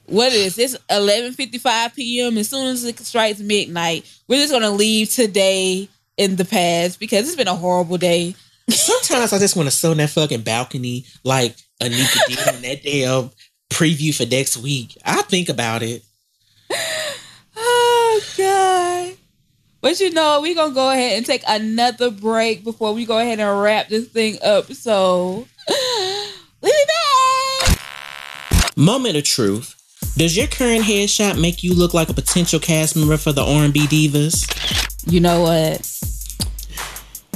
[0.06, 0.78] What is this?
[0.90, 2.38] Eleven fifty five p.m.
[2.38, 7.28] As soon as it strikes midnight, we're just gonna leave today in the past because
[7.28, 8.36] it's been a horrible day.
[8.70, 12.84] Sometimes I just want to sit on that fucking balcony like Anika did on that
[12.84, 13.32] damn
[13.70, 14.98] preview for next week.
[15.03, 16.03] I think about it.
[18.15, 19.18] Oh God.
[19.81, 23.40] But you know, we're gonna go ahead and take another break before we go ahead
[23.40, 24.72] and wrap this thing up.
[24.72, 26.27] So we'll
[26.61, 26.72] be
[27.65, 27.80] back.
[28.77, 29.76] Moment of truth.
[30.15, 33.88] Does your current headshot make you look like a potential cast member for the R&B
[33.88, 34.45] divas?
[35.11, 35.84] You know what?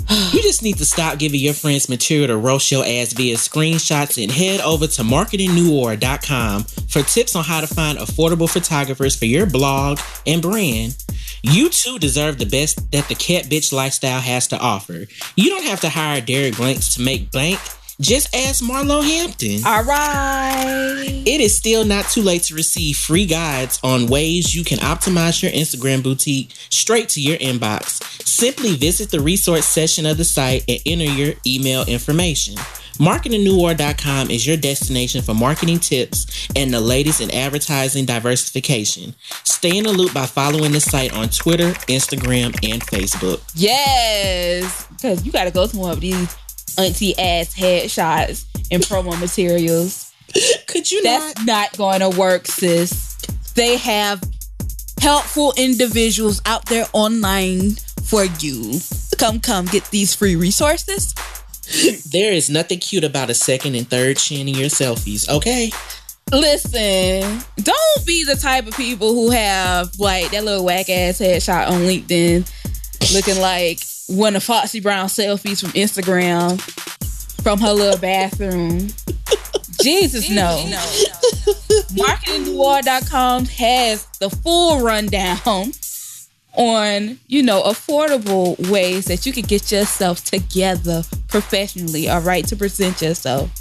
[0.09, 4.21] You just need to stop giving your friends material to roast your ass via screenshots
[4.21, 9.45] and head over to marketingneworld.com for tips on how to find affordable photographers for your
[9.45, 10.95] blog and brand.
[11.43, 15.05] You too deserve the best that the cat bitch lifestyle has to offer.
[15.35, 17.59] You don't have to hire Derek Blanks to make bank
[17.99, 19.61] just ask Marlo Hampton.
[19.65, 21.23] All right.
[21.25, 25.41] It is still not too late to receive free guides on ways you can optimize
[25.41, 28.03] your Instagram boutique straight to your inbox.
[28.25, 32.55] Simply visit the resource section of the site and enter your email information.
[32.97, 39.13] MarketingNewWar.com is your destination for marketing tips and the latest in advertising diversification.
[39.43, 43.41] Stay in the loop by following the site on Twitter, Instagram, and Facebook.
[43.53, 46.35] Yes, because you got to go to one of these
[46.77, 50.13] auntie ass headshots and promo materials.
[50.67, 51.45] Could you That's not?
[51.45, 53.15] not going to work, sis.
[53.55, 54.21] They have
[54.99, 57.71] helpful individuals out there online
[58.03, 58.79] for you.
[59.17, 61.13] Come, come, get these free resources.
[62.11, 65.69] There is nothing cute about a second and third chin in your selfies, okay?
[66.31, 71.67] Listen, don't be the type of people who have like that little whack ass headshot
[71.67, 72.49] on LinkedIn
[73.13, 76.59] looking like one of Foxy Brown selfies from Instagram
[77.41, 78.89] from her little bathroom.
[79.81, 80.65] Jesus, no.
[81.95, 85.71] MarketingNewWar.com has the full rundown
[86.53, 92.55] on, you know, affordable ways that you can get yourself together professionally, all right, to
[92.55, 93.51] present yourself.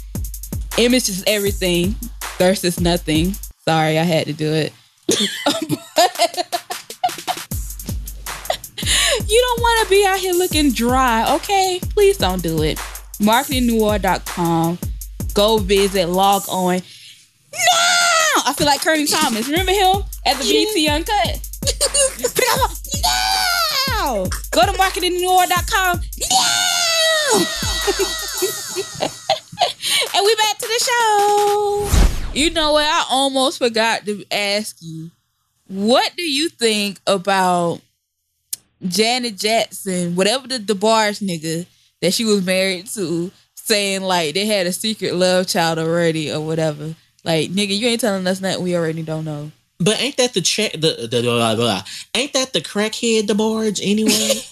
[0.77, 3.33] Image is everything, thirst is nothing.
[3.65, 4.73] Sorry, I had to do it.
[9.27, 11.79] you don't want to be out here looking dry, okay?
[11.89, 12.77] Please don't do it.
[13.19, 14.79] MarketingNewWar.com.
[15.33, 16.75] Go visit, log on.
[17.53, 18.43] Now!
[18.45, 19.47] I feel like Kearney Thomas.
[19.47, 21.47] Remember him at the BET Uncut?
[23.87, 24.25] now!
[24.51, 25.99] Go to marketingnewworld.com
[26.29, 26.67] now!
[30.15, 31.89] and we back to the show.
[32.33, 32.85] You know what?
[32.85, 35.11] I almost forgot to ask you.
[35.67, 37.81] What do you think about
[38.85, 41.65] Janet Jackson, whatever the DeBarge nigga
[42.01, 46.39] that she was married to, saying like they had a secret love child already or
[46.41, 46.95] whatever?
[47.23, 49.51] Like, nigga, you ain't telling us nothing we already don't know.
[49.79, 51.83] But ain't that the tra- the, the blah, blah,
[52.15, 54.41] ain't that the crackhead DeBarge anyway?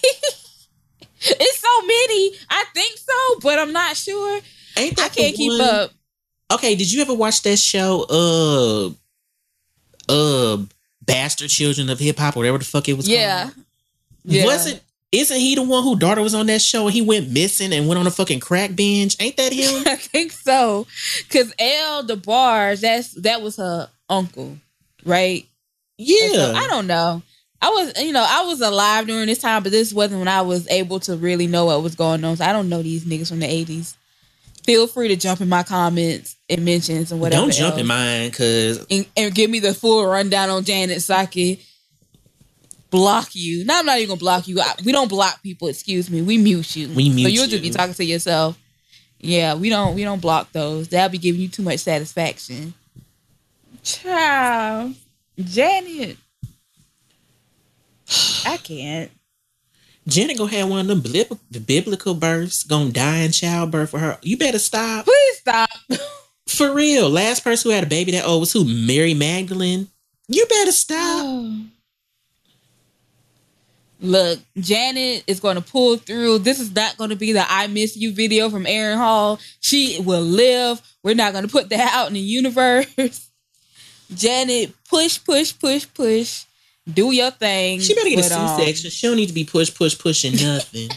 [1.18, 2.36] It's so many.
[2.50, 4.40] I think so, but I'm not sure.
[4.76, 5.90] ain't that I can't keep one- up.
[6.52, 8.06] Okay, did you ever watch that show?
[10.08, 10.62] Uh, uh,
[11.02, 13.08] Bastard Children of Hip Hop, or whatever the fuck it was.
[13.08, 13.50] Yeah.
[13.50, 13.65] called?
[14.26, 14.44] Yeah.
[14.44, 14.82] Wasn't
[15.12, 17.88] isn't he the one who daughter was on that show and he went missing and
[17.88, 19.16] went on a fucking crack binge?
[19.20, 19.82] Ain't that him?
[19.86, 20.86] I think so.
[21.30, 24.58] Cause El DeBarge, that's that was her uncle,
[25.04, 25.46] right?
[25.96, 26.32] Yeah.
[26.32, 27.22] so, I don't know.
[27.62, 30.42] I was, you know, I was alive during this time, but this wasn't when I
[30.42, 32.36] was able to really know what was going on.
[32.36, 33.96] So I don't know these niggas from the eighties.
[34.64, 37.42] Feel free to jump in my comments and mentions and whatever.
[37.42, 37.80] don't jump else.
[37.80, 41.64] in mine because and, and give me the full rundown on Janet Saki.
[42.90, 43.64] Block you.
[43.64, 44.60] No, I'm not even gonna block you.
[44.60, 45.68] I- We don't block people.
[45.68, 46.22] Excuse me.
[46.22, 46.88] We mute you.
[46.90, 47.74] We mute So you'll just be you.
[47.74, 48.58] talking to yourself.
[49.18, 49.94] Yeah, we don't.
[49.94, 50.88] We don't block those.
[50.88, 52.74] That'll be giving you too much satisfaction.
[53.82, 54.94] Child,
[55.38, 56.16] Janet.
[58.44, 59.10] I can't.
[60.06, 63.98] Janet gonna have one of them blib- the biblical births, gonna die in childbirth for
[63.98, 64.18] her.
[64.22, 65.04] You better stop.
[65.06, 65.70] Please stop.
[66.46, 67.10] For real.
[67.10, 68.64] Last person who had a baby that old was who?
[68.64, 69.88] Mary Magdalene.
[70.28, 70.98] You better stop.
[71.24, 71.60] Oh.
[74.00, 76.38] Look, Janet is going to pull through.
[76.38, 79.38] This is not going to be the I Miss You video from Aaron Hall.
[79.60, 80.82] She will live.
[81.02, 82.86] We're not going to put that out in the universe.
[84.14, 86.44] Janet, push, push, push, push.
[86.92, 87.80] Do your thing.
[87.80, 88.90] She better get But, a um, C-section.
[88.90, 90.90] She don't need to be push, push, pushing nothing.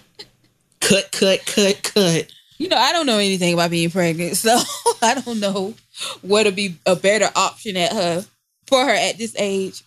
[0.80, 2.26] cut, cut, cut, cut.
[2.58, 4.58] You know, I don't know anything about being pregnant, so
[5.02, 5.74] I don't know
[6.22, 8.24] what would be a better option at her
[8.66, 9.82] for her at this age.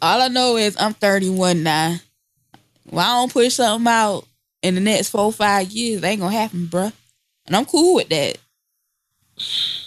[0.00, 1.96] All I know is I'm 31 now.
[2.90, 4.24] Well, I don't push something out
[4.62, 6.92] in the next four five years, ain't gonna happen, bruh.
[7.46, 8.38] And I'm cool with that.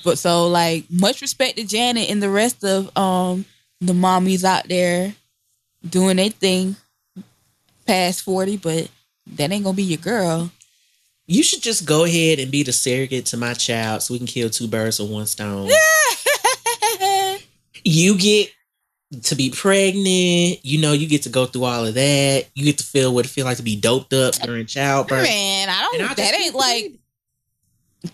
[0.03, 3.45] But so like much respect to Janet and the rest of um
[3.79, 5.13] the mommies out there
[5.87, 6.75] doing their thing
[7.85, 8.89] past 40, but
[9.35, 10.51] that ain't gonna be your girl.
[11.27, 14.27] You should just go ahead and be the surrogate to my child so we can
[14.27, 15.69] kill two birds with one stone.
[17.83, 18.51] you get
[19.23, 20.65] to be pregnant.
[20.65, 22.45] You know, you get to go through all of that.
[22.55, 25.23] You get to feel what it feel like to be doped up during childbirth.
[25.23, 26.09] Man, I don't.
[26.09, 26.93] I'll that ain't like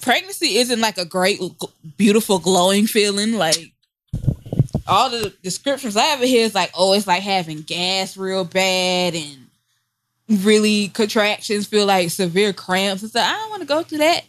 [0.01, 0.57] pregnancy.
[0.57, 1.39] Isn't like a great,
[1.97, 3.33] beautiful, glowing feeling.
[3.33, 3.73] Like
[4.87, 9.15] all the descriptions I ever hear is like, oh, it's like having gas real bad
[9.15, 9.47] and
[10.43, 13.27] really contractions feel like severe cramps and stuff.
[13.27, 14.23] I don't want to go through that.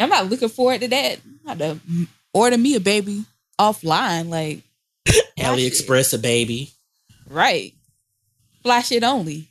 [0.00, 1.20] I'm not looking forward to that.
[1.46, 3.24] I'm about to order me a baby
[3.58, 4.62] offline, like
[5.38, 6.72] AliExpress a baby.
[7.28, 7.74] Right.
[8.62, 9.48] Flash it only.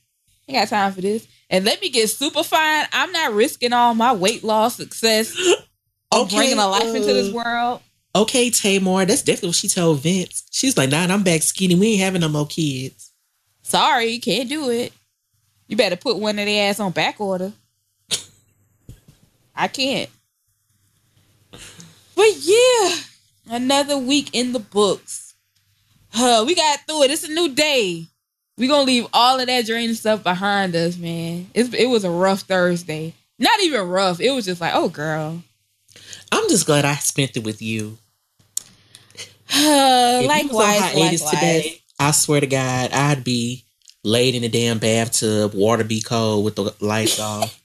[0.48, 1.28] Ain't got time for this.
[1.50, 2.86] And let me get super fine.
[2.92, 5.36] I'm not risking all my weight loss success
[6.12, 7.82] of Okay, bringing a life into this uh, world.
[8.16, 10.44] Okay, Tamar, that's definitely what she told Vince.
[10.52, 11.76] She's like, nah, I'm back skinny.
[11.76, 13.12] We ain't having no more kids.
[13.62, 14.94] Sorry, can't do it.
[15.68, 17.54] You better put one of their ass on back order.
[19.56, 20.10] I can't.
[22.16, 22.96] But yeah,
[23.50, 25.23] another week in the books.
[26.16, 27.12] Uh, we got through it.
[27.12, 28.06] It's a new day.
[28.58, 31.48] We gonna leave all of that draining stuff behind us, man.
[31.54, 33.14] It's, it was a rough Thursday.
[33.40, 34.20] Not even rough.
[34.20, 35.42] It was just like, oh, girl.
[36.32, 37.98] I'm just glad I spent it with you.
[39.56, 41.30] Uh, If you likewise, hiatus likewise.
[41.32, 43.64] today, I swear to God, I'd be
[44.04, 47.62] laid in the damn bathtub, water be cold with the lights off.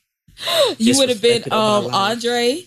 [0.76, 1.86] You would have been um.
[1.94, 2.64] Andre,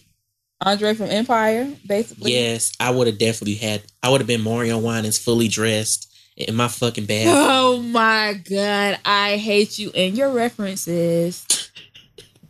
[0.61, 2.33] Andre from Empire, basically.
[2.33, 3.81] Yes, I would have definitely had.
[4.03, 6.07] I would have been Mario Winans fully dressed
[6.37, 7.27] in my fucking bath.
[7.71, 11.45] Oh my god, I hate you and your references.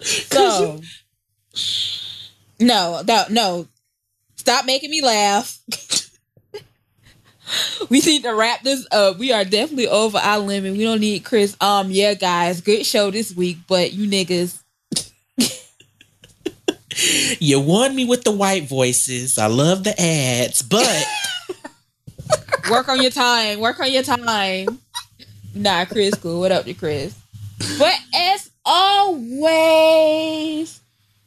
[0.03, 0.81] So,
[2.59, 3.67] no, no, no.
[4.35, 5.59] Stop making me laugh.
[7.89, 9.19] we need to wrap this up.
[9.19, 10.75] We are definitely over our limit.
[10.75, 11.55] We don't need Chris.
[11.61, 14.59] Um, yeah, guys, good show this week, but you niggas,
[17.39, 19.37] You won me with the white voices.
[19.37, 21.05] I love the ads, but
[22.71, 23.59] work on your time.
[23.59, 24.79] Work on your time.
[25.53, 26.39] Nah, Chris, cool.
[26.41, 27.17] What up to Chris?
[27.77, 30.01] But as always,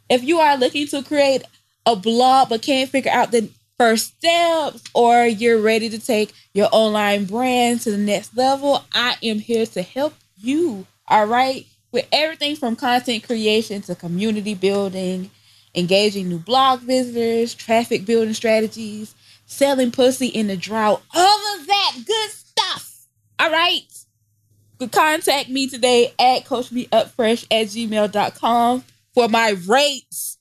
[0.09, 1.43] if you are looking to create
[1.86, 6.69] a blog but can't figure out the first steps, or you're ready to take your
[6.73, 10.86] online brand to the next level, I am here to help you.
[11.09, 15.31] All right, with everything from content creation to community building,
[15.74, 19.14] engaging new blog visitors, traffic building strategies,
[19.46, 23.06] selling pussy in the drought, all of that good stuff.
[23.38, 23.82] All right.
[24.92, 28.84] Contact me today at coachmeupfresh at gmail.com
[29.14, 30.38] for my rates.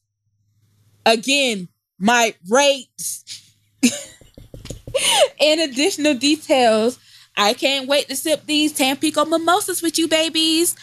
[1.05, 3.53] Again, my rates.
[5.39, 6.99] and additional details.
[7.37, 10.75] I can't wait to sip these Tampico mimosas with you, babies.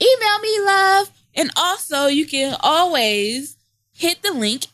[0.00, 1.10] Email me, love.
[1.34, 3.57] And also, you can always
[3.98, 4.66] hit the link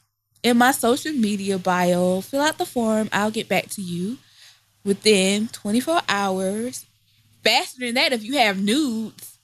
[0.42, 2.20] in my social media bio.
[2.20, 3.09] Fill out the form.
[3.10, 4.18] I'll get back to you
[4.84, 6.86] within 24 hours.
[7.42, 9.38] Faster than that if you have nudes.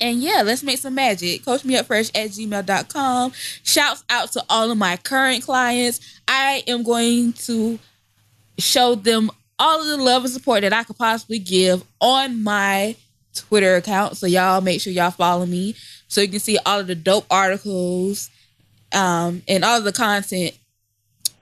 [0.00, 1.44] And yeah, let's make some magic.
[1.44, 3.32] Coach me up fresh at gmail.com.
[3.62, 6.20] Shouts out to all of my current clients.
[6.28, 7.78] I am going to
[8.58, 12.96] show them all of the love and support that I could possibly give on my
[13.34, 14.16] Twitter account.
[14.18, 15.74] So y'all make sure y'all follow me
[16.08, 18.30] so you can see all of the dope articles
[18.94, 20.56] um, and all of the content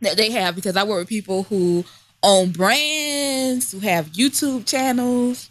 [0.00, 1.84] that they have because I work with people who
[2.22, 5.50] own brands, who have YouTube channels,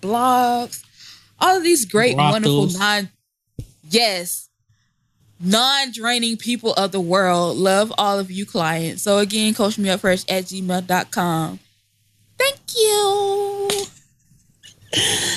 [0.00, 0.84] blogs,
[1.38, 3.10] all of these great, wonderful non
[3.90, 4.48] yes,
[5.40, 7.56] non-draining people of the world.
[7.56, 9.02] Love all of you clients.
[9.02, 11.58] So again, coach me up fresh at gmail.com.
[12.38, 13.70] Thank you.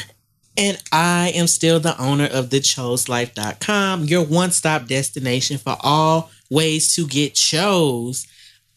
[0.60, 6.94] And I am still the owner of thechoselife.com, your one stop destination for all ways
[6.95, 8.27] to get shows.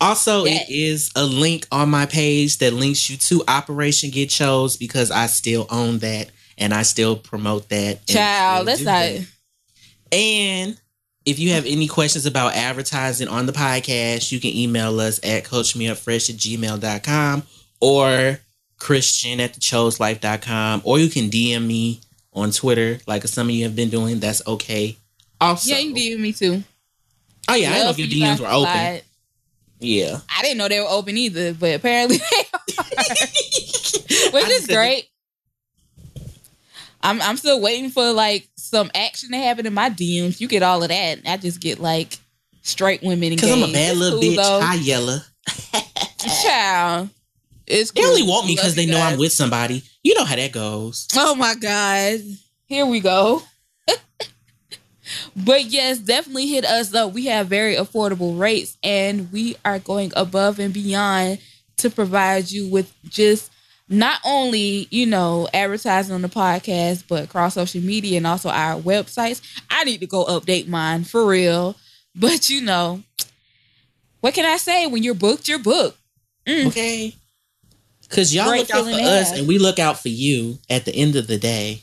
[0.00, 0.68] Also, Yes.
[0.68, 5.10] it is a link on my page that links you to Operation Get Shows because
[5.10, 8.06] I still own that and I still promote that.
[8.06, 9.26] Child, that's not that.
[10.12, 10.76] And
[11.24, 15.44] if you have any questions about advertising on the podcast, you can email us at
[15.44, 17.42] coachmeupfresh at gmail.com
[17.80, 18.38] or
[18.82, 22.00] Christian at thechoselife.com or you can DM me
[22.32, 24.18] on Twitter like some of you have been doing.
[24.18, 24.96] That's okay.
[25.40, 26.64] Also, Yeah, you DM me too.
[27.48, 28.72] oh yeah, I didn't know if your you DMs were open.
[28.72, 29.02] slide.
[29.78, 32.60] Yeah, I didn't know they were open either, but apparently they are.
[34.32, 35.08] Which I is just said- great.
[37.02, 40.40] I'm I'm still waiting for like some action to happen in my DMs.
[40.40, 41.18] You get all of that.
[41.26, 42.16] I just get like
[42.62, 44.36] straight women Because I'm a bad little cool, bitch.
[44.36, 44.60] though.
[44.62, 45.24] Hi, Yella.
[46.44, 47.08] Child.
[47.72, 49.14] It's They only want me because they know guys.
[49.14, 49.82] I'm with somebody.
[50.02, 51.08] You know how that goes.
[51.16, 52.20] Oh my god.
[52.66, 53.42] Here we go.
[55.36, 57.12] but yes, definitely hit us up.
[57.12, 61.38] We have very affordable rates and we are going above and beyond
[61.78, 63.50] to provide you with just
[63.88, 68.78] not only, you know, advertising on the podcast, but across social media and also our
[68.78, 69.40] websites.
[69.70, 71.74] I need to go update mine for real.
[72.14, 73.02] But you know,
[74.20, 74.86] what can I say?
[74.86, 75.98] When you're booked, you're booked.
[76.46, 76.66] Mm.
[76.66, 77.14] Okay.
[78.12, 79.38] Because y'all look out for feeling us ass.
[79.38, 81.80] and we look out for you at the end of the day.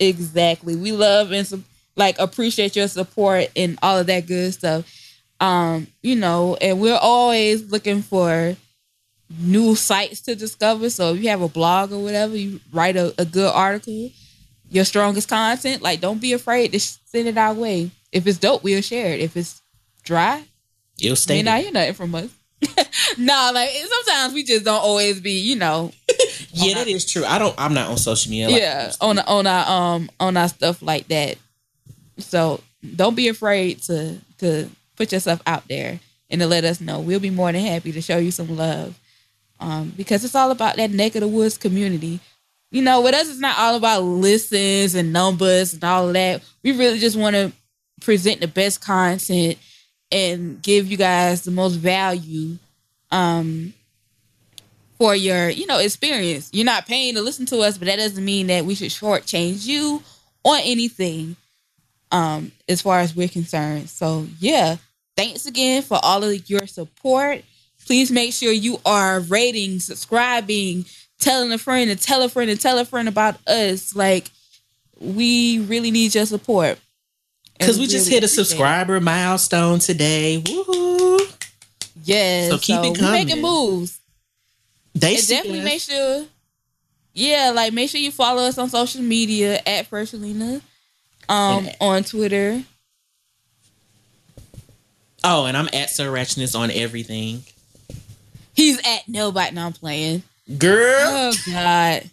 [0.00, 0.74] Exactly.
[0.76, 1.64] We love and
[1.94, 4.84] like appreciate your support and all of that good stuff.
[5.40, 8.56] Um, you know, and we're always looking for
[9.38, 10.90] new sites to discover.
[10.90, 14.10] So if you have a blog or whatever, you write a, a good article,
[14.68, 17.90] your strongest content, like don't be afraid to send it our way.
[18.12, 19.20] If it's dope, we'll share it.
[19.20, 19.62] If it's
[20.02, 20.44] dry,
[20.98, 21.42] You'll stay.
[21.42, 21.62] not there.
[21.62, 22.30] hear nothing from us.
[23.18, 25.92] no, like sometimes we just don't always be, you know,
[26.52, 27.24] Yeah, that is true.
[27.24, 27.54] I don't.
[27.58, 28.48] I'm not on social media.
[28.48, 31.36] like- yeah on on our um on our stuff like that
[32.18, 32.60] so
[32.94, 37.00] don't be afraid to to put yourself out there and to let us know.
[37.00, 38.98] We'll be more than happy to show you some love.
[39.60, 42.20] Um, because it's all about that neck of the woods community.
[42.70, 46.42] You know, with us, it's not all about listens and numbers and all of that.
[46.62, 47.52] We really just want to
[48.00, 49.58] present the best content
[50.12, 52.58] and give you guys the most value
[53.10, 53.74] um,
[54.98, 56.50] for your, you know, experience.
[56.52, 59.66] You're not paying to listen to us, but that doesn't mean that we should shortchange
[59.66, 60.02] you
[60.44, 61.36] or anything
[62.12, 63.90] um, as far as we're concerned.
[63.90, 64.76] So, yeah,
[65.16, 67.42] thanks again for all of your support.
[67.84, 70.86] Please make sure you are rating, subscribing,
[71.18, 73.94] telling a friend and tell a friend and tell a friend about us.
[73.94, 74.30] Like,
[74.98, 76.78] we really need your support.
[77.58, 80.42] Because we really just hit a subscriber milestone today.
[80.44, 81.20] Woohoo!
[82.04, 82.50] Yes.
[82.50, 83.26] So keep so it coming.
[83.26, 83.98] making moves.
[84.94, 86.26] They definitely make sure.
[87.12, 90.60] Yeah, like make sure you follow us on social media at Freshalina,
[91.28, 92.62] um, on Twitter.
[95.24, 97.42] Oh, and I'm at Sir Ratchettness on everything.
[98.54, 99.54] He's at nobody.
[99.54, 100.22] No, I'm playing.
[100.58, 100.96] Girl.
[101.00, 102.10] Oh God.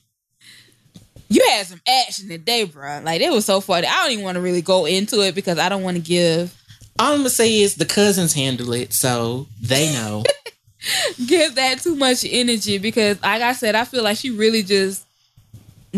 [1.33, 3.01] You had some action today, bro.
[3.03, 3.87] Like it was so funny.
[3.87, 6.55] I don't even want to really go into it because I don't want to give.
[6.99, 10.23] All I'm gonna say is the cousins handle it, so they know.
[11.25, 15.07] give that too much energy because, like I said, I feel like she really just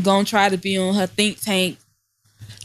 [0.01, 1.79] gonna try to be on her think tank.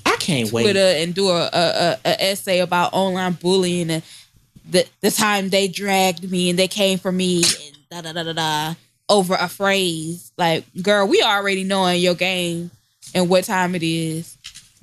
[0.07, 4.03] I can't Twitter wait and do a, a, a essay about online bullying and
[4.71, 8.23] the the time they dragged me and they came for me and da da da
[8.23, 8.75] da da
[9.11, 10.33] over a phrase.
[10.39, 12.71] Like, girl, we already knowing your game
[13.15, 14.39] and what time it is.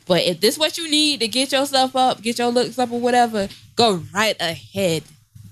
[0.05, 2.91] But if this is what you need to get yourself up, get your looks up
[2.91, 5.03] or whatever, go right ahead.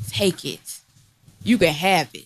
[0.09, 0.79] Take it.
[1.43, 2.25] You can have it.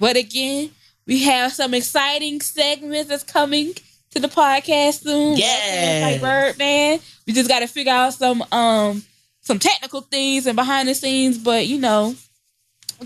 [0.00, 0.70] But again,
[1.06, 3.74] we have some exciting segments that's coming
[4.10, 5.36] to the podcast soon.
[5.36, 6.10] Yeah.
[6.10, 7.00] Like Birdman.
[7.26, 9.02] We just gotta figure out some um
[9.42, 12.14] some technical things and behind the scenes, but you know,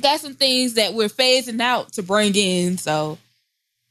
[0.00, 2.78] got some things that we're phasing out to bring in.
[2.78, 3.18] So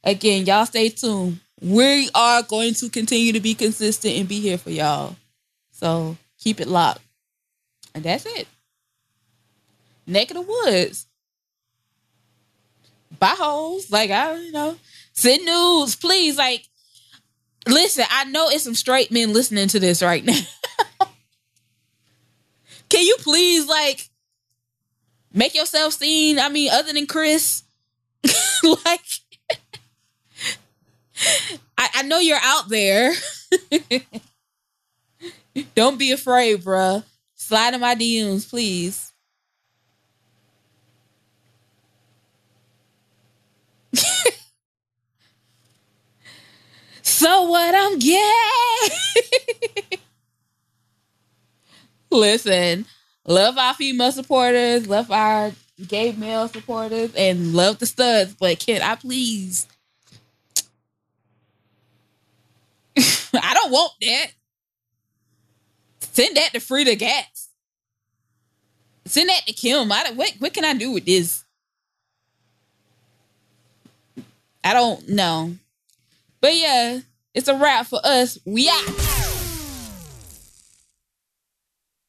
[0.04, 1.40] again, y'all stay tuned.
[1.60, 5.16] We are going to continue to be consistent and be here for y'all.
[5.72, 7.02] So keep it locked.
[7.94, 8.46] And that's it.
[10.06, 11.06] Neck of the woods.
[13.18, 13.90] Bye holes.
[13.90, 14.76] Like I you know.
[15.18, 16.38] Send news, please.
[16.38, 16.64] Like,
[17.66, 20.38] listen, I know it's some straight men listening to this right now.
[22.88, 24.07] Can you please like
[25.38, 26.38] make yourself seen?
[26.38, 27.62] I mean, other than Chris,
[28.62, 29.00] like
[31.78, 33.14] I, I know you're out there.
[35.74, 37.04] Don't be afraid, bruh.
[37.34, 39.12] Slide in my DMs, please.
[47.02, 48.28] so what I'm getting.
[52.10, 52.86] Listen,
[53.28, 55.52] love our female supporters, love our
[55.86, 58.34] gay male supporters, and love the studs.
[58.34, 59.68] But can I please?
[62.96, 64.26] I don't want that.
[66.00, 67.46] Send that to Freda Gatz.
[69.04, 69.92] Send that to Kim.
[69.92, 71.44] I what what can I do with this?
[74.64, 75.54] I don't know.
[76.40, 77.00] But yeah,
[77.34, 78.38] it's a wrap for us.
[78.44, 79.17] We out.